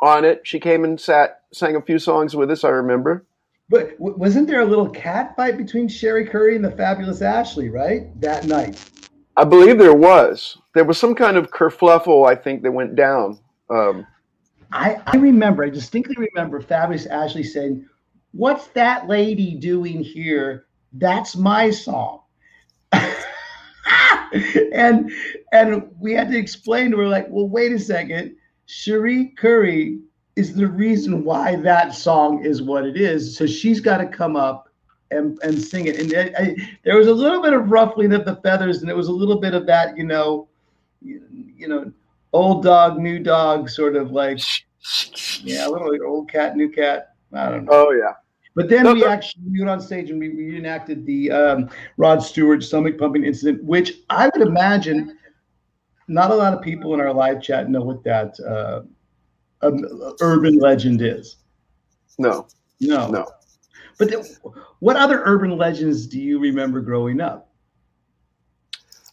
[0.03, 0.41] on it.
[0.45, 2.65] She came and sat, sang a few songs with us.
[2.65, 3.27] I remember.
[3.69, 8.21] But wasn't there a little cat fight between Cherie Currie and the fabulous Ashley, right?
[8.21, 8.91] That night.
[9.37, 10.59] I believe there was.
[10.75, 13.39] There was some kind of kerfluffle, I think, that went down.
[13.71, 14.07] Um,
[14.73, 17.87] I, I remember, I distinctly remember Fabulous Ashley saying,
[18.33, 20.67] What's that lady doing here?
[20.93, 22.23] That's my song.
[24.73, 25.11] and
[25.53, 28.37] and we had to explain to her like, well, wait a second,
[28.71, 29.99] Cherie Currie
[30.37, 33.37] is the reason why that song is what it is.
[33.37, 34.69] So she's got to come up
[35.11, 35.99] and, and sing it.
[35.99, 38.97] And I, I, there was a little bit of ruffling of the feathers, and it
[38.97, 40.47] was a little bit of that, you know,
[41.03, 41.21] you,
[41.57, 41.93] you know,
[42.33, 44.39] old dog, new dog, sort of like,
[45.43, 47.15] yeah, a little like old cat, new cat.
[47.33, 47.73] I don't know.
[47.73, 48.13] Oh yeah.
[48.55, 52.63] But then no, we actually went on stage and we reenacted the um, Rod Stewart
[52.63, 55.19] stomach pumping incident, which I would imagine
[56.11, 58.83] not a lot of people in our live chat know what that uh,
[59.63, 61.37] um, urban legend is.
[62.19, 62.49] No,
[62.81, 63.27] no, no.
[63.99, 64.37] But the,
[64.81, 67.53] what other urban legends do you remember growing up?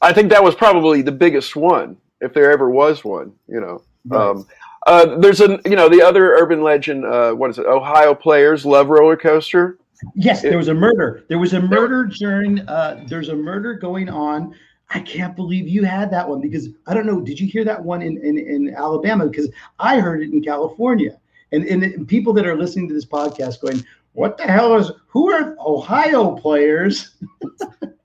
[0.02, 3.34] I think that was probably the biggest one, if there ever was one.
[3.48, 4.30] You know, Right.
[4.30, 4.48] um,
[4.88, 7.06] uh, there's a you know the other urban legend.
[7.06, 7.66] Uh, what is it?
[7.66, 9.78] Ohio players love roller coaster.
[10.16, 11.26] Yes, there was a murder.
[11.28, 12.60] There was a murder during.
[12.68, 14.56] Uh, there's a murder going on.
[14.90, 17.20] I can't believe you had that one because I don't know.
[17.20, 19.28] Did you hear that one in in, in Alabama?
[19.28, 21.20] Because I heard it in California,
[21.52, 23.84] and, and and people that are listening to this podcast going,
[24.14, 24.92] "What the hell is?
[25.08, 27.16] Who are Ohio players?"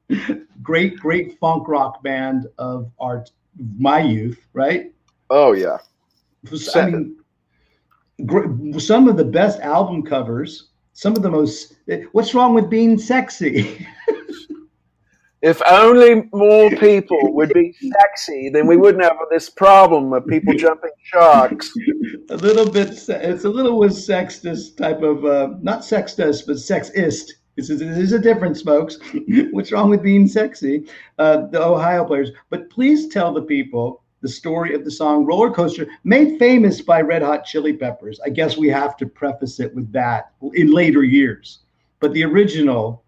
[0.63, 3.27] great, great funk rock band of our
[3.79, 4.93] my youth, right?
[5.31, 5.79] Oh yeah,
[6.75, 7.17] I mean,
[8.27, 10.69] gr- some of the best album covers.
[10.95, 11.77] Some of the most.
[12.13, 13.87] What's wrong with being sexy?
[15.43, 20.55] if only more people would be sexy, then we wouldn't have this problem of people
[20.55, 21.73] jumping sharks.
[22.31, 27.33] a little bit, it's a little with sexist type of uh, not sexist, but sexist.
[27.57, 28.99] This is there's a difference, folks.
[29.51, 30.87] What's wrong with being sexy?
[31.19, 32.31] Uh, the Ohio players.
[32.49, 37.01] But please tell the people the story of the song "Roller Coaster," made famous by
[37.01, 38.21] Red Hot Chili Peppers.
[38.25, 41.59] I guess we have to preface it with that in later years.
[41.99, 43.02] But the original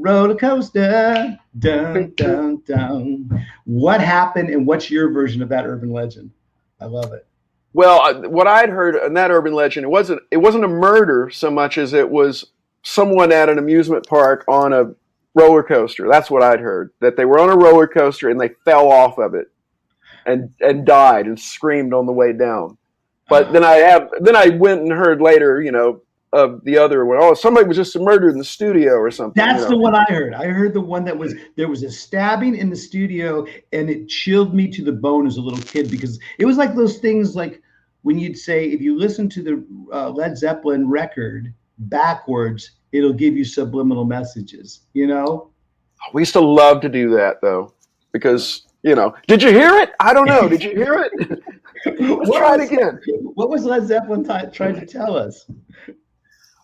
[0.00, 3.46] roller coaster, dun dun dun.
[3.64, 6.30] What happened, and what's your version of that urban legend?
[6.80, 7.26] I love it.
[7.72, 11.50] Well, what I'd heard in that urban legend, it wasn't it wasn't a murder so
[11.50, 12.46] much as it was
[12.82, 14.94] someone at an amusement park on a
[15.34, 16.08] roller coaster.
[16.10, 16.90] That's what I'd heard.
[17.00, 19.48] That they were on a roller coaster and they fell off of it
[20.26, 22.76] and and died and screamed on the way down.
[23.28, 23.52] But ah.
[23.52, 26.02] then I have then I went and heard later, you know,
[26.32, 27.18] of the other one.
[27.20, 29.34] Oh, somebody was just murdered in the studio or something.
[29.42, 30.32] That's you the one I heard.
[30.34, 34.08] I heard the one that was there was a stabbing in the studio, and it
[34.08, 37.34] chilled me to the bone as a little kid because it was like those things
[37.34, 37.60] like
[38.02, 43.36] when you'd say if you listen to the uh, Led Zeppelin record backwards, it'll give
[43.36, 44.82] you subliminal messages.
[44.92, 45.50] You know?
[46.14, 47.74] We used to love to do that though,
[48.12, 49.90] because you know, did you hear it?
[50.00, 50.48] I don't know.
[50.48, 51.42] Did you hear it?
[52.00, 53.00] Let's What try it was- again.
[53.34, 55.46] What was Led Zeppelin t- trying to tell us?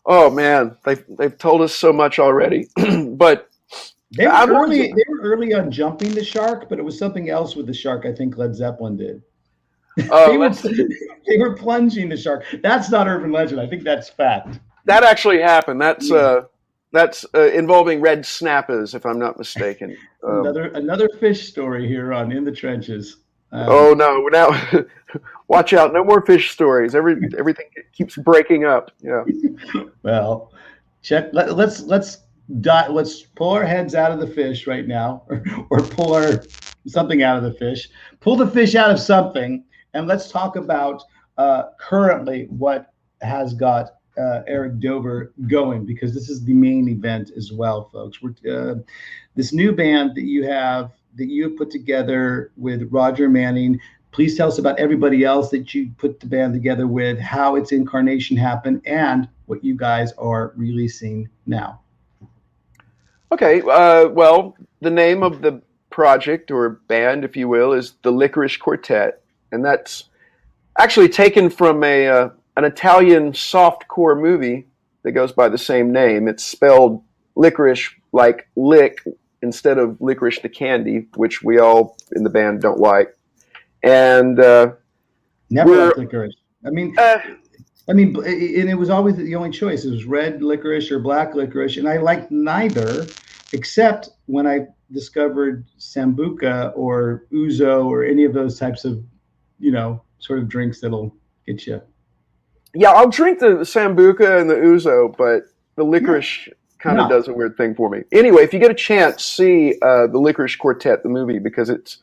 [0.07, 2.69] Oh man, they've they've told us so much already.
[3.11, 3.51] but
[4.17, 4.93] They were I'm early.
[4.93, 8.07] They were early on jumping the shark, but it was something else with the shark.
[8.07, 9.23] I think Led Zeppelin did.
[10.11, 10.51] uh, they, were,
[11.27, 12.45] they were plunging the shark.
[12.63, 13.61] That's not urban legend.
[13.61, 14.61] I think that's fact.
[14.85, 15.81] that actually happened.
[15.81, 16.43] That's uh,
[16.93, 19.97] that's uh, involving red snappers, if I'm not mistaken.
[20.23, 23.19] Um, another another fish story here on in the trenches.
[23.53, 24.27] Um, oh no!
[24.29, 24.85] Now,
[25.49, 25.93] watch out!
[25.93, 26.95] No more fish stories.
[26.95, 28.91] Every everything keeps breaking up.
[29.01, 29.25] Yeah.
[30.03, 30.53] well,
[31.03, 31.31] check.
[31.33, 32.19] Let, let's let's
[32.61, 36.43] di- let's pull our heads out of the fish right now, or, or pull our
[36.87, 37.89] something out of the fish.
[38.21, 41.03] Pull the fish out of something, and let's talk about
[41.39, 47.31] uh, currently what has got uh, Eric Dover going because this is the main event
[47.37, 48.19] as well, folks.
[48.23, 48.77] We're uh,
[49.35, 53.81] this new band that you have that you put together with Roger Manning.
[54.13, 57.73] Please tell us about everybody else that you put the band together with, how its
[57.73, 61.81] incarnation happened, and what you guys are releasing now.
[63.33, 63.61] Okay.
[63.61, 65.61] Uh, well, the name of the
[65.91, 70.05] project or band, if you will, is the Lickerish Quartet, and that's
[70.79, 74.67] actually taken from a uh, an Italian softcore movie
[75.03, 76.29] that goes by the same name.
[76.29, 77.03] It's spelled
[77.37, 79.03] lickerish like lick
[79.47, 83.17] instead of licorice the candy, which we all in the band don't like.
[83.83, 84.73] And uh,
[85.51, 86.37] Never liked licorice.
[86.67, 87.19] I mean, uh,
[87.89, 89.85] I mean, and it was always the only choice.
[89.85, 93.07] It was red licorice or black licorice, and I liked neither,
[93.53, 99.03] except when I discovered sambuca or ouzo or any of those types of,
[99.61, 101.15] you know, sort of drinks that'll
[101.47, 101.81] get you.
[102.75, 105.45] yeah, I'll drink the sambuca and the ouzo, but
[105.77, 106.49] the licorice
[106.79, 107.17] kind of No.
[107.17, 108.03] does a weird thing for me.
[108.13, 111.99] Anyway, if you get a chance, see uh, the Lickerish Quartet, the movie, because it's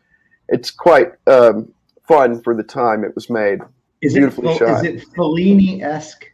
[0.49, 1.71] it's quite um,
[2.07, 3.59] fun for the time it was made.
[4.01, 4.85] Is Beautifully it shot.
[4.85, 6.25] is it Fellini esque?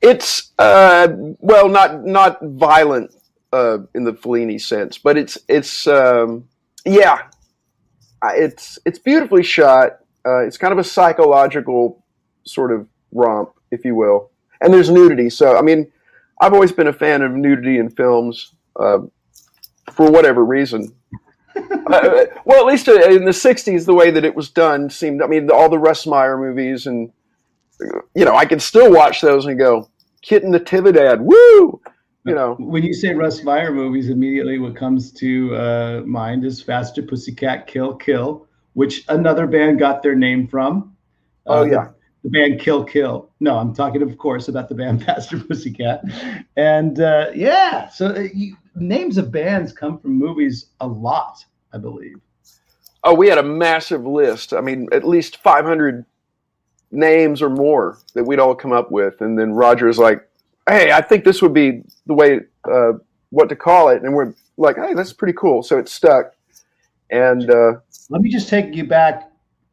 [0.00, 1.08] It's uh,
[1.40, 3.14] well, not not violent
[3.52, 6.46] uh, in the Fellini sense, but it's it's um,
[6.84, 7.22] yeah,
[8.22, 9.98] it's it's beautifully shot.
[10.26, 12.02] Uh, it's kind of a psychological
[12.44, 14.30] sort of romp, if you will,
[14.60, 15.30] and there's nudity.
[15.30, 15.90] So I mean,
[16.40, 18.98] I've always been a fan of nudity in films uh,
[19.92, 20.94] for whatever reason.
[21.56, 25.22] uh, well, at least in the '60s, the way that it was done seemed.
[25.22, 27.12] I mean, all the Russ Meyer movies, and
[28.14, 29.88] you know, I can still watch those and go,
[30.22, 31.80] "Kitten Natividad, woo!"
[32.26, 36.62] You know, When you say Russ Meyer movies, immediately what comes to uh, mind is
[36.62, 40.96] Faster Pussycat Kill Kill, which another band got their name from.
[41.46, 41.88] Oh, Uh, yeah.
[42.24, 43.30] The band Kill Kill.
[43.38, 46.02] No, I'm talking, of course, about the band Faster Pussycat.
[46.56, 51.78] And uh, yeah, so uh, you, names of bands come from movies a lot, I
[51.78, 52.16] believe.
[53.04, 54.54] Oh, we had a massive list.
[54.54, 56.06] I mean, at least 500
[56.90, 59.20] names or more that we'd all come up with.
[59.20, 60.26] And then Roger's like,
[60.66, 62.92] hey, I think this would be the way, uh,
[63.28, 64.02] what to call it.
[64.02, 65.62] And we're like, hey, that's pretty cool.
[65.62, 66.32] So it stuck.
[67.10, 67.72] And uh,
[68.08, 69.30] let me just take you back,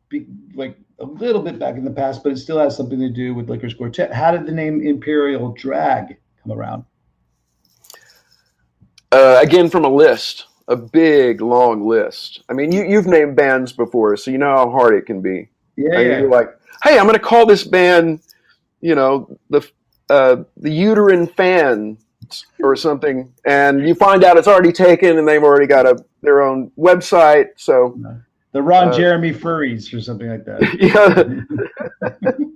[0.10, 3.10] be, like a little bit back in the past, but it still has something to
[3.10, 4.14] do with Lickerish Quartet.
[4.14, 6.86] How did the name Imperial Drag come around?
[9.12, 12.44] Uh, again, from a list, a big, long list.
[12.50, 15.50] I mean, you, you've named bands before, so you know how hard it can be.
[15.76, 16.20] Yeah, I mean.
[16.20, 16.50] You're like,
[16.84, 18.22] hey, I'm going to call this band,
[18.80, 19.68] you know, the
[20.10, 21.98] uh, the uterine fan
[22.62, 26.42] or something, and you find out it's already taken, and they've already got a their
[26.42, 27.48] own website.
[27.56, 27.98] So,
[28.52, 30.62] the Ron uh, Jeremy Furries or something like that.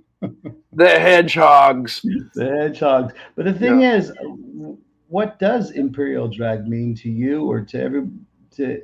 [0.22, 0.30] yeah,
[0.72, 2.00] the hedgehogs.
[2.34, 3.14] the hedgehogs.
[3.34, 4.12] But the thing is,
[5.08, 8.08] what does Imperial Drag mean to you or to every
[8.56, 8.82] to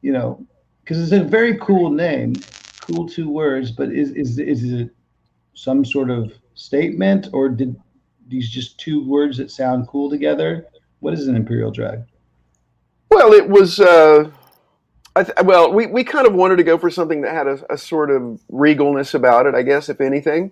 [0.00, 0.44] you know?
[0.82, 2.34] Because it's a very cool name,
[2.80, 3.70] cool two words.
[3.70, 4.90] But is is is it
[5.54, 7.76] some sort of statement or did
[8.28, 10.66] these just two words that sound cool together?
[11.00, 12.00] What is an Imperial Drag?
[13.10, 13.80] Well, it was.
[13.80, 14.30] Uh,
[15.22, 17.78] th- well, we, we kind of wanted to go for something that had a, a
[17.78, 20.50] sort of regalness about it, I guess, if anything.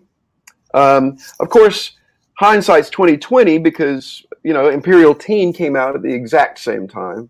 [0.74, 1.92] Um, of course,
[2.34, 7.28] hindsight's twenty twenty because you know Imperial Teen came out at the exact same time,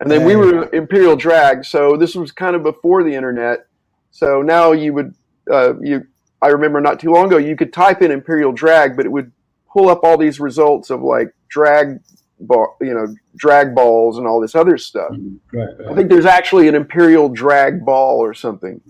[0.00, 3.66] and then we were Imperial Drag, so this was kind of before the internet.
[4.10, 5.14] So now you would
[5.50, 6.06] uh, you.
[6.40, 9.30] I remember not too long ago you could type in Imperial Drag, but it would
[9.72, 12.00] pull up all these results of like drag
[12.40, 15.14] ball, you know, drag balls and all this other stuff.
[15.52, 15.68] Right.
[15.88, 18.80] I think there's actually an imperial drag ball or something,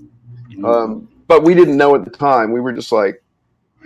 [0.65, 2.53] um, but we didn't know at the time.
[2.53, 3.23] We were just like,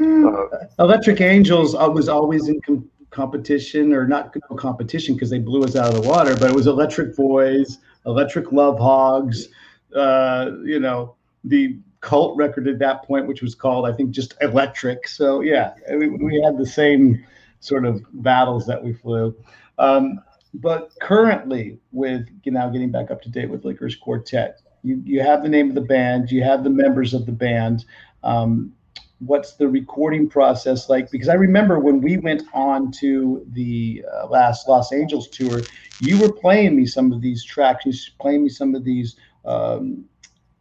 [0.01, 0.47] uh,
[0.79, 5.65] Electric Angels uh, was always in com- competition, or not no competition because they blew
[5.65, 9.49] us out of the water, but it was Electric Boys, Electric Love Hogs,
[9.95, 14.35] uh, you know, the cult record at that point, which was called, I think, just
[14.43, 15.09] Electric.
[15.09, 17.25] So, yeah, we, we had the same
[17.61, 19.35] sort of battles that we flew.
[19.79, 20.21] Um,
[20.55, 25.21] but currently, with you know, getting back up to date with Lickerish Quartet, you, you
[25.21, 27.85] have the name of the band, you have the members of the band.
[28.23, 28.73] Um,
[29.19, 31.11] what's the recording process like?
[31.11, 35.63] Because I remember when we went on to the uh, last Lost Angels tour,
[36.01, 40.05] you were playing me some of these tracks, you playing me some of these um,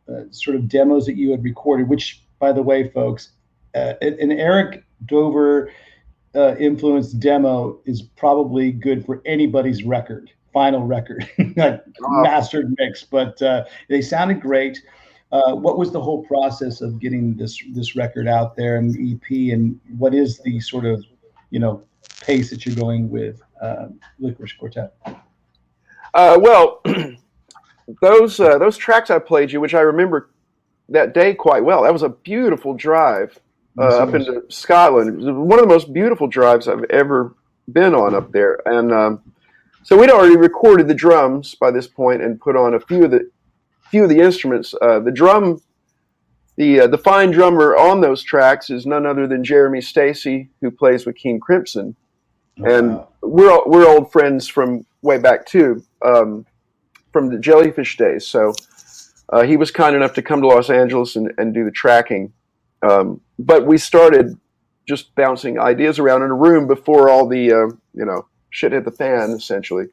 [0.10, 1.88] uh, sort of demos that you had recorded.
[1.88, 3.32] Which, by the way, folks,
[3.76, 5.72] uh, an Eric Dover
[6.36, 12.22] uh, influenced demo is probably good for anybody's record, final record, like Wow.
[12.24, 13.04] mastered mix.
[13.04, 14.82] But uh, they sounded great.
[15.32, 19.54] Uh, what was the whole process of getting this this record out there and EP,
[19.54, 21.04] and what is the sort of
[21.50, 21.82] you know
[22.22, 23.88] pace that you're going with uh,
[24.22, 24.94] Lickerish Quartet?
[26.14, 26.82] uh, well,
[28.02, 30.30] those uh, those tracks I played you, which I remember
[30.90, 31.84] that day quite well.
[31.84, 33.40] That was a beautiful drive
[33.78, 35.10] uh, up into Scotland.
[35.10, 37.36] It was one of the most beautiful drives I've ever
[37.72, 39.34] been on up there, and um,
[39.84, 43.12] so we'd already recorded the drums by this point and put on a few of
[43.12, 43.30] the
[43.90, 44.74] few of the instruments.
[44.82, 45.62] Uh, the drum,
[46.56, 50.72] the uh, the fine drummer on those tracks is none other than Jeremy Stacey, who
[50.72, 51.96] plays with King Crimson,
[52.58, 56.46] and we're we're old friends from way back too, um,
[57.14, 58.26] from the Jellyfish days.
[58.26, 58.54] So
[59.30, 62.34] uh, he was kind enough to come to Los Angeles and, and do the tracking.
[62.86, 64.38] Um, but we started
[64.88, 68.86] just bouncing ideas around in a room before all the uh, you know shit hit
[68.86, 69.88] the fan, essentially.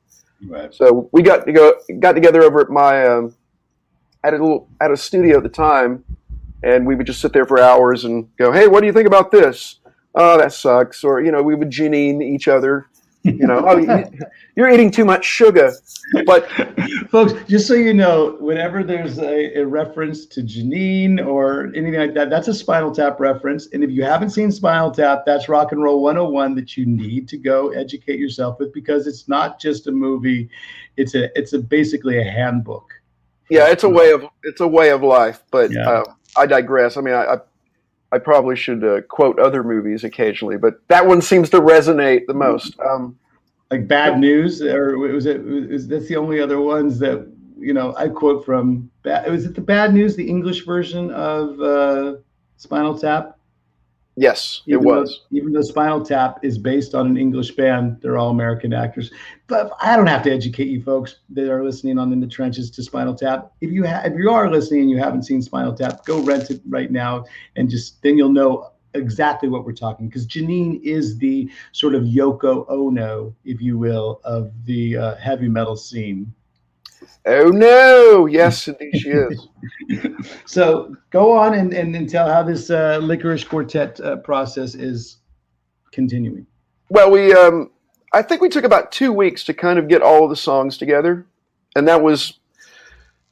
[0.46, 0.72] Right.
[0.74, 3.34] So we got to go got together over at my um,
[4.24, 6.04] at a little at a studio at the time,
[6.62, 9.06] and we would just sit there for hours and go, "Hey, what do you think
[9.06, 9.80] about this?
[10.14, 12.88] Oh, that sucks." Or you know, we would Janine each other.
[13.24, 14.04] You know, oh, you-
[14.56, 15.72] you're eating too much sugar.
[16.26, 16.48] But
[17.10, 22.14] Folks, just so you know, whenever there's a, a reference to Janine or anything like
[22.14, 23.68] that, that's a Spinal Tap reference.
[23.72, 27.28] And if you haven't seen Spinal Tap, that's Rock and Roll 101 that you need
[27.28, 30.48] to go educate yourself with because it's not just a movie;
[30.96, 32.92] it's a it's a basically a handbook.
[33.50, 35.42] yeah, it's a way of it's a way of life.
[35.50, 35.88] But Yeah.
[35.88, 36.04] uh,
[36.36, 36.96] I digress.
[36.96, 37.36] I mean, I I,
[38.12, 42.34] I probably should uh, quote other movies occasionally, but that one seems to resonate the
[42.34, 42.78] most.
[42.80, 43.18] Um,
[43.70, 45.42] Like Bad News, or was it?
[45.42, 47.26] Was that's the only other ones that
[47.58, 48.90] you know I quote from?
[49.04, 52.16] Was it the Bad News, the English version of uh,
[52.58, 53.38] Spinal Tap?
[54.16, 55.22] Yes, it was.
[55.30, 59.10] Though, even though Spinal Tap is based on an English band, they're all American actors.
[59.46, 62.70] But I don't have to educate you folks that are listening on in the trenches
[62.72, 63.52] to Spinal Tap.
[63.60, 66.50] If you ha- if you are listening and you haven't seen Spinal Tap, go rent
[66.50, 67.24] it right now,
[67.56, 72.02] and just then you'll know exactly what we're talking because Janine is the sort of
[72.02, 76.32] Yoko Ono, if you will, of the uh, heavy metal scene.
[77.24, 78.26] Oh no!
[78.26, 79.48] Yes, indeed, she is.
[80.44, 85.18] so go on and, and, and tell how this uh, Lickerish Quartet uh, process is
[85.92, 86.46] continuing.
[86.90, 87.70] Well, we um,
[88.12, 90.76] I think we took about two weeks to kind of get all of the songs
[90.76, 91.26] together,
[91.76, 92.40] and that was,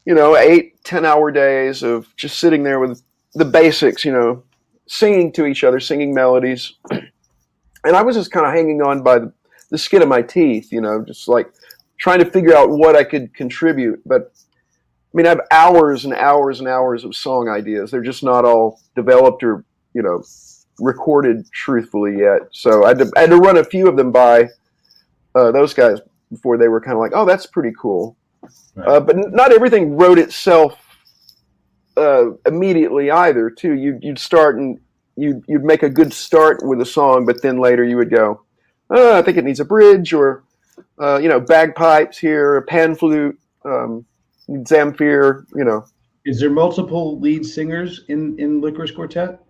[0.05, 3.03] you know, eight ten hour days of just sitting there with
[3.34, 4.45] the basics, you know,
[4.86, 9.18] singing to each other, singing melodies, and I was just kind of hanging on by
[9.18, 9.32] the,
[9.70, 11.53] the skin of my teeth, you know, just like
[12.01, 14.03] trying to figure out what I could contribute.
[14.05, 14.32] But
[15.12, 17.90] I mean, I have hours and hours and hours of song ideas.
[17.90, 20.22] They're just not all developed or, you know,
[20.80, 22.42] recorded truthfully yet.
[22.53, 24.48] So I had to, I had to run a few of them by
[25.34, 25.98] uh, those guys
[26.30, 28.16] before they were kind of like, oh, that's pretty cool.
[28.74, 28.88] Right.
[28.88, 30.78] Uh, but not everything wrote itself
[31.96, 33.51] uh, immediately either.
[33.51, 34.80] Too, you, you'd start and
[35.16, 38.42] you'd you'd make a good start with a song, but then later you would go,
[38.90, 40.44] oh, I think it needs a bridge or
[41.01, 44.05] uh, you know, bagpipes here, a pan flute, um,
[44.49, 45.85] Zamfir, you know.
[46.24, 49.41] Is there multiple lead singers in, in Lickerish Quartet?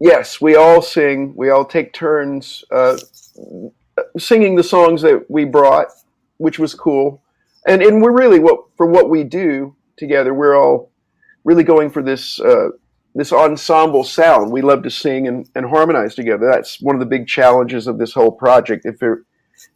[0.00, 1.34] Yes, we all sing.
[1.36, 2.96] We all take turns uh,
[4.18, 5.88] singing the songs that we brought,
[6.38, 7.22] which was cool.
[7.66, 10.32] And and we're really what for what we do together.
[10.32, 10.90] We're all
[11.44, 12.70] really going for this uh,
[13.14, 14.50] this ensemble sound.
[14.50, 16.48] We love to sing and, and harmonize together.
[16.50, 18.86] That's one of the big challenges of this whole project.
[18.86, 19.18] If it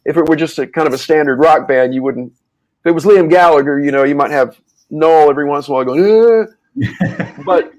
[0.05, 2.31] if it were just a kind of a standard rock band, you wouldn't.
[2.31, 4.59] If it was Liam Gallagher, you know, you might have
[4.89, 7.33] Noel every once in a while going, eh.
[7.45, 7.73] but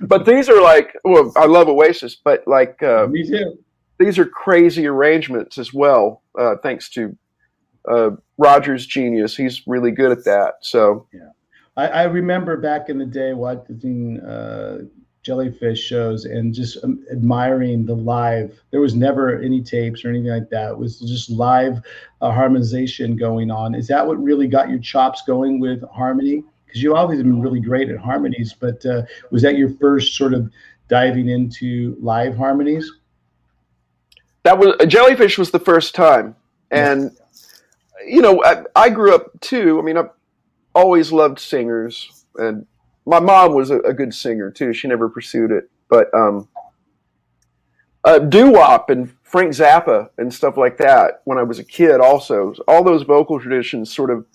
[0.00, 3.58] but these are like, well, I love Oasis, but like, uh, me too.
[3.98, 7.16] These are crazy arrangements as well, uh, thanks to
[7.90, 9.36] uh, Roger's genius.
[9.36, 10.54] He's really good at that.
[10.60, 11.30] So yeah,
[11.76, 14.82] I, I remember back in the day watching uh,
[15.22, 18.58] jellyfish shows and just um, admiring the live.
[18.70, 20.72] There was never any tapes or anything like that.
[20.72, 21.80] It was just live
[22.20, 23.74] uh, harmonization going on.
[23.74, 26.44] Is that what really got your chops going with harmony?
[26.66, 30.34] Because you've always been really great at harmonies, but uh, was that your first sort
[30.34, 30.50] of
[30.88, 32.90] diving into live harmonies?
[34.44, 36.36] That was jellyfish was the first time,
[36.70, 37.10] and
[38.06, 39.78] you know I, I grew up too.
[39.78, 40.10] I mean, I've
[40.74, 42.66] always loved singers and
[43.08, 44.74] my mom was a, a, good singer too.
[44.74, 46.46] She never pursued it, but um,
[48.04, 51.22] uh, doo wop and Frank Zappa and stuff like that.
[51.24, 54.26] When I was a kid, also all those vocal traditions sort of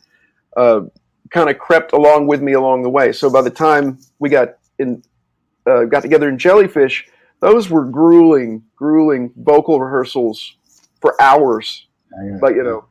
[0.58, 0.82] uh,
[1.30, 3.12] kind of crept along with me along the way.
[3.12, 5.04] So by the time we got in,
[5.68, 7.08] uh, got together in Jellyfish,
[7.42, 10.58] those were grueling, grueling vocal rehearsals
[11.00, 11.88] for hours.
[12.40, 12.86] But you know,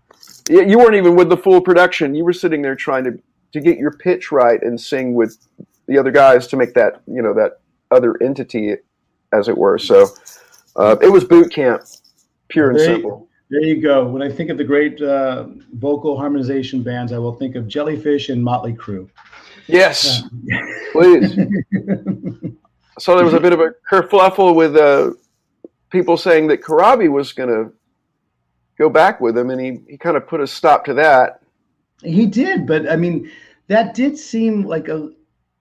[0.49, 2.15] you weren't even with the full production.
[2.15, 3.19] You were sitting there trying to
[3.53, 5.39] to get your pitch right and sing with
[5.87, 7.61] the other guys to make that you know that
[7.91, 8.77] other entity,
[9.33, 9.79] as it were.
[9.79, 10.09] So
[10.77, 11.83] uh, it was boot camp,
[12.49, 13.29] pure and there simple.
[13.51, 14.07] There you go.
[14.07, 18.31] When I think of the great uh, vocal harmonization bands, I will think of Jellyfish
[18.31, 19.11] and Motley Crue.
[19.67, 20.23] Yes,
[20.93, 21.37] please.
[22.99, 25.11] so there was a bit of a kerfluffle with uh,
[25.91, 27.73] people saying that Corabi was going to
[28.79, 31.43] go back with him, and he, he kind of put a stop to that.
[32.03, 33.31] He did, but I mean,
[33.69, 35.11] that did seem like a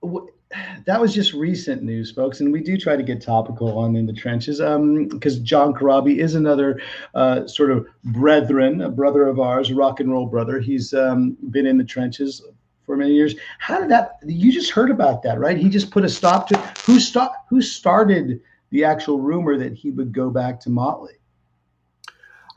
[0.86, 4.06] that was just recent news, folks, and we do try to get topical on in
[4.06, 6.80] the trenches because um, John Corabi is another
[7.14, 10.60] uh, sort of brethren, a brother of ours, rock and roll brother.
[10.60, 12.42] He's um, been in the trenches
[12.84, 13.34] for many years.
[13.58, 14.18] How did that?
[14.26, 15.56] You just heard about that, right?
[15.56, 18.40] He just put a stop to who stop who started
[18.70, 21.14] the actual rumor that he would go back to Motley.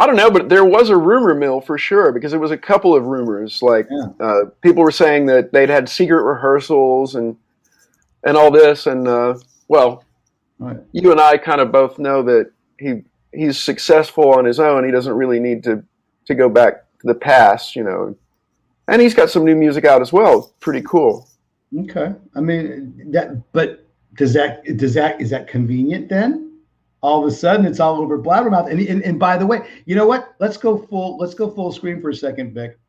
[0.06, 2.58] I don't know, but there was a rumor mill for sure because it was a
[2.58, 3.64] couple of rumors.
[3.64, 4.10] Like yeah.
[4.20, 7.36] uh, people were saying that they'd had secret rehearsals and
[8.24, 9.34] and all this, and uh,
[9.68, 10.04] well,
[10.60, 10.78] right.
[10.92, 13.02] you and I kind of both know that he
[13.34, 14.86] he's successful on his own.
[14.86, 15.84] He doesn't really need to
[16.28, 18.16] to go back to the past, you know.
[18.88, 20.54] And he's got some new music out as well.
[20.60, 21.28] Pretty cool.
[21.76, 26.45] Okay, I mean that, but does that does that is that convenient then?
[27.06, 28.70] All of a sudden it's all over blabbermouth.
[28.70, 30.36] And, and, and by the way, you know what?
[30.40, 31.18] Let's go full.
[31.18, 32.80] Let's go full screen for a second, Vic.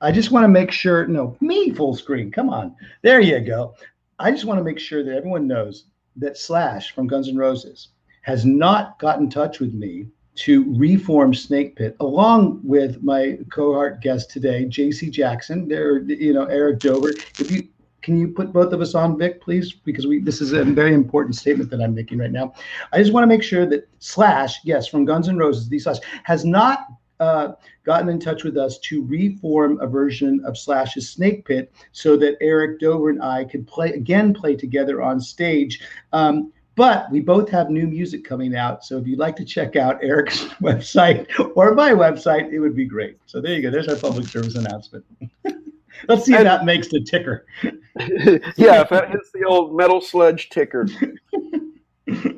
[0.00, 1.06] I just want to make sure.
[1.06, 2.32] No, me full screen.
[2.32, 3.74] Come on, there you go.
[4.18, 5.84] I just want to make sure that everyone knows
[6.16, 7.88] that Slash from Guns N' Roses
[8.22, 14.00] has not got in touch with me to reform Snake Pit, along with my cohort
[14.00, 15.10] guest today, J.C.
[15.10, 15.68] Jackson.
[15.68, 17.10] There, you know, Eric Dover.
[17.38, 17.68] If you
[18.02, 19.72] can you put both of us on, Vic, please?
[19.72, 22.54] Because we this is a very important statement that I'm making right now.
[22.92, 25.98] I just want to make sure that Slash, yes, from Guns N' Roses, the Slash
[26.22, 26.86] has not
[27.20, 27.52] uh,
[27.84, 32.36] gotten in touch with us to reform a version of Slash's Snake Pit so that
[32.40, 35.80] Eric Dover and I could play again, play together on stage.
[36.12, 38.84] Um, But we both have new music coming out.
[38.84, 41.26] So if you'd like to check out Eric's website
[41.56, 43.18] or my website, it would be great.
[43.26, 43.70] So there you go.
[43.72, 45.04] There's our public service announcement.
[46.06, 47.46] Let's see if that makes the ticker.
[47.64, 50.86] yeah, if that hits the old metal sludge ticker.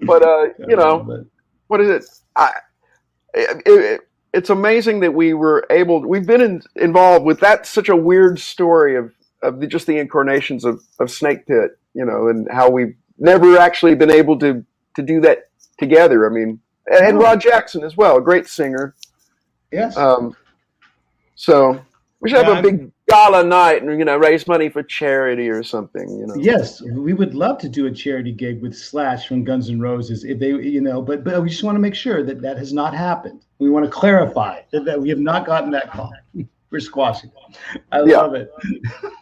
[0.02, 1.24] But uh, you know,
[1.68, 2.04] what is it?
[2.34, 2.50] I,
[3.32, 4.00] it, it,
[4.34, 6.00] it's amazing that we were able.
[6.00, 7.66] We've been in, involved with that.
[7.66, 12.04] Such a weird story of of the, just the incarnations of of Snake Pit, you
[12.04, 14.64] know, and how we've never actually been able to
[14.96, 16.28] to do that together.
[16.28, 16.58] I mean,
[16.88, 18.96] and, and Rod Jackson as well, a great singer.
[19.70, 19.96] yes.
[19.96, 20.34] Um,
[21.36, 21.80] so
[22.18, 24.82] we should have Yeah, a I'm- big gala night and you know raise money for
[24.82, 26.08] charity or something.
[26.18, 26.34] You know.
[26.36, 30.24] Yes, we would love to do a charity gig with Slash from Guns N' Roses
[30.24, 32.72] if they, you know, but but we just want to make sure that that has
[32.72, 33.44] not happened.
[33.58, 36.12] We want to clarify that, that we have not gotten that call.
[36.70, 37.30] We're squashing.
[37.74, 37.82] it.
[37.90, 38.18] I Yeah.
[38.18, 38.50] love it.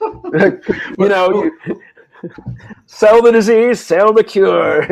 [0.98, 1.80] you know, you,
[2.86, 4.86] sell the disease, sell the cure.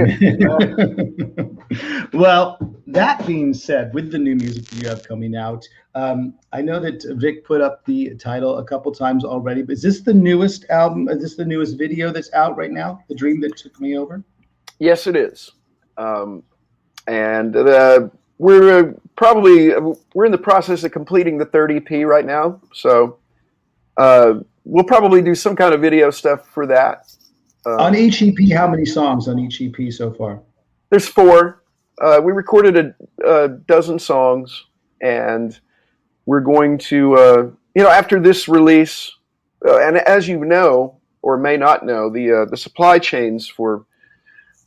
[2.12, 5.66] well, that being said, with the new music that you have coming out,
[5.96, 9.62] um, I know that Vic put up the title a couple times already.
[9.62, 11.08] But is this the newest album?
[11.08, 13.00] Is this the newest video that's out right now?
[13.08, 14.22] The Dream That Took Me Over.
[14.78, 15.52] yes, it is.
[15.96, 16.42] Um,
[17.06, 19.72] and uh, we're uh, probably
[20.14, 22.60] we're in the process of completing the third EP right now.
[22.74, 23.18] So
[23.96, 24.34] uh,
[24.64, 27.10] we'll probably do some kind of video stuff for that.
[27.64, 30.42] Uh, On each EP, how many songs on each EP so far?
[30.90, 31.62] There's four.
[32.02, 32.94] Uh, we recorded a,
[33.26, 34.66] a dozen songs,
[35.00, 35.58] and
[36.26, 37.42] we're going to, uh,
[37.74, 39.12] you know, after this release,
[39.66, 43.86] uh, and as you know or may not know, the uh, the supply chains for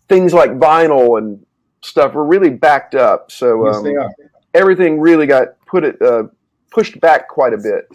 [0.08, 1.46] things like vinyl and
[1.84, 3.32] stuff were really backed up.
[3.32, 4.10] So um, are.
[4.54, 6.24] everything really got put it uh,
[6.72, 7.88] pushed back quite a bit.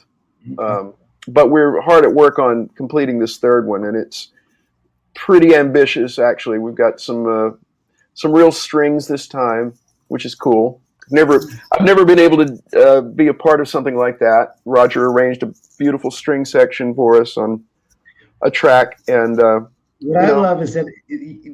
[0.59, 0.95] Um,
[1.27, 4.29] but we're hard at work on completing this third one, and it's
[5.15, 6.19] pretty ambitious.
[6.19, 7.51] Actually, we've got some uh,
[8.15, 9.75] some real strings this time,
[10.09, 10.81] which is cool.
[11.11, 11.41] Never,
[11.73, 14.57] I've never been able to uh, be a part of something like that.
[14.65, 17.63] Roger arranged a beautiful string section for us on
[18.43, 19.61] a track, and uh,
[20.01, 20.41] What I know.
[20.41, 20.87] love is that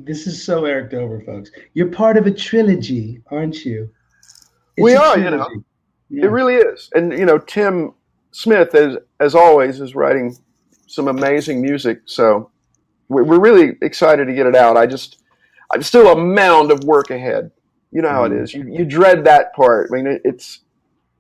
[0.05, 1.51] this is so Eric Dover, folks.
[1.75, 3.91] You're part of a trilogy, aren't you?
[4.79, 5.49] We a are, you know.
[6.09, 6.25] Yeah.
[6.25, 6.89] It really is.
[6.95, 7.93] And you know, Tim
[8.33, 10.37] Smith, as as always, is writing
[10.87, 12.01] some amazing music.
[12.07, 12.51] So
[13.09, 14.77] we're, we're really excited to get it out.
[14.77, 15.23] I just,
[15.73, 17.53] I'm still a mound of work ahead.
[17.93, 18.55] You know how it is.
[18.55, 19.91] You you dread that part.
[19.91, 20.61] I mean, it, it's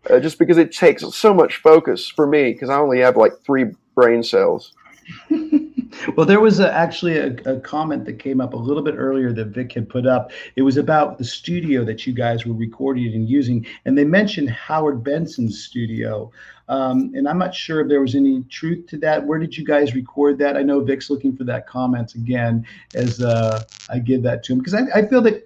[0.08, 3.32] uh, just because it takes so much focus for me because I only have like
[3.44, 4.72] three brain cells.
[6.16, 9.32] Well, there was a, actually a, a comment that came up a little bit earlier
[9.32, 10.30] that Vic had put up.
[10.56, 14.50] It was about the studio that you guys were recording and using, and they mentioned
[14.50, 16.30] Howard Benson's studio.
[16.68, 19.26] Um, and I'm not sure if there was any truth to that.
[19.26, 20.56] Where did you guys record that?
[20.56, 22.64] I know Vic's looking for that comment again
[22.94, 25.44] as uh, I give that to him because I, I feel that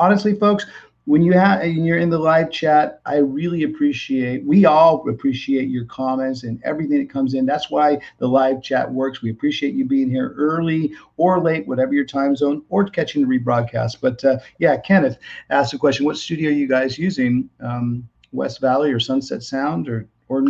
[0.00, 0.64] honestly, folks,
[1.10, 4.44] when you have and you're in the live chat, I really appreciate.
[4.44, 7.46] We all appreciate your comments and everything that comes in.
[7.46, 9.22] That's why the live chat works.
[9.22, 13.38] We appreciate you being here early or late, whatever your time zone, or catching the
[13.38, 13.96] rebroadcast.
[14.00, 17.50] But uh, yeah, Kenneth asked a question: What studio are you guys using?
[17.60, 20.44] Um, West Valley or Sunset Sound or or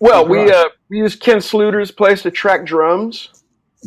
[0.00, 3.28] Well, we uh, we use Ken Sluter's place to track drums.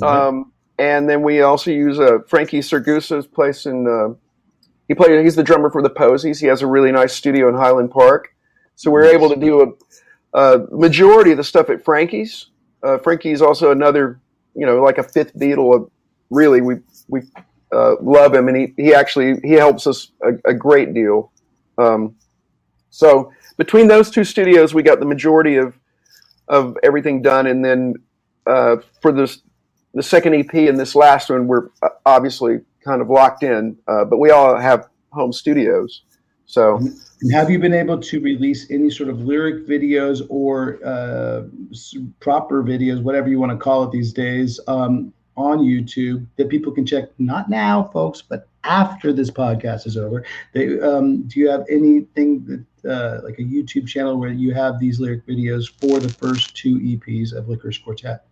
[0.01, 3.87] Um, and then we also use uh, Frankie Siragusa's place in.
[3.87, 4.15] Uh,
[4.87, 5.23] he played.
[5.23, 6.39] He's the drummer for the Posies.
[6.39, 8.29] He has a really nice studio in Highland Park,
[8.75, 9.13] so we're Nice.
[9.13, 9.75] able to do
[10.33, 12.47] a, a majority of the stuff at Frankie's.
[12.81, 14.19] Uh, Frankie's also another,
[14.55, 15.75] you know, like a fifth Beatle.
[15.75, 15.91] Of,
[16.29, 16.75] really, we
[17.07, 17.21] we
[17.71, 21.31] uh, love him, and he he actually he helps us a, a great deal.
[21.77, 22.15] Um,
[22.89, 25.73] so between those two studios, we got the majority of
[26.47, 27.95] of everything done, and then
[28.45, 29.39] uh, for this
[29.93, 34.05] the second EP and this last one, we're uh, obviously kind of locked in, uh,
[34.05, 36.03] but we all have home studios.
[36.45, 36.77] So
[37.21, 41.43] And have you been able to release any sort of lyric videos or uh,
[42.19, 46.71] proper videos, whatever you want to call it these days, um, on YouTube that people
[46.71, 47.09] can check?
[47.17, 50.25] Not now, folks, but after this podcast is over.
[50.53, 54.79] They, um, do you have anything that, uh, like a YouTube channel where you have
[54.79, 58.25] these lyric videos for the first two EPs of Lickerish Quartet?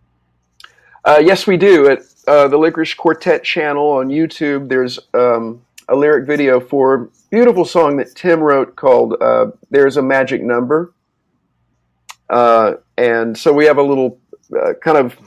[1.03, 4.69] Uh, yes, we do at uh, the Lickerish Quartet channel on YouTube.
[4.69, 9.97] There's um, a lyric video for a beautiful song that Tim wrote called uh, "There's
[9.97, 10.93] a Magic Number,"
[12.29, 14.19] uh, and so we have a little
[14.55, 15.17] uh, kind of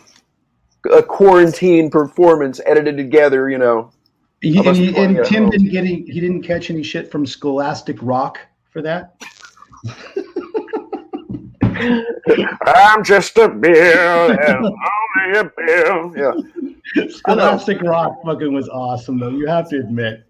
[0.93, 3.51] a quarantine performance edited together.
[3.51, 3.91] You know,
[4.41, 5.51] He, and, he- and Tim home.
[5.51, 8.39] didn't get any, he didn't catch any shit from Scholastic Rock
[8.71, 9.17] for that.
[12.67, 16.13] I'm just a bill and only a bill.
[16.17, 17.09] Yeah.
[17.09, 19.31] Scholastic Rock fucking was awesome, though.
[19.31, 20.25] You have to admit.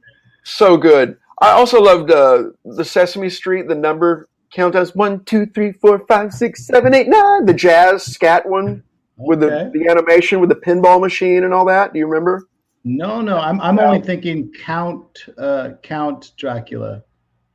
[0.44, 1.16] So good.
[1.40, 6.04] I also loved uh, the Sesame Street, the number count as one, two, three, four,
[6.06, 7.44] five, six, seven, eight, nine.
[7.44, 8.82] The jazz scat one
[9.16, 9.70] with Okay.
[9.72, 11.92] the, the animation with the pinball machine and all that.
[11.92, 12.48] Do you remember?
[12.84, 17.02] No, no, I'm I'm only thinking Count uh Count Dracula.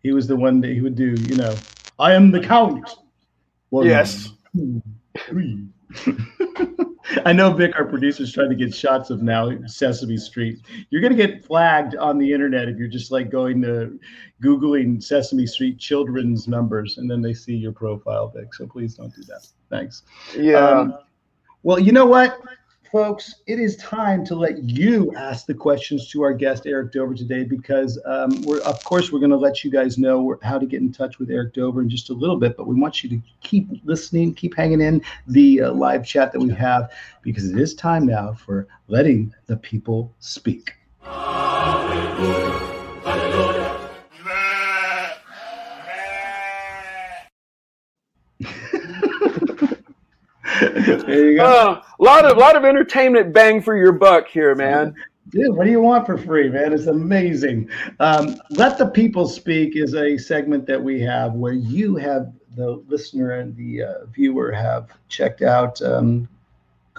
[0.02, 1.56] He was the one that he would do, you know.
[2.00, 2.90] I am the Count.
[3.70, 4.30] One, Yes.
[4.56, 4.82] two,
[5.18, 5.68] three.
[7.26, 10.60] I know Vic, our producer's trying to get shots of now Sesame Street.
[10.90, 14.00] You're gonna get flagged on the internet if you're just like going to
[14.44, 18.54] Googling Sesame Street children's numbers and then they see your profile, Vic.
[18.54, 19.48] So please don't do that.
[19.70, 20.04] Thanks.
[20.38, 20.58] Yeah.
[20.58, 20.98] Um,
[21.64, 22.40] well, you know what,
[22.92, 23.36] folks?
[23.46, 27.44] It is time to let you ask the questions to our guest Eric Dover today,
[27.44, 30.82] because um, we're, of course, we're going to let you guys know how to get
[30.82, 32.58] in touch with Eric Dover in just a little bit.
[32.58, 36.40] But we want you to keep listening, keep hanging in the uh, live chat that
[36.40, 36.92] we have,
[37.22, 40.74] because it is time now for letting the people speak.
[50.60, 51.44] There you go.
[51.46, 54.96] Uh, a lot of lot of entertainment bang for your buck here, man.
[55.30, 56.74] Dude, what do you want for free, man?
[56.74, 57.70] It's amazing.
[58.00, 62.84] Um, Let the People Speak is a segment that we have where you have the
[62.88, 66.28] listener and the uh, viewer have checked out, um,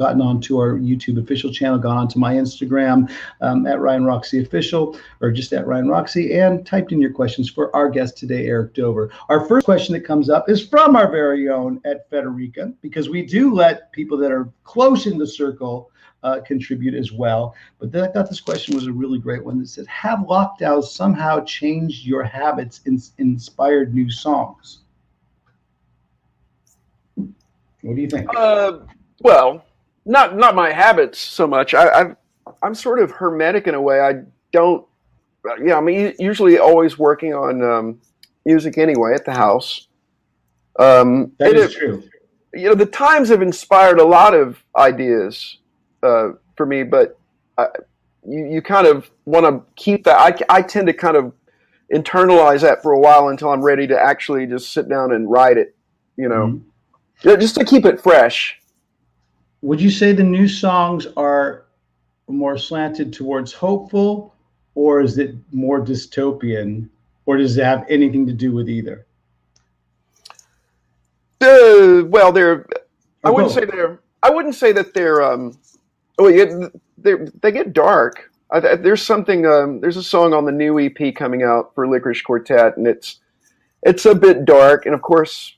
[0.00, 3.12] gotten onto our YouTube official channel, gone onto my Instagram
[3.42, 7.50] um, at Ryan Roxie Official or just at Ryan Roxie and typed in your questions
[7.50, 9.10] for our guest today, Eric Dover.
[9.28, 13.26] Our first question that comes up is from our very own at Federica because we
[13.26, 15.90] do let people that are close in the circle
[16.22, 17.54] uh, contribute as well.
[17.78, 20.84] But then I thought this question was a really great one that said, Have lockdowns
[20.84, 24.78] somehow changed your habits and inspired new songs?
[27.16, 28.28] What do you think?
[28.34, 28.78] Uh,
[29.20, 29.64] well,
[30.10, 31.74] not not my habits so much.
[31.74, 32.16] I, I've
[32.62, 34.00] I'm sort of hermetic in a way.
[34.00, 34.22] I
[34.52, 34.86] don't.
[35.64, 38.00] Yeah, I'm usually always working on um,
[38.44, 39.88] music anyway at the house.
[40.78, 42.02] Um, That it- is true.
[42.54, 45.58] you know the times have inspired a lot of ideas
[46.02, 47.18] uh, for me but
[47.58, 47.66] I,
[48.26, 50.18] you, you kind of want to keep that
[50.48, 51.32] I, I tend to kind of
[51.92, 55.58] internalize that for a while until i'm ready to actually just sit down and write
[55.58, 55.74] it
[56.16, 56.60] you know
[57.22, 57.38] Mhm.
[57.40, 58.59] Just to keep it fresh
[59.62, 61.66] Would you say the new songs are
[62.28, 64.34] more slanted towards hopeful,
[64.74, 66.88] or is it more dystopian,
[67.26, 69.06] or does it have anything to do with either?
[71.42, 72.66] uh, well they're
[73.24, 73.64] i Or wouldn't both?
[73.64, 75.56] say they're i wouldn't say that they're um
[76.18, 76.68] oh yeah,
[76.98, 80.78] they they get dark I, I- there's something um, there's a song on the new
[80.78, 83.20] ep coming out for lickerish quartet and it's
[83.82, 85.56] it's a bit dark and of course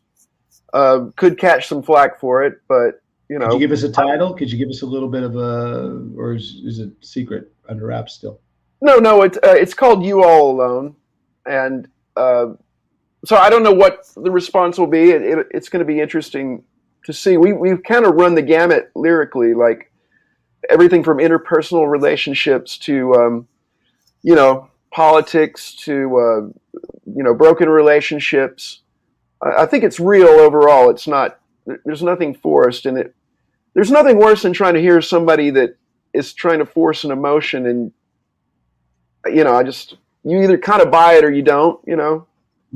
[0.73, 3.93] uh, could catch some flack for it but you know Could you give us a
[3.93, 4.35] title?
[4.35, 7.87] Could you give us a little bit of a, or is, is it secret under
[7.87, 8.41] wraps still?
[8.83, 10.97] no no it's uh, it's called you all alone.
[11.47, 12.53] And uh,
[13.25, 15.11] so i don't know what the response will be.
[15.11, 16.65] It, it, it's going to be interesting
[17.05, 17.37] to see.
[17.37, 19.91] We, we've kind of run the gamut lyrically like
[20.69, 23.49] everything from interpersonal relationships to um,
[24.23, 28.83] you know politics to uh, you know broken relationships.
[29.41, 30.91] I, I think it's real overall.
[30.91, 31.39] It's not
[31.85, 33.15] there's nothing forced and it
[33.75, 35.77] there's nothing worse than trying to hear somebody that
[36.13, 37.93] is trying to force an emotion and
[39.27, 42.27] you know i just you either kind of buy it or you don't you know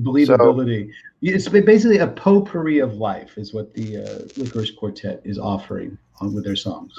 [0.03, 0.91] Believability.
[1.23, 6.35] it's basically a potpourri of life, is what the uh, Lickerish Quartet is offering on,
[6.35, 6.93] with their songs.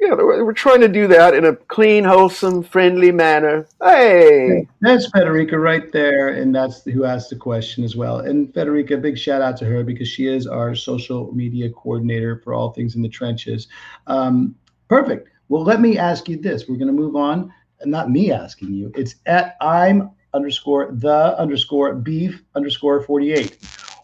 [0.00, 5.10] Yeah we're, we're trying to do that in a clean wholesome friendly manner hey That's
[5.10, 8.20] Federica right there, and that's who asked the question as well.
[8.20, 12.54] And Federica, big shout out to her because she is our social media coordinator for
[12.54, 13.68] all things in the trenches.
[14.06, 14.54] Um,
[14.88, 15.28] perfect.
[15.48, 16.68] Well, let me ask you this.
[16.68, 17.52] We're going to move on.
[17.84, 18.92] Not me asking you.
[18.94, 23.58] It's at I'm underscore the underscore beef underscore 48.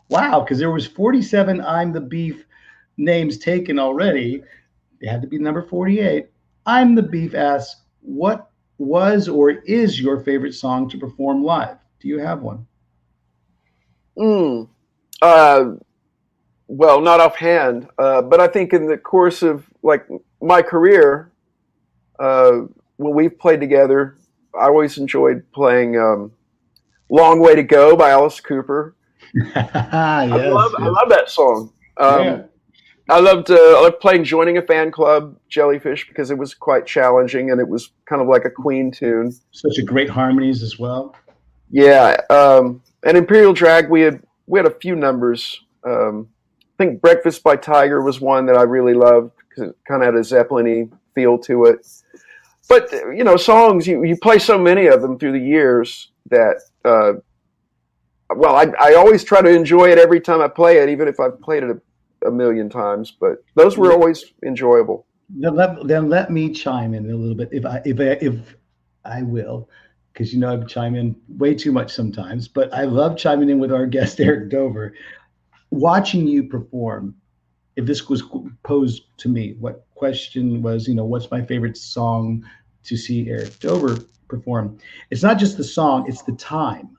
[0.09, 2.44] Wow, because there was 47 I'm the beef
[2.97, 4.43] names taken already.
[5.03, 6.29] They had to be number 48.
[6.65, 11.77] I'm the beef asks, what was or is your favorite song to perform live?
[12.01, 12.66] Do you have one?
[14.16, 14.69] Mm.
[15.20, 15.65] Uh,
[16.69, 20.07] well, not offhand, uh, but I think in the course of like
[20.41, 21.33] my career,
[22.19, 22.62] uh,
[22.97, 24.16] when we've played together,
[24.55, 26.33] I always enjoyed playing um,
[27.09, 28.95] "Long Way to Go" by Alice Cooper.
[29.55, 31.73] I love I love that song.
[31.97, 32.43] Um, Yeah.
[33.09, 36.87] I loved uh, I loved playing joining a fan club Jellyfish because it was quite
[36.87, 39.33] challenging and it was kind of like a Queen tune.
[39.51, 41.15] Such a great harmonies as well.
[41.70, 45.61] Yeah, um, and Imperial Drag, we had we had a few numbers.
[45.85, 46.29] Um,
[46.61, 50.07] I think Breakfast by Tiger was one that I really loved because it kind of
[50.07, 51.87] had a Zeppelin-y feel to it.
[52.69, 56.61] But you know, songs you, you play so many of them through the years that
[56.85, 57.15] uh,
[58.35, 61.20] well, I, I always try to enjoy it every time I play it, even if
[61.20, 61.81] I've played it a,
[62.27, 63.11] a million times.
[63.11, 65.07] But those were always enjoyable.
[65.31, 68.57] Then let, then let me chime in a little bit, if I if I, if
[69.05, 69.69] I will,
[70.12, 72.49] because you know I chime in way too much sometimes.
[72.49, 74.94] But I love chiming in with our guest Eric Dover.
[75.70, 77.15] Watching you perform,
[77.77, 78.23] if this was
[78.62, 82.44] posed to me, what question was, you know, what's my favorite song
[82.85, 84.77] to see Eric Dover perform?
[85.11, 86.99] It's not just the song; it's the time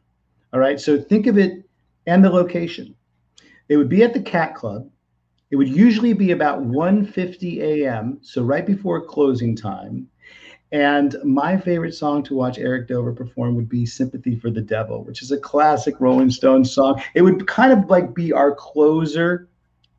[0.53, 0.79] all right.
[0.79, 1.63] So think of it
[2.05, 2.95] and the location.
[3.69, 4.87] It would be at the Cat Club.
[5.53, 10.07] It would usually be about 1:50 a.m., so right before closing time.
[10.71, 15.03] And my favorite song to watch Eric Dover perform would be Sympathy for the Devil,
[15.03, 17.03] which is a classic Rolling Stones song.
[17.13, 19.47] It would kind of like be our closer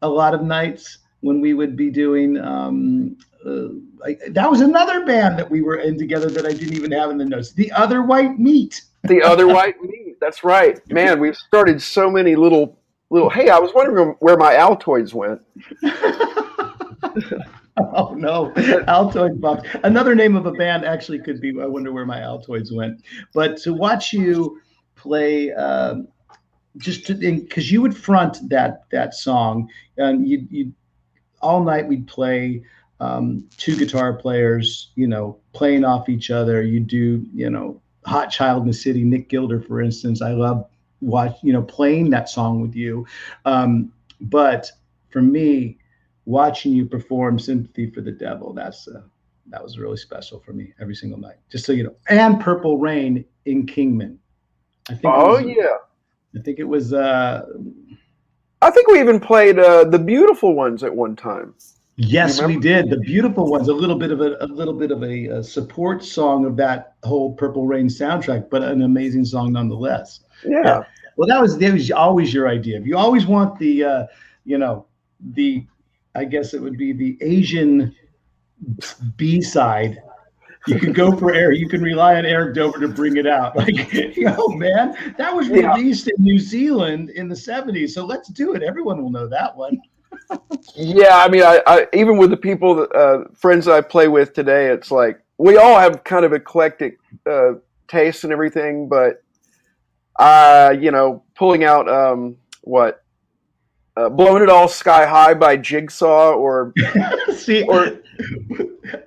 [0.03, 3.17] a lot of nights when we would be doing um,
[3.47, 3.69] uh,
[4.05, 7.11] I, that was another band that we were in together that I didn't even have
[7.11, 7.53] in the notes.
[7.53, 8.83] The Other White Meat.
[9.05, 10.17] The Other White Meat.
[10.21, 11.21] That's right, man.
[11.21, 12.77] We've started so many little
[13.11, 13.31] little.
[13.31, 15.41] Hey, I was wondering where my Altoids went.
[17.77, 18.53] oh no,
[18.89, 19.69] Altoid Box.
[19.83, 21.51] Another name of a band actually could be.
[21.61, 23.03] I wonder where my Altoids went.
[23.33, 24.61] But to watch you
[24.97, 25.53] play.
[25.53, 26.09] Um,
[26.77, 30.73] just because you would front that that song, and you you
[31.41, 32.63] all night we'd play
[33.01, 36.63] um, two guitar players, you know, playing off each other.
[36.63, 40.23] You do, you know, Hot Child in the City, Nick Gilder, for instance.
[40.23, 40.67] I love
[41.05, 43.07] watch, you know, playing that song with you.
[43.45, 44.71] Um, but
[45.11, 45.79] for me,
[46.25, 49.03] watching you perform Sympathy for the Devil, that's uh,
[49.49, 51.37] that was really special for me every single night.
[51.51, 54.19] Just so you know, and Purple Rain in Kingman.
[54.89, 55.05] I think.
[55.07, 55.77] Oh was, yeah.
[56.39, 56.93] I think it was.
[56.93, 57.47] Uh,
[58.63, 61.55] I think we even played uh, the Beautiful Ones at one time.
[61.97, 62.91] Yes, we did.
[62.91, 63.69] The beautiful ones.
[63.69, 66.95] A little bit of a, a little bit of a, a, support song of that
[67.05, 70.21] whole Purple Rain soundtrack, but an amazing song nonetheless.
[70.45, 70.63] Yeah.
[70.65, 70.83] yeah.
[71.17, 72.79] Well, that was that was always your idea.
[72.79, 74.07] If you always want the, uh,
[74.45, 74.87] you know,
[75.33, 75.67] the,
[76.15, 77.95] I guess it would be the Asian
[79.17, 80.03] B side.
[80.67, 81.59] You can go for Eric.
[81.61, 83.55] You can rely on Eric Dover to bring it out.
[83.57, 86.15] Like, yo, man, that was released yeah.
[86.17, 87.91] in New Zealand in the '70s.
[87.91, 88.63] So let's do it.
[88.63, 89.81] Everyone will know that one
[90.75, 94.33] yeah, I mean, I, I, even with the people, that, uh, friends I play with
[94.33, 97.53] today, it's like we all have kind of eclectic uh,
[97.89, 99.23] tastes and everything, but
[100.17, 103.03] uh, you know, pulling out um, what
[103.97, 106.73] uh, blowing it all sky high by Jigsaw or
[107.35, 108.01] see or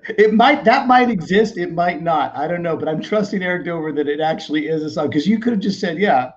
[0.09, 2.35] it might that might exist, it might not.
[2.35, 5.27] I don't know, but I'm trusting Eric Dover that it actually is a song because
[5.27, 6.31] you could have just said, yeah,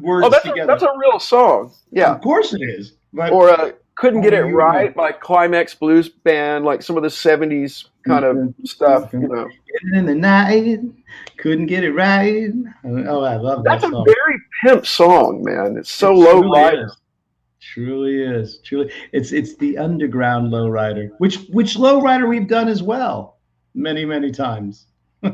[0.00, 0.62] words oh, that's together.
[0.62, 1.72] A, that's a real song.
[1.90, 2.94] Yeah, of course it is.
[3.12, 7.08] But or uh, couldn't get it right, like Climax Blues Band, like some of the
[7.08, 8.64] '70s kind of mm-hmm.
[8.64, 9.12] stuff.
[9.12, 9.48] You know,
[9.94, 10.80] in the night,
[11.36, 12.50] couldn't get it right.
[12.84, 13.80] Oh, I love that.
[13.80, 14.06] That's song.
[14.06, 15.76] a very pimp song, man.
[15.78, 16.90] It's so it low rider.
[17.60, 18.60] Truly is.
[18.64, 23.38] Truly, it's it's the underground low rider, which which low rider we've done as well,
[23.74, 24.86] many many times.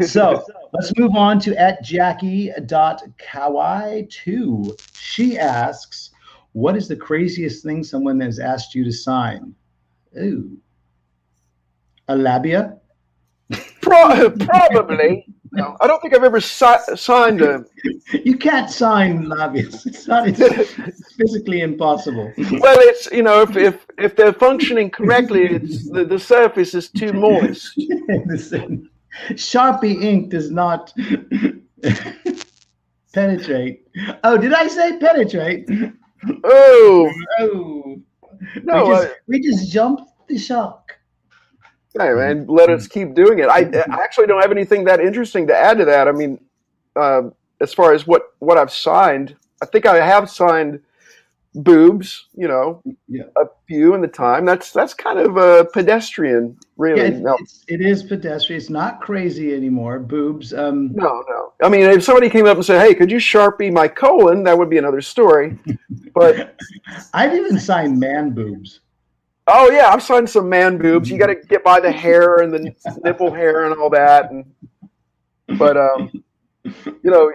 [0.00, 0.42] so
[0.72, 4.80] let's move on to at Jackie.Kawai2.
[4.94, 6.10] She asks,
[6.56, 9.54] what is the craziest thing someone has asked you to sign?
[10.18, 10.56] Ooh.
[12.08, 12.78] A labia?
[13.80, 15.26] Probably.
[15.52, 17.64] No, I don't think I've ever si- signed a.
[18.12, 19.86] You can't sign labias.
[19.86, 20.28] It's not.
[20.28, 22.32] It's physically impossible.
[22.36, 26.88] Well, it's you know if if, if they're functioning correctly, it's the, the surface is
[26.90, 27.78] too moist.
[29.30, 30.92] Sharpie ink does not
[33.14, 33.86] penetrate.
[34.24, 35.68] Oh, did I say penetrate?
[36.44, 37.96] Oh, oh.
[37.96, 38.02] no.
[38.64, 40.95] No, we just, we just jumped the shark.
[41.98, 43.48] Hey, man, let us keep doing it.
[43.48, 46.08] I, I actually don't have anything that interesting to add to that.
[46.08, 46.38] I mean,
[46.94, 47.22] uh,
[47.60, 50.80] as far as what, what I've signed, I think I have signed
[51.56, 53.24] boobs, you know, yeah.
[53.36, 54.44] a few in the time.
[54.44, 57.00] That's that's kind of a pedestrian, really.
[57.00, 57.36] Yeah, it's, no.
[57.40, 58.60] it's, it is pedestrian.
[58.60, 59.98] It's not crazy anymore.
[59.98, 60.52] Boobs.
[60.52, 61.52] Um, no, no.
[61.62, 64.58] I mean, if somebody came up and said, "Hey, could you sharpie my colon?" That
[64.58, 65.58] would be another story.
[66.14, 66.56] But
[67.14, 68.80] I've even signed man boobs.
[69.46, 71.08] Oh yeah, I've signed some man boobs.
[71.08, 72.74] You got to get by the hair and the
[73.04, 74.30] nipple hair and all that.
[74.30, 74.44] And
[75.58, 76.10] but um,
[76.64, 77.32] you know,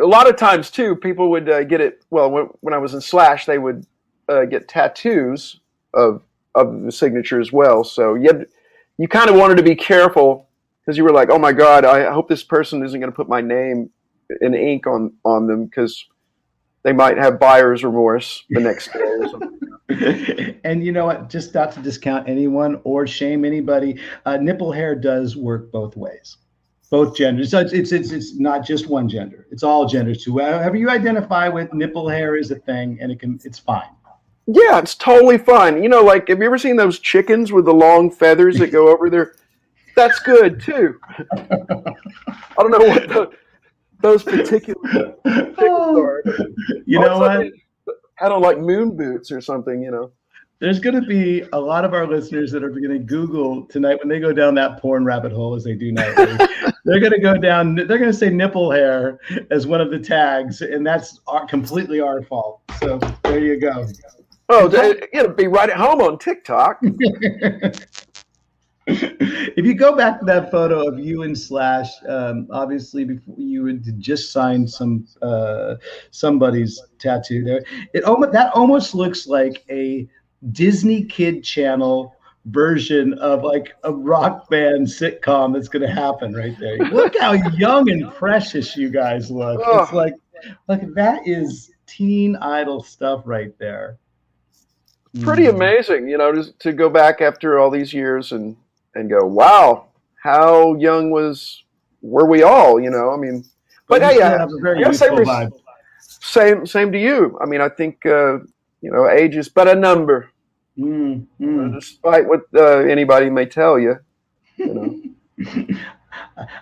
[0.00, 2.04] a lot of times too, people would uh, get it.
[2.10, 3.84] Well, when, when, I was in Slash, they would
[4.28, 5.60] uh, get tattoos
[5.92, 6.22] of
[6.54, 7.82] of the signature as well.
[7.82, 8.46] So you had,
[8.98, 10.48] you kind of wanted to be careful
[10.84, 13.28] because you were like, oh my god, I hope this person isn't going to put
[13.28, 13.90] my name
[14.40, 16.06] in ink on on them because
[16.82, 19.60] they might have buyer's remorse the next day or something.
[20.64, 21.28] and you know what?
[21.28, 26.36] Just not to discount anyone or shame anybody, uh, nipple hair does work both ways,
[26.90, 27.50] both genders.
[27.50, 30.38] So it's, it's it's it's not just one gender; it's all genders too.
[30.38, 33.90] However you identify with, nipple hair is a thing, and it can it's fine.
[34.46, 35.82] Yeah, it's totally fine.
[35.82, 38.88] You know, like have you ever seen those chickens with the long feathers that go
[38.88, 39.34] over their?
[39.96, 40.98] That's good too.
[41.32, 43.30] I don't know what the,
[44.02, 45.56] those particular chickens.
[45.58, 46.20] Oh.
[46.86, 47.46] You know what?
[48.20, 50.12] I don't like moon boots or something, you know.
[50.58, 53.98] There's going to be a lot of our listeners that are going to Google tonight
[53.98, 56.36] when they go down that porn rabbit hole, as they do nowadays.
[56.84, 57.74] they're going to go down.
[57.74, 59.20] They're going to say nipple hair
[59.50, 62.60] as one of the tags, and that's our, completely our fault.
[62.78, 63.86] So there you go.
[64.50, 64.70] Oh,
[65.14, 66.82] it'll be right at home on TikTok.
[69.56, 73.66] if you go back to that photo of you and Slash, um, obviously before you
[73.66, 75.76] had just signed some uh,
[76.10, 77.62] somebody's tattoo there,
[77.94, 80.08] it almost that almost looks like a
[80.52, 82.14] Disney Kid Channel
[82.46, 86.78] version of like a rock band sitcom that's going to happen right there.
[86.90, 89.60] Look how young and precious you guys look.
[89.64, 90.14] It's like,
[90.66, 93.98] like that is teen idol stuff right there.
[95.20, 95.54] Pretty Mm.
[95.54, 98.56] amazing, you know, to, to go back after all these years and
[98.94, 99.86] and go, wow,
[100.22, 101.64] how young was
[102.02, 102.80] were we all?
[102.80, 103.44] You know, I mean,
[103.88, 105.52] but hey, still yeah, have a very yeah, same, vibe.
[106.00, 107.38] same same to you.
[107.40, 108.38] I mean, I think uh,
[108.80, 110.30] you know, age is but a number,
[110.78, 111.74] Mm, mm.
[111.74, 113.98] despite what uh, anybody may tell you.
[114.56, 115.66] You know.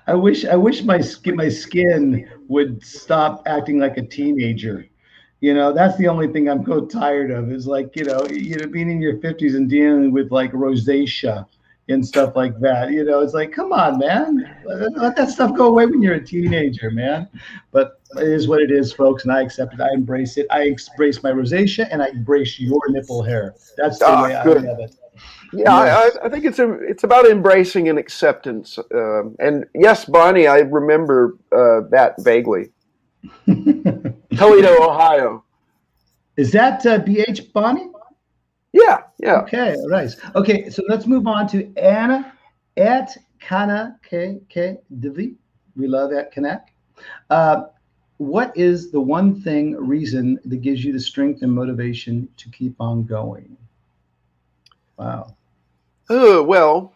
[0.06, 4.86] I wish I wish my skin my skin would stop acting like a teenager.
[5.40, 8.56] You know, that's the only thing I'm so tired of is like, you know, you
[8.56, 11.46] know, being in your 50s and dealing with like rosacea
[11.89, 12.90] and stuff like that.
[12.90, 14.56] You know, it's like, come on, man.
[14.65, 17.28] Let, let that stuff go away when you're a teenager, man.
[17.73, 19.81] But it is what it is, folks, and I accept it.
[19.81, 20.47] I embrace it.
[20.51, 23.55] I embrace my rosacea and I embrace your nipple hair.
[23.77, 24.65] That's the Ah, way I good.
[24.65, 24.94] have it.
[25.52, 28.78] Yeah, I, I- I think it's a, it's about embracing and acceptance.
[28.94, 32.70] Um, and yes, Bonnie, I remember uh, that vaguely.
[33.47, 35.44] Toledo, Ohio.
[36.36, 37.89] Is that uh, BH Bonnie?
[38.72, 39.40] Yeah, yeah.
[39.40, 40.14] Okay, all right.
[40.34, 42.32] Okay, so let's move on to Anna
[42.76, 45.34] at Kana K K Divi.
[45.76, 46.62] We love at Kanak.
[47.30, 47.66] Uh,
[48.18, 52.74] what is the one thing reason that gives you the strength and motivation to keep
[52.80, 53.56] on going?
[54.98, 55.36] Wow.
[56.10, 56.92] Uh, well,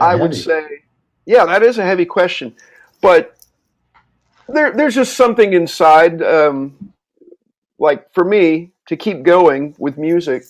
[0.00, 0.84] I would say,
[1.26, 2.56] yeah, that is a heavy question,
[3.02, 3.36] but
[4.48, 6.92] there, there's just something inside, um,
[7.78, 10.42] like for me, to keep going with music.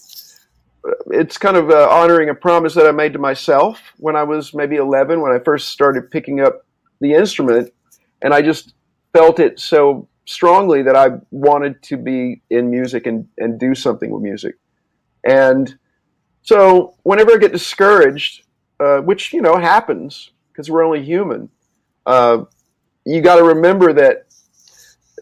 [1.08, 4.54] It's kind of uh, honoring a promise that I made to myself when I was
[4.54, 6.64] maybe 11, when I first started picking up
[7.02, 7.70] the instrument,
[8.22, 8.72] and I just
[9.12, 14.10] felt it so strongly that I wanted to be in music and, and do something
[14.10, 14.54] with music.
[15.22, 15.78] And
[16.40, 18.46] so whenever I get discouraged,
[18.80, 21.50] uh, which you know happens because we're only human,
[22.06, 22.44] uh,
[23.04, 24.29] you got to remember that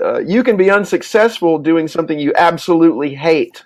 [0.01, 3.65] uh, you can be unsuccessful doing something you absolutely hate.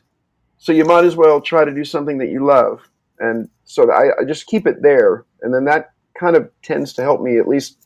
[0.58, 2.88] So you might as well try to do something that you love,
[3.18, 7.02] and so I, I just keep it there, and then that kind of tends to
[7.02, 7.84] help me at least,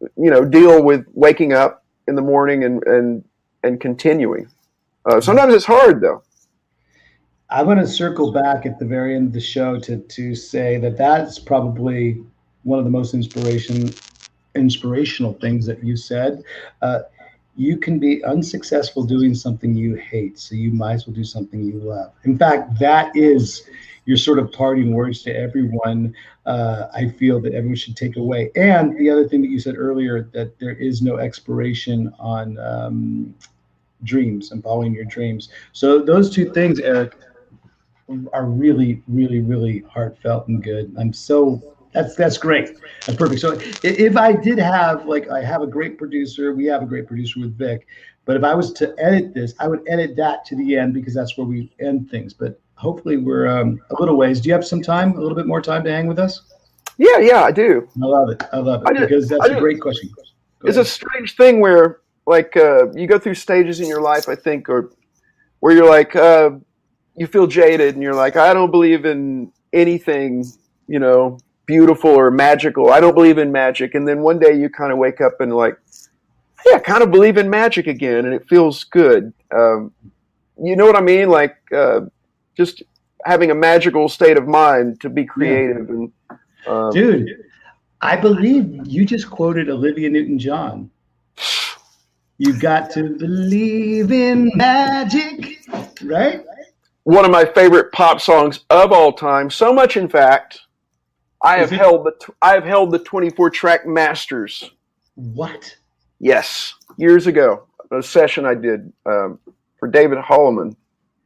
[0.00, 3.24] you know, deal with waking up in the morning and and
[3.62, 4.48] and continuing.
[5.06, 6.22] Uh, sometimes it's hard though.
[7.50, 10.78] I'm going to circle back at the very end of the show to to say
[10.78, 12.22] that that's probably
[12.62, 13.90] one of the most inspiration
[14.54, 16.42] inspirational things that you said.
[16.82, 17.00] Uh,
[17.56, 21.62] you can be unsuccessful doing something you hate, so you might as well do something
[21.62, 22.12] you love.
[22.24, 23.64] In fact, that is
[24.04, 26.14] your sort of parting words to everyone.
[26.46, 28.50] Uh, I feel that everyone should take away.
[28.56, 33.34] And the other thing that you said earlier that there is no expiration on um,
[34.02, 35.50] dreams and following your dreams.
[35.72, 37.14] So those two things, Eric,
[38.32, 40.92] are really, really, really heartfelt and good.
[40.98, 41.62] I'm so
[41.92, 42.78] that's that's great.
[43.06, 43.40] That's perfect.
[43.40, 47.06] So if I did have like I have a great producer, we have a great
[47.06, 47.86] producer with Vic,
[48.24, 51.14] but if I was to edit this, I would edit that to the end because
[51.14, 52.32] that's where we end things.
[52.32, 54.40] But hopefully we're um, a little ways.
[54.40, 56.42] Do you have some time, a little bit more time to hang with us?
[56.98, 57.88] Yeah, yeah, I do.
[58.02, 58.42] I love it.
[58.52, 60.10] I love it I because that's a great question.
[60.60, 64.28] Go it's a strange thing where like uh, you go through stages in your life
[64.28, 64.90] i think or
[65.60, 66.50] where you're like uh,
[67.16, 70.44] you feel jaded and you're like i don't believe in anything
[70.86, 74.68] you know beautiful or magical i don't believe in magic and then one day you
[74.68, 75.76] kind of wake up and like
[76.66, 79.92] yeah i kind of believe in magic again and it feels good um,
[80.62, 82.00] you know what i mean like uh,
[82.56, 82.82] just
[83.24, 86.12] having a magical state of mind to be creative and
[86.66, 87.28] um, Dude,
[88.00, 90.92] I believe you just quoted Olivia Newton John.
[92.38, 95.58] You got to believe in magic,
[96.04, 96.44] right?
[97.04, 99.50] one of my favorite pop songs of all time.
[99.50, 100.60] So much, in fact,
[101.44, 101.76] I have it?
[101.78, 104.70] held the t- I have held the 24 track masters.
[105.14, 105.76] What?
[106.20, 109.38] Yes, years ago, a session I did um,
[109.78, 110.76] for David Holman.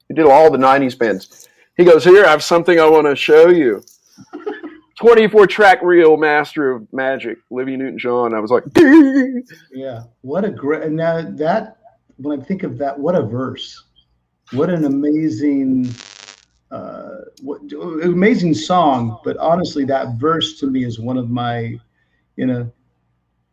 [0.09, 1.49] He did all the '90s bands.
[1.77, 3.83] He goes, "Here, I have something I want to show you."
[4.99, 8.33] 24 track reel master of magic, Olivia Newton John.
[8.35, 8.65] I was like,
[9.73, 10.05] Yeah.
[10.23, 10.91] What a great.
[10.91, 11.77] Now that
[12.17, 13.85] when I think of that, what a verse!
[14.53, 15.91] What an amazing,
[16.71, 17.61] uh, what
[18.03, 19.19] amazing song.
[19.25, 21.79] But honestly, that verse to me is one of my,
[22.37, 22.73] you know.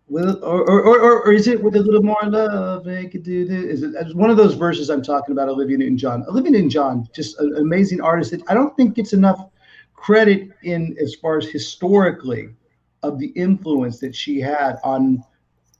[0.10, 2.84] With, or, or, or, or is it with a little more love?
[2.84, 3.64] Could do this.
[3.64, 5.48] Is it it's one of those verses I'm talking about?
[5.48, 6.26] Olivia Newton-John.
[6.28, 9.50] Olivia Newton-John, just an amazing artist that I don't think gets enough
[9.96, 12.50] credit in as far as historically
[13.02, 15.24] of the influence that she had on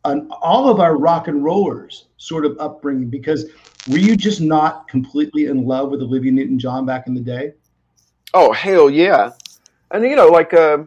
[0.06, 3.46] on all of our rock and rollers sort of upbringing because
[3.90, 7.54] were you just not completely in love with Olivia Newton-John back in the day?
[8.34, 9.32] "Oh hell yeah!"
[9.92, 10.80] And you know, like, uh,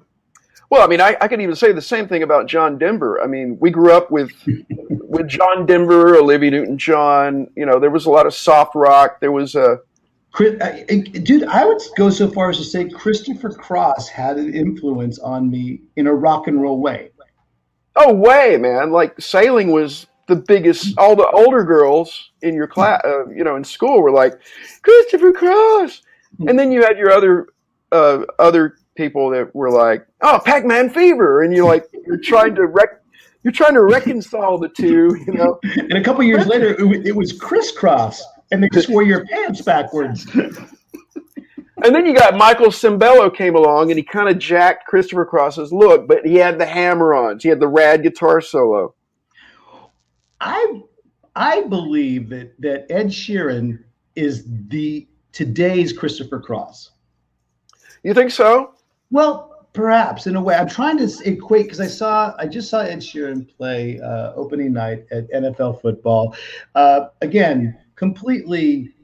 [0.70, 3.23] well, I mean, I, I could even say the same thing about John Denver.
[3.23, 4.32] I mean, we grew up with
[4.90, 7.48] with John Denver, Olivia Newton John.
[7.56, 9.20] You know, there was a lot of soft rock.
[9.20, 9.78] There was a
[10.32, 14.36] Chris, I, I- dude, I would go so far as to say Christopher Cross had
[14.36, 17.10] an influence on me in a rock and roll way.
[17.98, 18.90] Oh, way, man!
[18.90, 20.97] Like sailing was the biggest.
[20.98, 24.39] All the older girls in your class, uh, you know, in school were like
[24.82, 26.03] Christopher Cross,
[26.47, 27.48] and then you had your other
[27.93, 32.66] uh, other people that were like, "Oh, Pac-Man Fever," and you're like, you're trying to
[32.66, 33.03] rec-
[33.43, 35.59] you're trying to reconcile the two, you know.
[35.77, 39.24] And a couple years later, it, wa- it was crisscross, and they just wore your
[39.27, 40.27] pants backwards.
[41.85, 45.73] And then you got Michael Sembello came along, and he kind of jacked Christopher Cross's
[45.73, 48.94] look, but he had the hammer-ons, he had the rad guitar solo.
[50.41, 50.83] I
[51.35, 53.83] I believe that that Ed Sheeran
[54.15, 56.93] is the today's Christopher Cross.
[58.03, 58.75] You think so?
[59.11, 60.57] Well, perhaps in a way.
[60.57, 64.73] I'm trying to equate because I saw I just saw Ed Sheeran play uh, opening
[64.73, 66.35] night at NFL football.
[66.75, 68.95] Uh, again, completely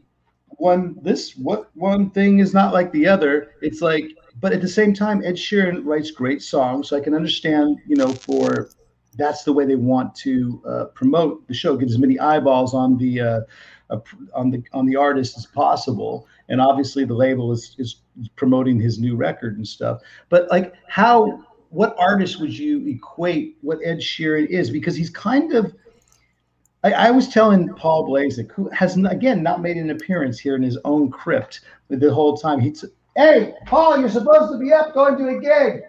[0.56, 0.96] one.
[1.02, 3.52] This what one thing is not like the other.
[3.60, 7.14] It's like, but at the same time, Ed Sheeran writes great songs, so I can
[7.14, 7.78] understand.
[7.86, 8.70] You know, for
[9.16, 12.96] that's the way they want to uh, promote the show, get as many eyeballs on
[12.96, 13.40] the uh,
[13.90, 14.00] uh,
[14.34, 16.26] on the on the artist as possible.
[16.48, 18.02] And obviously, the label is is
[18.36, 20.00] promoting his new record and stuff.
[20.28, 24.70] But like, how what artist would you equate what Ed Sheeran is?
[24.70, 25.74] Because he's kind of
[26.84, 30.62] I, I was telling Paul Blazek, who has again not made an appearance here in
[30.62, 32.60] his own crypt the whole time.
[32.60, 32.84] He's,
[33.16, 35.82] hey, Paul, you're supposed to be up going to a gig.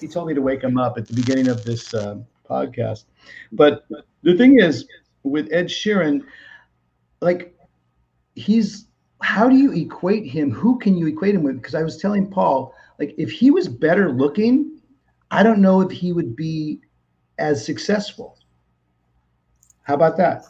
[0.00, 2.18] He told me to wake him up at the beginning of this uh,
[2.52, 3.04] podcast.
[3.52, 3.86] But
[4.22, 4.86] the thing is,
[5.22, 6.22] with Ed Sheeran,
[7.20, 7.56] like,
[8.34, 8.86] he's
[9.22, 10.50] how do you equate him?
[10.50, 11.56] Who can you equate him with?
[11.56, 14.80] Because I was telling Paul, like, if he was better looking,
[15.30, 16.80] I don't know if he would be
[17.38, 18.38] as successful.
[19.82, 20.44] How about that?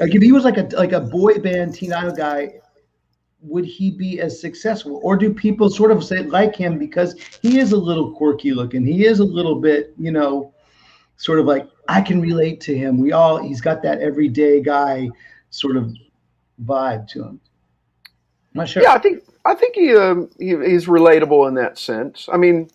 [0.00, 2.54] Like if he was like a like a boy band teen idol guy,
[3.40, 5.00] would he be as successful?
[5.02, 8.84] Or do people sort of say like him because he is a little quirky looking?
[8.84, 10.53] He is a little bit, you know,
[11.24, 12.98] sort of like I can relate to him.
[12.98, 15.08] We all he's got that everyday guy
[15.48, 15.90] sort of
[16.64, 17.40] vibe to him.
[18.52, 18.82] I'm not sure.
[18.82, 22.28] Yeah, I think I think he, um, he he's relatable in that sense.
[22.32, 22.68] I mean,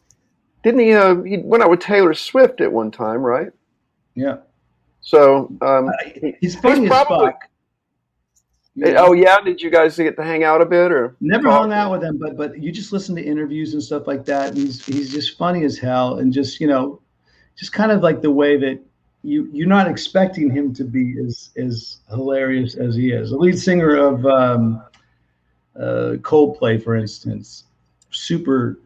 [0.64, 0.94] didn't he?
[0.94, 3.52] Uh, he went out with Taylor Swift at one time, right?
[4.16, 4.38] Yeah.
[5.02, 5.90] So, um,
[6.42, 7.42] He's funny as probably- fuck.
[8.98, 11.62] oh yeah, did you guys get to hang out a bit or Never talk?
[11.62, 14.50] hung out with him, but but you just listen to interviews and stuff like that.
[14.50, 17.02] And he's he's just funny as hell, and just you know,
[17.60, 18.80] just kind of like the way that
[19.22, 23.32] you you're not expecting him to be as as hilarious as he is.
[23.32, 24.82] The lead singer of um,
[25.76, 27.66] uh, Coldplay, for instance,
[28.12, 28.80] super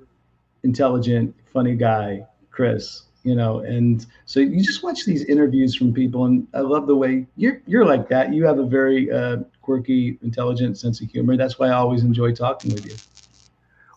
[0.63, 3.03] intelligent, funny guy, Chris.
[3.23, 6.95] You know, and so you just watch these interviews from people, and I love the
[6.95, 8.33] way you're you're like that.
[8.33, 11.37] You have a very uh, quirky, intelligent sense of humor.
[11.37, 12.95] That's why I always enjoy talking with you.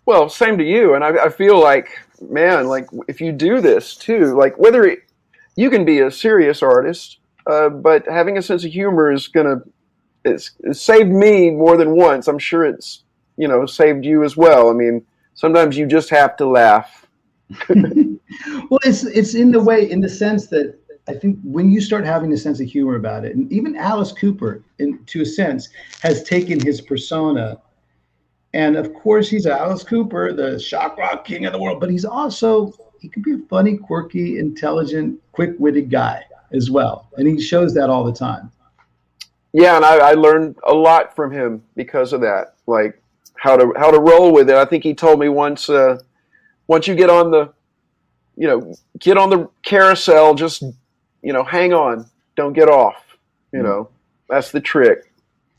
[0.06, 0.94] Well, same to you.
[0.94, 1.88] And I, I feel like,
[2.20, 5.00] man, like if you do this too, like whether it,
[5.56, 9.62] you can be a serious artist, uh, but having a sense of humor is gonna
[10.24, 12.28] it's, it's saved me more than once.
[12.28, 13.04] I'm sure it's
[13.36, 14.70] you know saved you as well.
[14.70, 17.06] I mean, sometimes you just have to laugh.
[17.68, 20.78] well, it's it's in the way, in the sense that
[21.08, 24.12] I think when you start having a sense of humor about it, and even Alice
[24.12, 25.68] Cooper, in to a sense,
[26.02, 27.58] has taken his persona,
[28.56, 32.06] and of course he's Alice Cooper, the shock rock king of the world, but he's
[32.06, 37.74] also he can be a funny, quirky, intelligent, quick-witted guy as well, and he shows
[37.74, 38.50] that all the time.
[39.52, 42.54] Yeah, and I, I learned a lot from him because of that.
[42.66, 43.00] Like,
[43.34, 44.56] how to how to roll with it.
[44.56, 45.98] I think he told me once uh,
[46.66, 47.52] once you get on the
[48.38, 50.62] you know get on the carousel, just
[51.22, 52.06] you know hang on,
[52.36, 53.04] don't get off.
[53.52, 53.90] You know
[54.30, 55.12] that's the trick.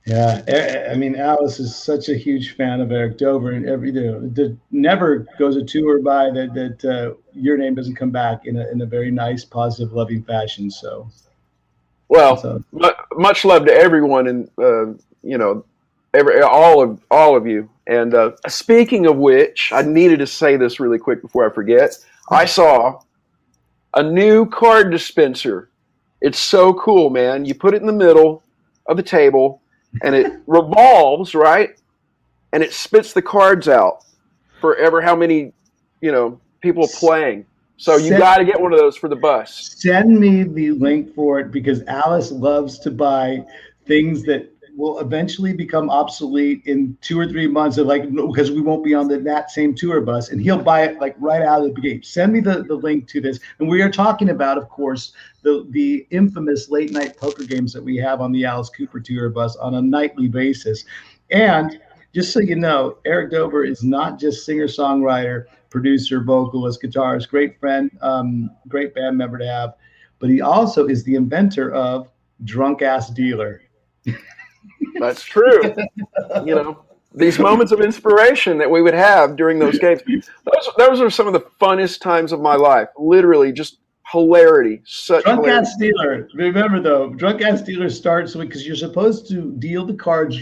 [0.08, 4.10] Yeah, I mean, Alice is such a huge fan of Eric Dover, and every you
[4.10, 8.46] know, there never goes a tour by that that uh, your name doesn't come back
[8.46, 10.72] in a in a very nice, positive, loving fashion.
[10.72, 11.10] So,
[12.08, 12.64] well, so.
[13.18, 14.86] much love to everyone, and uh,
[15.24, 15.66] you know,
[16.14, 17.70] every all of all of you.
[17.88, 21.98] And uh, speaking of which, I needed to say this really quick before I forget.
[22.30, 23.02] I saw
[23.94, 25.70] a new card dispenser.
[26.22, 27.44] It's so cool, man.
[27.44, 28.42] You put it in the middle
[28.86, 29.62] of the table
[30.04, 31.78] and it revolves, right?
[32.54, 34.04] And it spits the cards out
[34.60, 35.52] for ever how many,
[36.02, 37.46] you know, people playing.
[37.78, 39.76] So you got to get one of those for the bus.
[39.78, 43.46] Send me the link for it because Alice loves to buy
[43.86, 47.78] things that will eventually become obsolete in two or three months.
[47.78, 50.84] Of like because we won't be on the, that same tour bus, and he'll buy
[50.84, 52.06] it like right out of the gate.
[52.06, 55.66] Send me the, the link to this, and we are talking about, of course, the
[55.72, 59.56] the infamous late night poker games that we have on the Alice Cooper tour bus
[59.58, 60.86] on a nightly basis,
[61.32, 61.82] and.
[62.16, 67.60] Just so you know, Eric Dover is not just singer songwriter, producer, vocalist, guitarist, great
[67.60, 69.76] friend, um, great band member to have,
[70.18, 72.10] but he also is the inventor of
[72.44, 73.62] Drunk Ass Dealer.
[75.00, 75.62] That's true.
[76.46, 76.84] you know,
[77.14, 80.02] these moments of inspiration that we would have during those games.
[80.08, 82.90] Those, those are some of the funnest times of my life.
[82.98, 83.80] Literally, just
[84.12, 84.82] hilarity.
[84.86, 85.68] Such drunk hilarity.
[85.68, 86.30] ass dealer.
[86.36, 90.38] Remember though, drunk ass dealer starts because you're supposed to deal the cards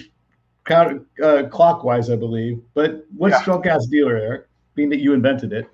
[0.66, 2.62] counter uh, clockwise, I believe.
[2.74, 3.44] But what's yeah.
[3.44, 4.48] drunk ass dealer, Eric?
[4.76, 5.70] Being that you invented it.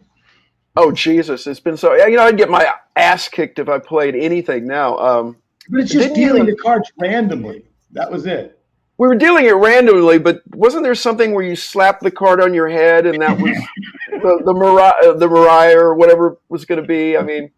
[0.76, 1.48] Oh Jesus!
[1.48, 1.94] It's been so.
[1.96, 4.98] You know, I'd get my ass kicked if I played anything now.
[4.98, 5.38] Um,
[5.70, 7.66] but it's just dealing the cards randomly.
[7.94, 8.62] That was it
[9.02, 12.54] we were dealing it randomly, but wasn't there something where you slapped the card on
[12.54, 13.58] your head and that was
[14.12, 17.18] the the Mariah, the Mariah or whatever was going to be?
[17.18, 17.50] I mean,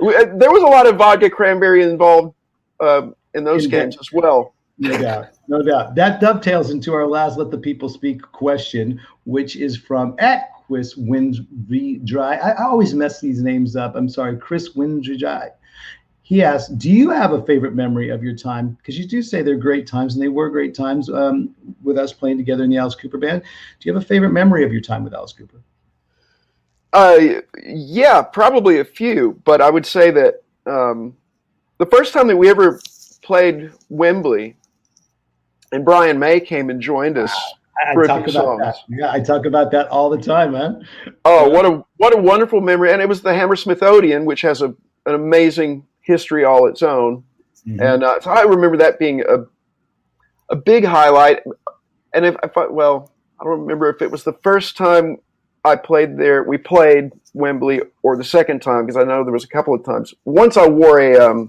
[0.00, 2.34] we, uh, there was a lot of vodka cranberry involved
[2.80, 4.54] uh, in those in games as well.
[4.78, 5.94] No doubt, no doubt.
[5.96, 12.02] That dovetails into our last "Let the People Speak" question, which is from Equus Windry
[12.06, 12.36] Dry.
[12.36, 13.96] I, I always mess these names up.
[13.96, 15.50] I'm sorry, Chris Windry Dry.
[16.30, 18.68] He asks, "Do you have a favorite memory of your time?
[18.76, 22.12] Because you do say they're great times, and they were great times um, with us
[22.12, 23.42] playing together in the Alice Cooper band.
[23.42, 25.60] Do you have a favorite memory of your time with Alice Cooper?"
[26.92, 31.16] Uh, yeah, probably a few, but I would say that um,
[31.78, 32.80] the first time that we ever
[33.22, 34.54] played Wembley,
[35.72, 37.36] and Brian May came and joined us.
[37.84, 38.60] I, I talk about songs.
[38.60, 38.76] that.
[38.88, 40.86] Yeah, I talk about that all the time, man.
[41.24, 42.92] Oh, what a what a wonderful memory!
[42.92, 44.72] And it was the Hammersmith Odeon, which has a
[45.06, 47.24] an amazing history all its own.
[47.66, 47.80] Mm-hmm.
[47.80, 49.46] And uh, so I remember that being a
[50.50, 51.42] a big highlight.
[52.12, 55.18] And if, I, well, I don't remember if it was the first time
[55.64, 56.42] I played there.
[56.42, 59.84] We played Wembley, or the second time because I know there was a couple of
[59.84, 60.12] times.
[60.24, 61.48] Once I wore a um,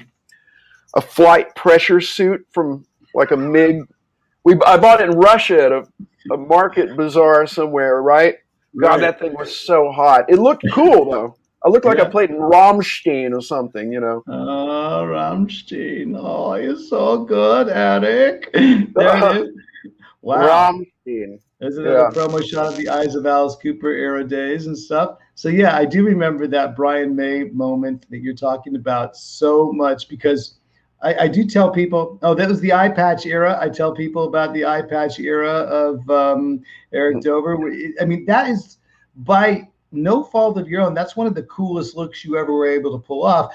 [0.93, 3.83] a flight pressure suit from like a MiG.
[4.43, 5.88] We I bought it in Russia at a,
[6.31, 8.01] a market bazaar somewhere.
[8.01, 8.35] Right?
[8.79, 9.01] God, right.
[9.01, 10.25] that thing was so hot.
[10.29, 11.35] It looked cool though.
[11.63, 12.05] I look like yeah.
[12.05, 14.23] I played in Rammstein or something, you know.
[14.27, 16.17] Oh, Rammstein.
[16.17, 18.49] Oh, you're so good, Eric.
[18.53, 19.55] There it is.
[20.23, 20.73] Wow.
[21.07, 21.39] Rammstein.
[21.61, 22.07] Isn't yeah.
[22.07, 25.17] it a promo shot of the Eyes of Alice Cooper era days and stuff?
[25.33, 30.07] So, yeah, I do remember that Brian May moment that you're talking about so much
[30.07, 30.59] because
[31.01, 33.57] I, I do tell people, oh, that was the eye patch era.
[33.59, 36.61] I tell people about the eye patch era of um,
[36.93, 37.21] Eric mm.
[37.21, 37.57] Dover.
[37.99, 38.77] I mean, that is
[39.15, 40.93] by no fault of your own.
[40.93, 43.53] That's one of the coolest looks you ever were able to pull off.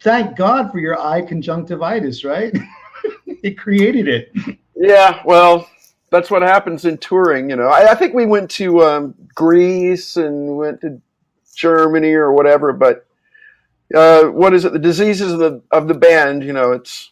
[0.00, 2.56] Thank God for your eye conjunctivitis, right?
[3.26, 4.32] it created it.
[4.76, 5.68] Yeah, well,
[6.10, 7.50] that's what happens in touring.
[7.50, 11.00] You know, I, I think we went to um, Greece and went to
[11.54, 13.06] Germany or whatever, but
[13.94, 14.72] uh, what is it?
[14.72, 16.42] The diseases of the of the band.
[16.42, 17.10] You know, it's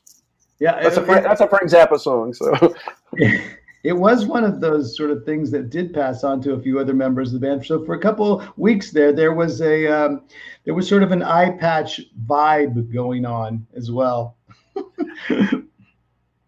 [0.59, 0.82] yeah.
[0.82, 2.35] That's a that's a Frank Zappa song.
[2.35, 2.74] So.
[3.82, 6.78] it was one of those sort of things that did pass on to a few
[6.78, 7.65] other members of the band.
[7.65, 10.23] So for a couple weeks there, there was a um,
[10.65, 14.36] there was sort of an eye patch vibe going on as well.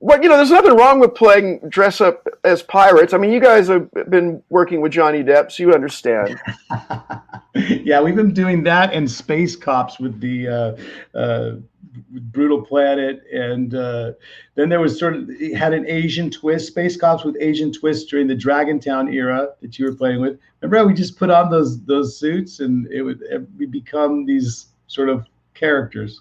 [0.00, 3.14] well, you know, there's nothing wrong with playing dress up as pirates.
[3.14, 6.38] I mean, you guys have been working with Johnny Depp, so you understand.
[7.54, 10.48] yeah, we've been doing that and Space Cops with the.
[10.48, 11.52] Uh, uh,
[12.10, 14.12] Brutal Planet, and uh,
[14.54, 18.26] then there was sort of had an Asian twist, Space Cops with Asian twist during
[18.26, 20.38] the Dragontown era that you were playing with.
[20.60, 23.22] Remember how we just put on those those suits and it would
[23.58, 26.20] we become these sort of characters.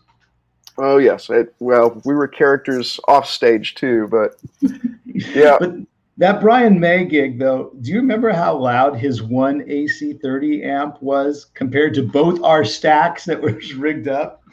[0.78, 4.36] Oh yes, it, well we were characters off stage too, but
[5.06, 5.58] yeah.
[5.60, 5.76] but
[6.18, 11.46] That Brian May gig, though, do you remember how loud his one AC30 amp was
[11.54, 14.44] compared to both our stacks that were rigged up?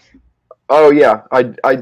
[0.69, 1.79] Oh yeah, I I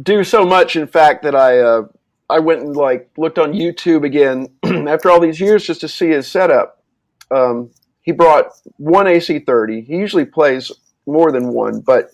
[0.00, 1.82] do so much, in fact, that I uh,
[2.28, 4.48] I went and like looked on YouTube again
[4.88, 6.82] after all these years just to see his setup.
[7.30, 7.70] Um,
[8.02, 8.46] he brought
[8.76, 9.86] one AC30.
[9.86, 10.72] He usually plays
[11.06, 12.10] more than one, but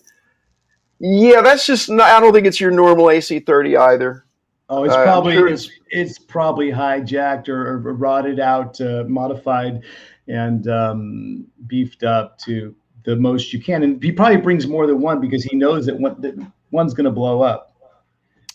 [0.99, 4.25] yeah, that's just not, I don't think it's your normal AC30 either.
[4.69, 9.81] Oh, it's Uh, probably sure it's it's probably hijacked or, or rotted out, uh, modified,
[10.27, 12.75] and um, beefed up to
[13.07, 13.83] the most you can.
[13.83, 16.35] And he probably brings more than one because he knows that one that
[16.71, 17.73] one's going to blow up,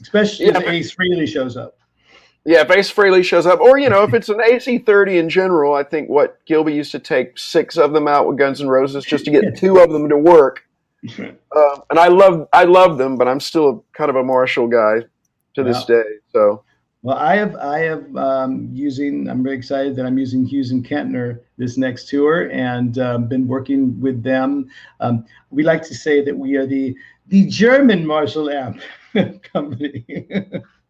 [0.01, 1.79] especially Yeah, if but- Ace Frehley shows up.
[2.45, 5.75] Yeah, if Ace Frehley shows up, or you know, if it's an AC30 in general,
[5.75, 9.05] I think what Gilby used to take six of them out with Guns N' Roses
[9.05, 10.65] just to get two of them to work.
[11.19, 15.03] Uh, and I love I love them, but I'm still kind of a Marshall guy
[15.55, 16.03] to this day.
[16.33, 16.65] So
[17.03, 19.29] Well, I have I have um, using.
[19.29, 23.49] I'm very excited that I'm using Hughes and Kettner this next tour, and um, been
[23.49, 24.71] working with them.
[25.01, 26.97] Um, we like to say that we are the
[27.27, 28.81] the German Marshall amp
[29.43, 30.05] company.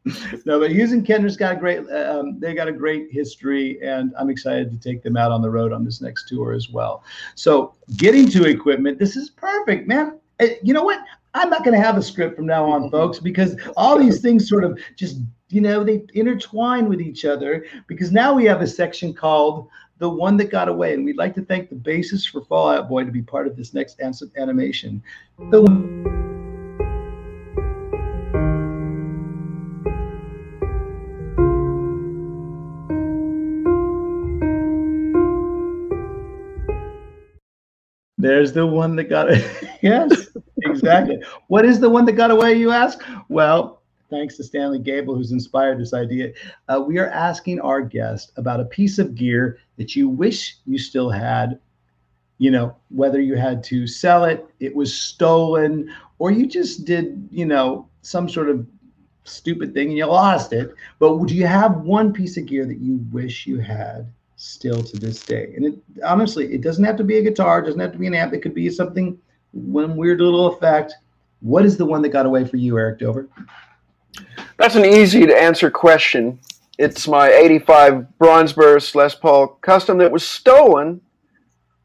[0.45, 1.79] no, but Hughes and Kettner's got a great.
[1.91, 5.51] Um, they got a great history, and I'm excited to take them out on the
[5.51, 7.05] road on this next tour as well.
[7.37, 10.19] So, getting to equipment, this is perfect, man.
[10.41, 11.01] Uh, You know what?
[11.35, 14.49] I'm not going to have a script from now on, folks, because all these things
[14.49, 15.19] sort of just,
[15.49, 17.65] you know, they intertwine with each other.
[17.87, 19.69] Because now we have a section called
[19.99, 20.93] The One That Got Away.
[20.95, 23.57] And we'd like to thank the basis for Fall Out Boy to be part of
[23.57, 24.01] this next
[24.37, 25.03] animation.
[25.51, 26.32] The
[38.23, 39.69] There's the one that got it.
[39.83, 40.29] yes,
[40.63, 41.21] exactly.
[41.49, 43.03] What is the one that got away, you ask?
[43.29, 46.33] Well, thanks to Stanley Gable, who's inspired this idea.
[46.69, 50.79] Uh, we are asking our guest about a piece of gear that you wish you
[50.79, 51.59] still had.
[52.39, 57.29] You know, whether you had to sell it, it was stolen, or you just did,
[57.33, 58.65] you know, some sort of
[59.25, 60.75] stupid thing and you lost it.
[61.01, 64.13] But would you have one piece of gear that you wish you had
[64.43, 65.53] still to this day?
[65.57, 65.75] And it
[66.05, 68.33] honestly, it doesn't have to be a guitar, it doesn't have to be an amp,
[68.33, 69.19] it could be something,
[69.53, 70.95] one weird little effect.
[71.41, 73.29] What is the one that got away for you, Eric Dover?
[74.59, 76.39] that's an easy to answer question.
[76.79, 81.01] It's my '85 bronze burst Les Paul custom that was stolen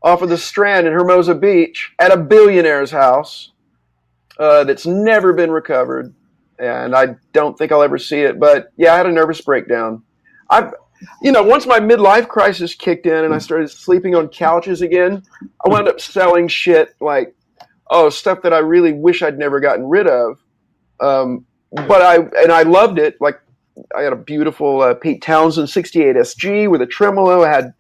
[0.02, 3.52] off of the Strand in Hermosa Beach at a billionaire's house.
[4.40, 6.14] Uh, that's never been recovered,
[6.60, 8.40] and I don't think I'll ever see it.
[8.40, 10.04] But yeah, I had a nervous breakdown.
[10.50, 10.74] I've,
[11.22, 15.24] you know, once my midlife crisis kicked in and I started sleeping on couches again,
[15.66, 17.36] I wound up selling shit like,
[17.90, 20.40] oh, stuff that I really wish I'd never gotten rid of.
[21.00, 23.18] Um, but I and I loved it.
[23.22, 23.40] Like
[23.96, 27.44] I had a beautiful uh, Pete Townshend 68 SG with a tremolo.
[27.44, 27.74] I had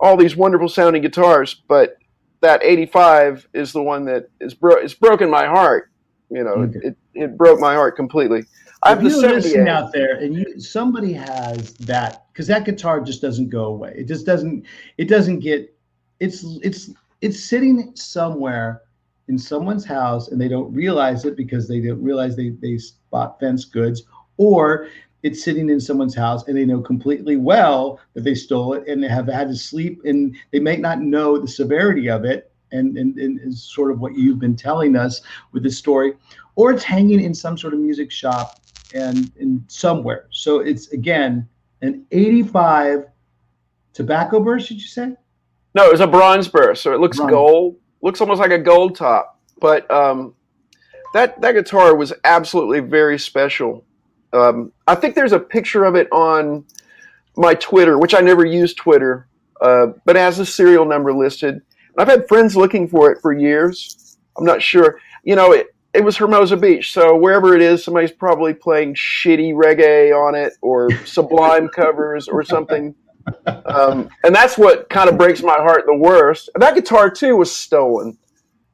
[0.00, 1.96] all these wonderful sounding guitars, but
[2.40, 5.90] that 85 is the one that is bro- it's broken my heart.
[6.30, 6.80] You know, Okay.
[6.82, 8.44] it, it broke my heart completely.
[8.82, 9.68] I have if the you're listening 78.
[9.68, 13.94] out there and you somebody has that because that guitar just doesn't go away.
[13.96, 14.66] It just doesn't.
[14.98, 15.72] It doesn't get.
[16.18, 16.90] It's it's
[17.20, 18.82] it's sitting somewhere
[19.28, 22.78] in someone's house and they don't realize it because they don't realize they they
[23.10, 24.02] bought fence goods
[24.36, 24.88] or
[25.22, 29.02] it's sitting in someone's house and they know completely well that they stole it and
[29.02, 32.98] they have had to sleep and they may not know the severity of it and
[32.98, 36.14] and, and is sort of what you've been telling us with this story
[36.56, 38.60] or it's hanging in some sort of music shop
[38.94, 40.26] and in somewhere.
[40.30, 41.48] So it's again
[41.84, 43.06] an 85
[43.92, 45.14] tobacco burst, did you say?
[45.74, 47.30] No, it was a bronze burst, so it looks Bronze.
[47.30, 47.76] gold.
[48.02, 49.40] Looks almost like a gold top.
[49.60, 50.34] But um,
[51.14, 53.84] that that guitar was absolutely very special.
[54.32, 56.64] Um, I think there's a picture of it on
[57.36, 59.28] my Twitter, which I never use Twitter,
[59.60, 61.54] uh, but has a serial number listed.
[61.54, 61.62] And
[61.98, 64.16] I've had friends looking for it for years.
[64.36, 64.98] I'm not sure.
[65.22, 69.54] You know, it, it was Hermosa Beach, so wherever it is, somebody's probably playing shitty
[69.54, 72.94] reggae on it or Sublime covers or something.
[73.46, 76.50] Um, and that's what kind of breaks my heart the worst.
[76.54, 78.18] And that guitar too was stolen.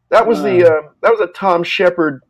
[0.09, 2.23] That was the uh, that was a Tom Shepard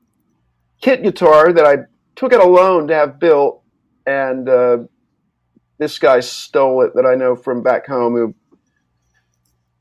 [0.82, 1.78] kit guitar that I
[2.16, 3.62] took it a loan to have built,
[4.06, 4.78] and uh,
[5.78, 8.34] this guy stole it that I know from back home.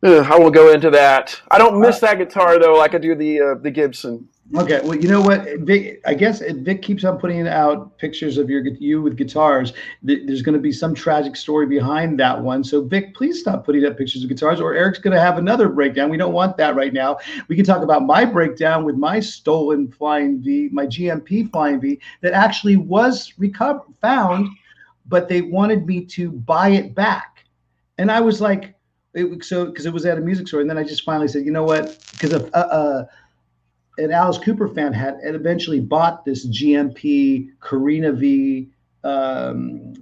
[0.01, 1.41] Who I won't go into that.
[1.51, 4.29] I don't miss that guitar though, like I do the uh, the Gibson.
[4.55, 6.01] Okay, well, you know what, Vic?
[6.07, 9.73] I guess Vic keeps on putting out pictures of your you with guitars.
[10.07, 12.63] th- There's going to be some tragic story behind that one.
[12.63, 15.69] So, Vic, please stop putting up pictures of guitars, or Eric's going to have another
[15.69, 16.09] breakdown.
[16.09, 17.19] We don't want that right now.
[17.47, 21.99] We can talk about my breakdown with my stolen Flying V, my GMP Flying V,
[22.21, 24.49] that actually was recovered, found
[25.05, 27.45] but they wanted me to buy it back.
[27.97, 28.75] And I was like,
[29.13, 31.45] it, so because it was at a music store, and then I just finally said,
[31.45, 31.99] you know what?
[32.11, 33.05] Because of uh, uh,
[33.99, 38.69] an Alice Cooper fan had, and eventually bought this GMP Carina V
[39.03, 39.93] um,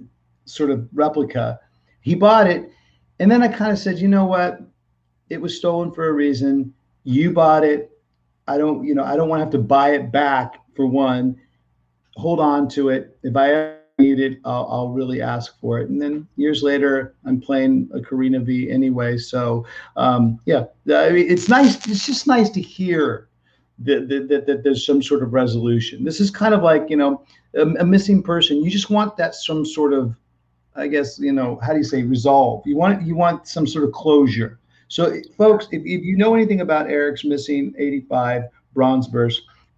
[0.44, 1.60] sort of replica.
[2.00, 2.70] He bought it,
[3.18, 4.60] and then I kind of said, you know what?
[5.28, 6.72] It was stolen for a reason.
[7.04, 7.90] You bought it.
[8.46, 11.36] I don't, you know, I don't want to have to buy it back for one.
[12.16, 13.18] Hold on to it.
[13.22, 15.90] If I need it, I'll, I'll, really ask for it.
[15.90, 19.18] And then years later, I'm playing a Carina V anyway.
[19.18, 19.66] So
[19.96, 21.86] um, yeah, I mean, it's nice.
[21.86, 23.27] It's just nice to hear
[23.80, 26.04] that, that, that, there's some sort of resolution.
[26.04, 27.24] This is kind of like you know
[27.54, 28.62] a, a, missing person.
[28.62, 30.14] You just want that some sort of,
[30.74, 32.66] I guess you know how do you say resolve.
[32.66, 34.58] You want you want some sort of closure.
[34.88, 38.44] So folks, if, if you know anything about Eric's missing 85
[38.74, 39.08] bronze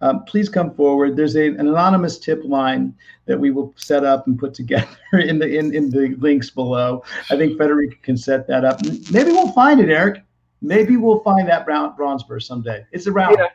[0.01, 1.15] um, please come forward.
[1.15, 2.95] There's a, an anonymous tip line
[3.25, 7.03] that we will set up and put together in the in, in the links below.
[7.29, 8.81] I think Federica can set that up.
[9.11, 10.23] Maybe we'll find it, Eric.
[10.61, 12.85] Maybe we'll find that brown bronze someday.
[12.91, 13.37] It's around.
[13.37, 13.47] Yeah.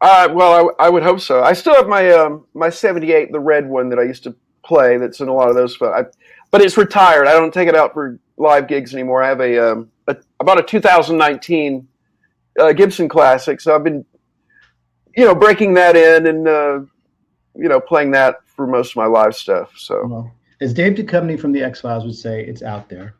[0.00, 1.42] Uh, well, I, I, would hope so.
[1.42, 4.34] I still have my um, my '78, the red one that I used to
[4.64, 4.98] play.
[4.98, 5.80] That's in a lot of those.
[5.80, 6.04] I,
[6.50, 7.26] but it's retired.
[7.26, 9.22] I don't take it out for live gigs anymore.
[9.22, 11.88] I have a, um, a about a 2019
[12.60, 13.60] uh, Gibson Classic.
[13.60, 14.04] So I've been
[15.16, 16.80] you know, breaking that in and uh,
[17.54, 19.72] you know, playing that for most of my live stuff.
[19.76, 23.14] So, well, as Dave Duchovny from the X Files would say, it's out there.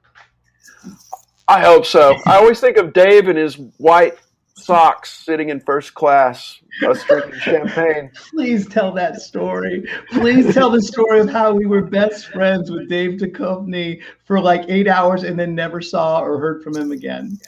[1.47, 2.17] I hope so.
[2.27, 4.19] I always think of Dave and his white
[4.57, 8.11] socks sitting in first class, us drinking champagne.
[8.31, 9.85] Please tell that story.
[10.11, 14.65] Please tell the story of how we were best friends with Dave Duchovny for like
[14.69, 17.39] eight hours and then never saw or heard from him again.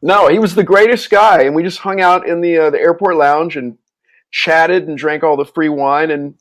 [0.00, 2.78] No, he was the greatest guy, and we just hung out in the uh, the
[2.78, 3.78] airport lounge and
[4.34, 6.10] chatted and drank all the free wine.
[6.10, 6.34] And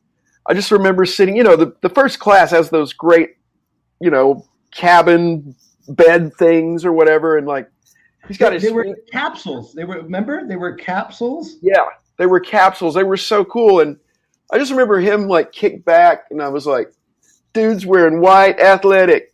[0.48, 3.38] I just remember sitting, you know, the, the first class has those great,
[4.02, 5.56] you know, cabin
[5.88, 7.38] bed things or whatever.
[7.38, 7.70] And like,
[8.28, 8.64] he's got they, his.
[8.64, 9.74] They were capsules.
[9.74, 11.58] They were, remember, they were capsules?
[11.62, 11.86] Yeah,
[12.18, 12.96] they were capsules.
[12.96, 13.80] They were so cool.
[13.82, 13.98] And
[14.52, 16.92] I just remember him like kick back, and I was like,
[17.54, 19.34] dude's wearing white athletic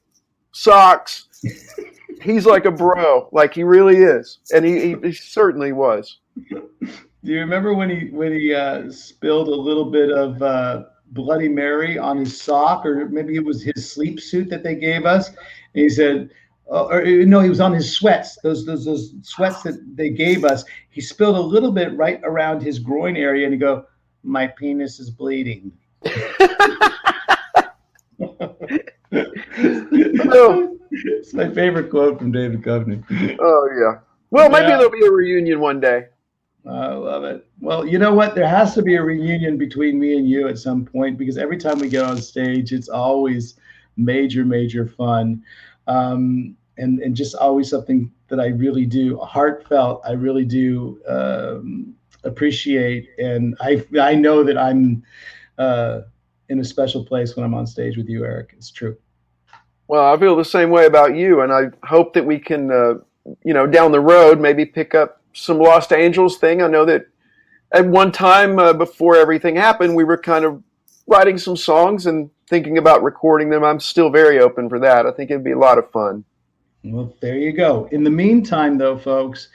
[0.52, 1.28] socks.
[2.22, 6.20] he's like a bro, like he really is, and he, he, he certainly was.
[6.50, 11.50] Do you remember when he when he uh, spilled a little bit of uh, Bloody
[11.50, 15.28] Mary on his sock, or maybe it was his sleep suit that they gave us?
[15.28, 15.38] And
[15.74, 16.30] he said,
[16.72, 18.38] uh, or no, he was on his sweats.
[18.44, 20.64] Those, those those sweats that they gave us.
[20.90, 23.86] He spilled a little bit right around his groin area, and he go,
[24.24, 25.72] "My penis is bleeding."
[30.82, 33.04] it's my favorite quote from David Duchovny.
[33.40, 34.00] Oh yeah.
[34.32, 34.78] Well, maybe yeah.
[34.78, 36.06] there'll be a reunion one day.
[36.68, 37.48] I love it.
[37.62, 38.36] Well, you know what?
[38.36, 41.58] There has to be a reunion between me and you at some point because every
[41.58, 43.56] time we get on stage, it's always
[43.98, 45.44] major, major fun.
[45.88, 50.02] Um, and, and just always something that I really do heartfelt.
[50.06, 53.10] I really do um, appreciate.
[53.20, 55.04] And I, I know that I'm
[55.58, 56.02] uh,
[56.48, 58.54] in a special place when I'm on stage with you, Eric.
[58.58, 58.98] It's true.
[59.88, 61.42] Well, I feel the same way about you.
[61.42, 62.94] And I hope that we can, uh,
[63.44, 66.62] you know, down the road, maybe pick up some Lost Angels thing.
[66.62, 67.08] I know that
[67.72, 70.64] at one time uh, before everything happened, we were kind of
[71.08, 73.64] writing some songs and thinking about recording them.
[73.64, 75.06] I'm still very open for that.
[75.06, 76.24] I think it'd be a lot of fun.
[76.84, 77.90] Well, there you go.
[77.92, 79.50] In the meantime, though, folks,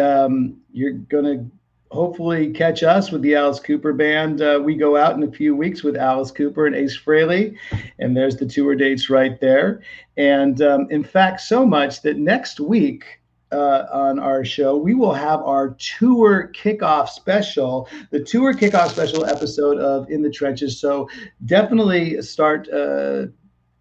[0.00, 1.50] um, you're going to
[1.90, 4.40] hopefully catch us with the Alice Cooper Band.
[4.40, 7.56] Uh, we go out in a few weeks with Alice Cooper and Ace Frehley,
[7.98, 9.82] and there's the tour dates right there.
[10.16, 13.04] And um, in fact, so much that next week,
[13.52, 19.26] uh, on our show, we will have our tour kickoff special, the tour kickoff special
[19.26, 20.80] episode of In the Trenches.
[20.80, 21.08] So
[21.46, 23.26] definitely start uh,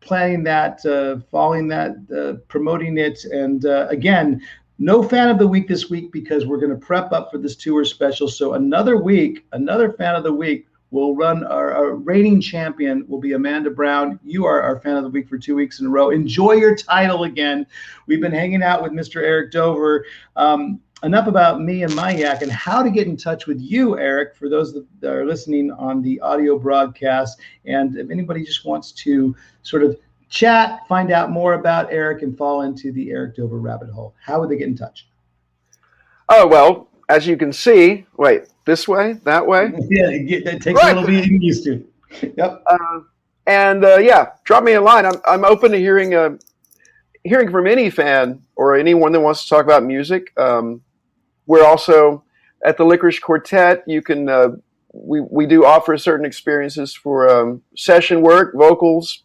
[0.01, 3.23] planning that, uh, following that, uh, promoting it.
[3.25, 4.41] And uh, again,
[4.77, 7.55] no fan of the week this week because we're going to prep up for this
[7.55, 8.27] tour special.
[8.27, 13.19] So another week, another fan of the week will run our, our, reigning champion will
[13.19, 14.19] be Amanda Brown.
[14.23, 16.09] You are our fan of the week for two weeks in a row.
[16.09, 17.67] Enjoy your title again.
[18.07, 19.21] We've been hanging out with Mr.
[19.21, 20.05] Eric Dover.
[20.35, 23.97] Um, enough about me and my yak and how to get in touch with you,
[23.97, 27.39] Eric, for those that are listening on the audio broadcast.
[27.65, 29.97] And if anybody just wants to sort of
[30.29, 34.39] chat, find out more about Eric, and fall into the Eric Dover rabbit hole, how
[34.39, 35.07] would they get in touch?
[36.27, 39.71] Oh, well, as you can see, wait, this way, that way.
[39.89, 40.95] yeah, it takes right.
[40.95, 41.85] a little bit getting used to.
[42.37, 42.63] Yep.
[42.67, 42.99] Uh,
[43.47, 45.05] and uh, yeah, drop me a line.
[45.05, 46.37] I'm I'm open to hearing uh,
[47.23, 50.31] hearing from any fan or anyone that wants to talk about music.
[50.37, 50.81] Um,
[51.49, 52.23] we're also
[52.63, 53.83] at the Lickerish Quartet.
[53.87, 54.49] You can uh,
[54.93, 59.23] we we do offer certain experiences for um, session work, vocals,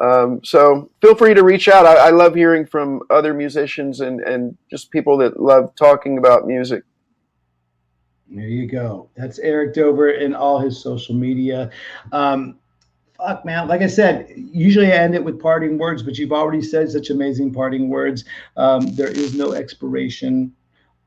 [0.00, 1.84] Um, so feel free to reach out.
[1.84, 6.46] I, I love hearing from other musicians and, and just people that love talking about
[6.46, 6.84] music.
[8.30, 9.08] There you go.
[9.16, 11.70] That's Eric Dover in all his social media.
[12.12, 12.58] Um,
[13.16, 13.66] fuck, man.
[13.66, 17.10] Like I said, usually I end it with parting words, but you've already said such
[17.10, 18.24] amazing parting words.
[18.56, 20.52] Um, there is no expiration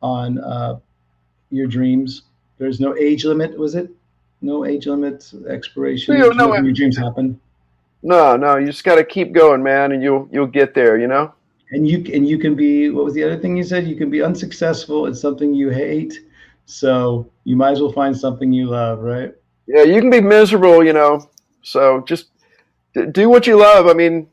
[0.01, 0.79] on uh,
[1.49, 2.23] your dreams.
[2.57, 3.89] There's no age limit, was it?
[4.41, 6.17] No age limit, expiration.
[6.17, 7.39] No, no, your dreams happen.
[8.03, 10.97] No, no, you just got to keep going, man, and you'll you'll get there.
[10.97, 11.33] You know.
[11.71, 12.89] And you and you can be.
[12.89, 13.87] What was the other thing you said?
[13.87, 16.19] You can be unsuccessful at something you hate.
[16.65, 19.33] So you might as well find something you love, right?
[19.67, 21.29] Yeah, you can be miserable, you know.
[21.61, 22.27] So just
[23.11, 23.87] do what you love.
[23.87, 24.27] I mean,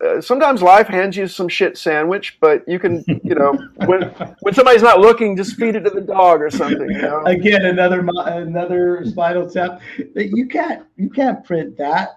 [0.00, 3.56] uh, sometimes life hands you some shit sandwich, but you can, you know,
[3.86, 4.02] when
[4.40, 6.90] when somebody's not looking, just feed it to the dog or something.
[6.90, 7.22] You know?
[7.24, 9.80] Again, another another spinal tap.
[10.14, 12.10] You can't you can't print that.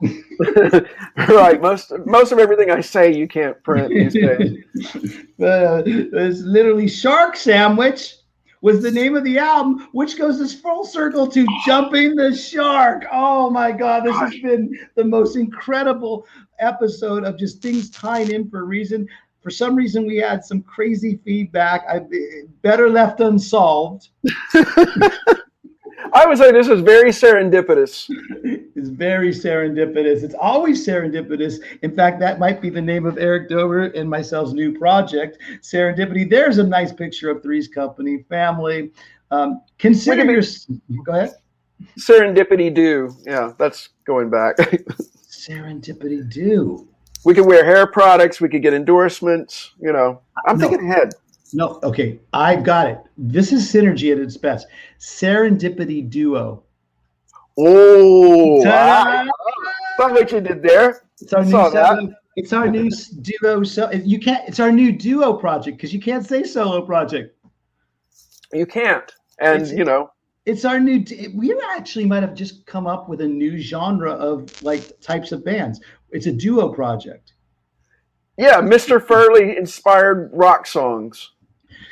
[1.29, 1.61] right.
[1.61, 4.63] Most most of everything I say you can't print these days.
[5.39, 8.15] Uh, it's literally shark sandwich
[8.61, 13.05] was the name of the album, which goes this full circle to Jumping the Shark.
[13.11, 16.25] Oh my God, this has been the most incredible
[16.59, 19.07] episode of just things tying in for a reason.
[19.41, 21.85] For some reason, we had some crazy feedback.
[21.87, 22.01] I
[22.61, 24.09] better left unsolved.
[26.13, 28.05] I would say this is very serendipitous.
[28.75, 30.23] it's very serendipitous.
[30.23, 31.55] It's always serendipitous.
[31.81, 36.29] In fact, that might be the name of Eric Dover and myself's new project, Serendipity.
[36.29, 38.91] There's a nice picture of Three's Company family.
[39.31, 40.43] Um, consider your.
[41.03, 41.35] Go ahead.
[41.99, 43.15] Serendipity do.
[43.25, 44.57] Yeah, that's going back.
[45.29, 46.87] serendipity do.
[47.25, 48.39] We could wear hair products.
[48.39, 49.71] We could get endorsements.
[49.79, 50.69] You know, I'm no.
[50.69, 51.13] thinking ahead.
[51.53, 52.99] No, okay, I've got it.
[53.17, 54.67] This is synergy at its best.
[54.99, 56.63] Serendipity duo.
[57.57, 59.25] Oh, wow.
[59.97, 61.01] That's what you did there.
[61.21, 62.89] It's our new solo, It's our new
[63.21, 63.63] duo.
[63.63, 64.47] So you can't.
[64.47, 67.35] It's our new duo project because you can't say solo project.
[68.53, 70.11] You can't, and it's, you know.
[70.45, 71.03] It's our new.
[71.33, 75.43] We actually might have just come up with a new genre of like types of
[75.43, 75.81] bands.
[76.11, 77.33] It's a duo project.
[78.37, 79.01] Yeah, Mr.
[79.03, 81.31] Furley inspired rock songs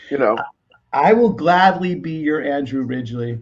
[0.10, 0.38] you know.
[0.94, 3.42] I will gladly be your Andrew Ridgeley.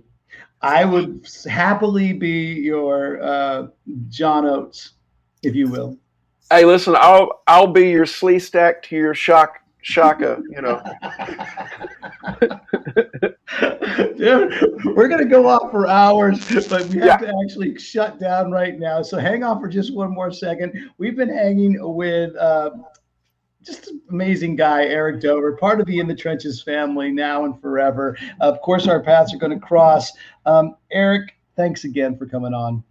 [0.62, 3.68] I would happily be your uh,
[4.10, 4.94] John Oates,
[5.44, 5.98] if you will.
[6.50, 10.82] Hey, listen, I'll I'll be your Sleestak to your shock Cha-Ka, you know.
[14.18, 17.28] Dude, we're gonna go off for hours, but we have yeah.
[17.32, 19.02] to actually shut down right now.
[19.02, 20.90] So hang on for just one more second.
[20.98, 22.72] We've been hanging with uh,
[23.64, 27.60] just an amazing guy, Eric Dover, part of the In the Trenches family now and
[27.62, 28.18] forever.
[28.42, 30.12] Of course, our paths are going to cross.
[30.46, 32.84] Um, Eric, thanks again for coming on.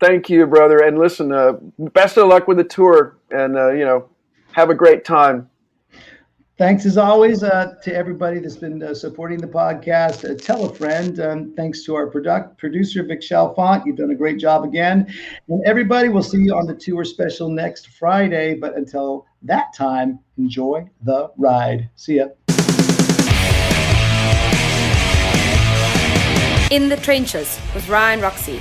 [0.00, 0.78] Thank you, brother.
[0.78, 4.08] And listen, uh, best of luck with the tour, and uh, you know,
[4.52, 5.48] have a great time.
[6.56, 10.24] Thanks as always uh, to everybody that's been uh, supporting the podcast.
[10.28, 11.18] Uh, tell a friend.
[11.18, 13.84] Um, thanks to our product producer Vic Chalfont.
[13.84, 15.12] You've done a great job again.
[15.48, 18.54] And everybody, we'll see you on the tour special next Friday.
[18.54, 21.90] But until that time, enjoy the ride.
[21.96, 22.28] See ya.
[26.70, 28.60] In the Trenches with Ryan Roxie.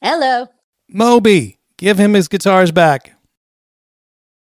[0.00, 0.46] Hello.
[0.88, 3.19] Moby, give him his guitars back.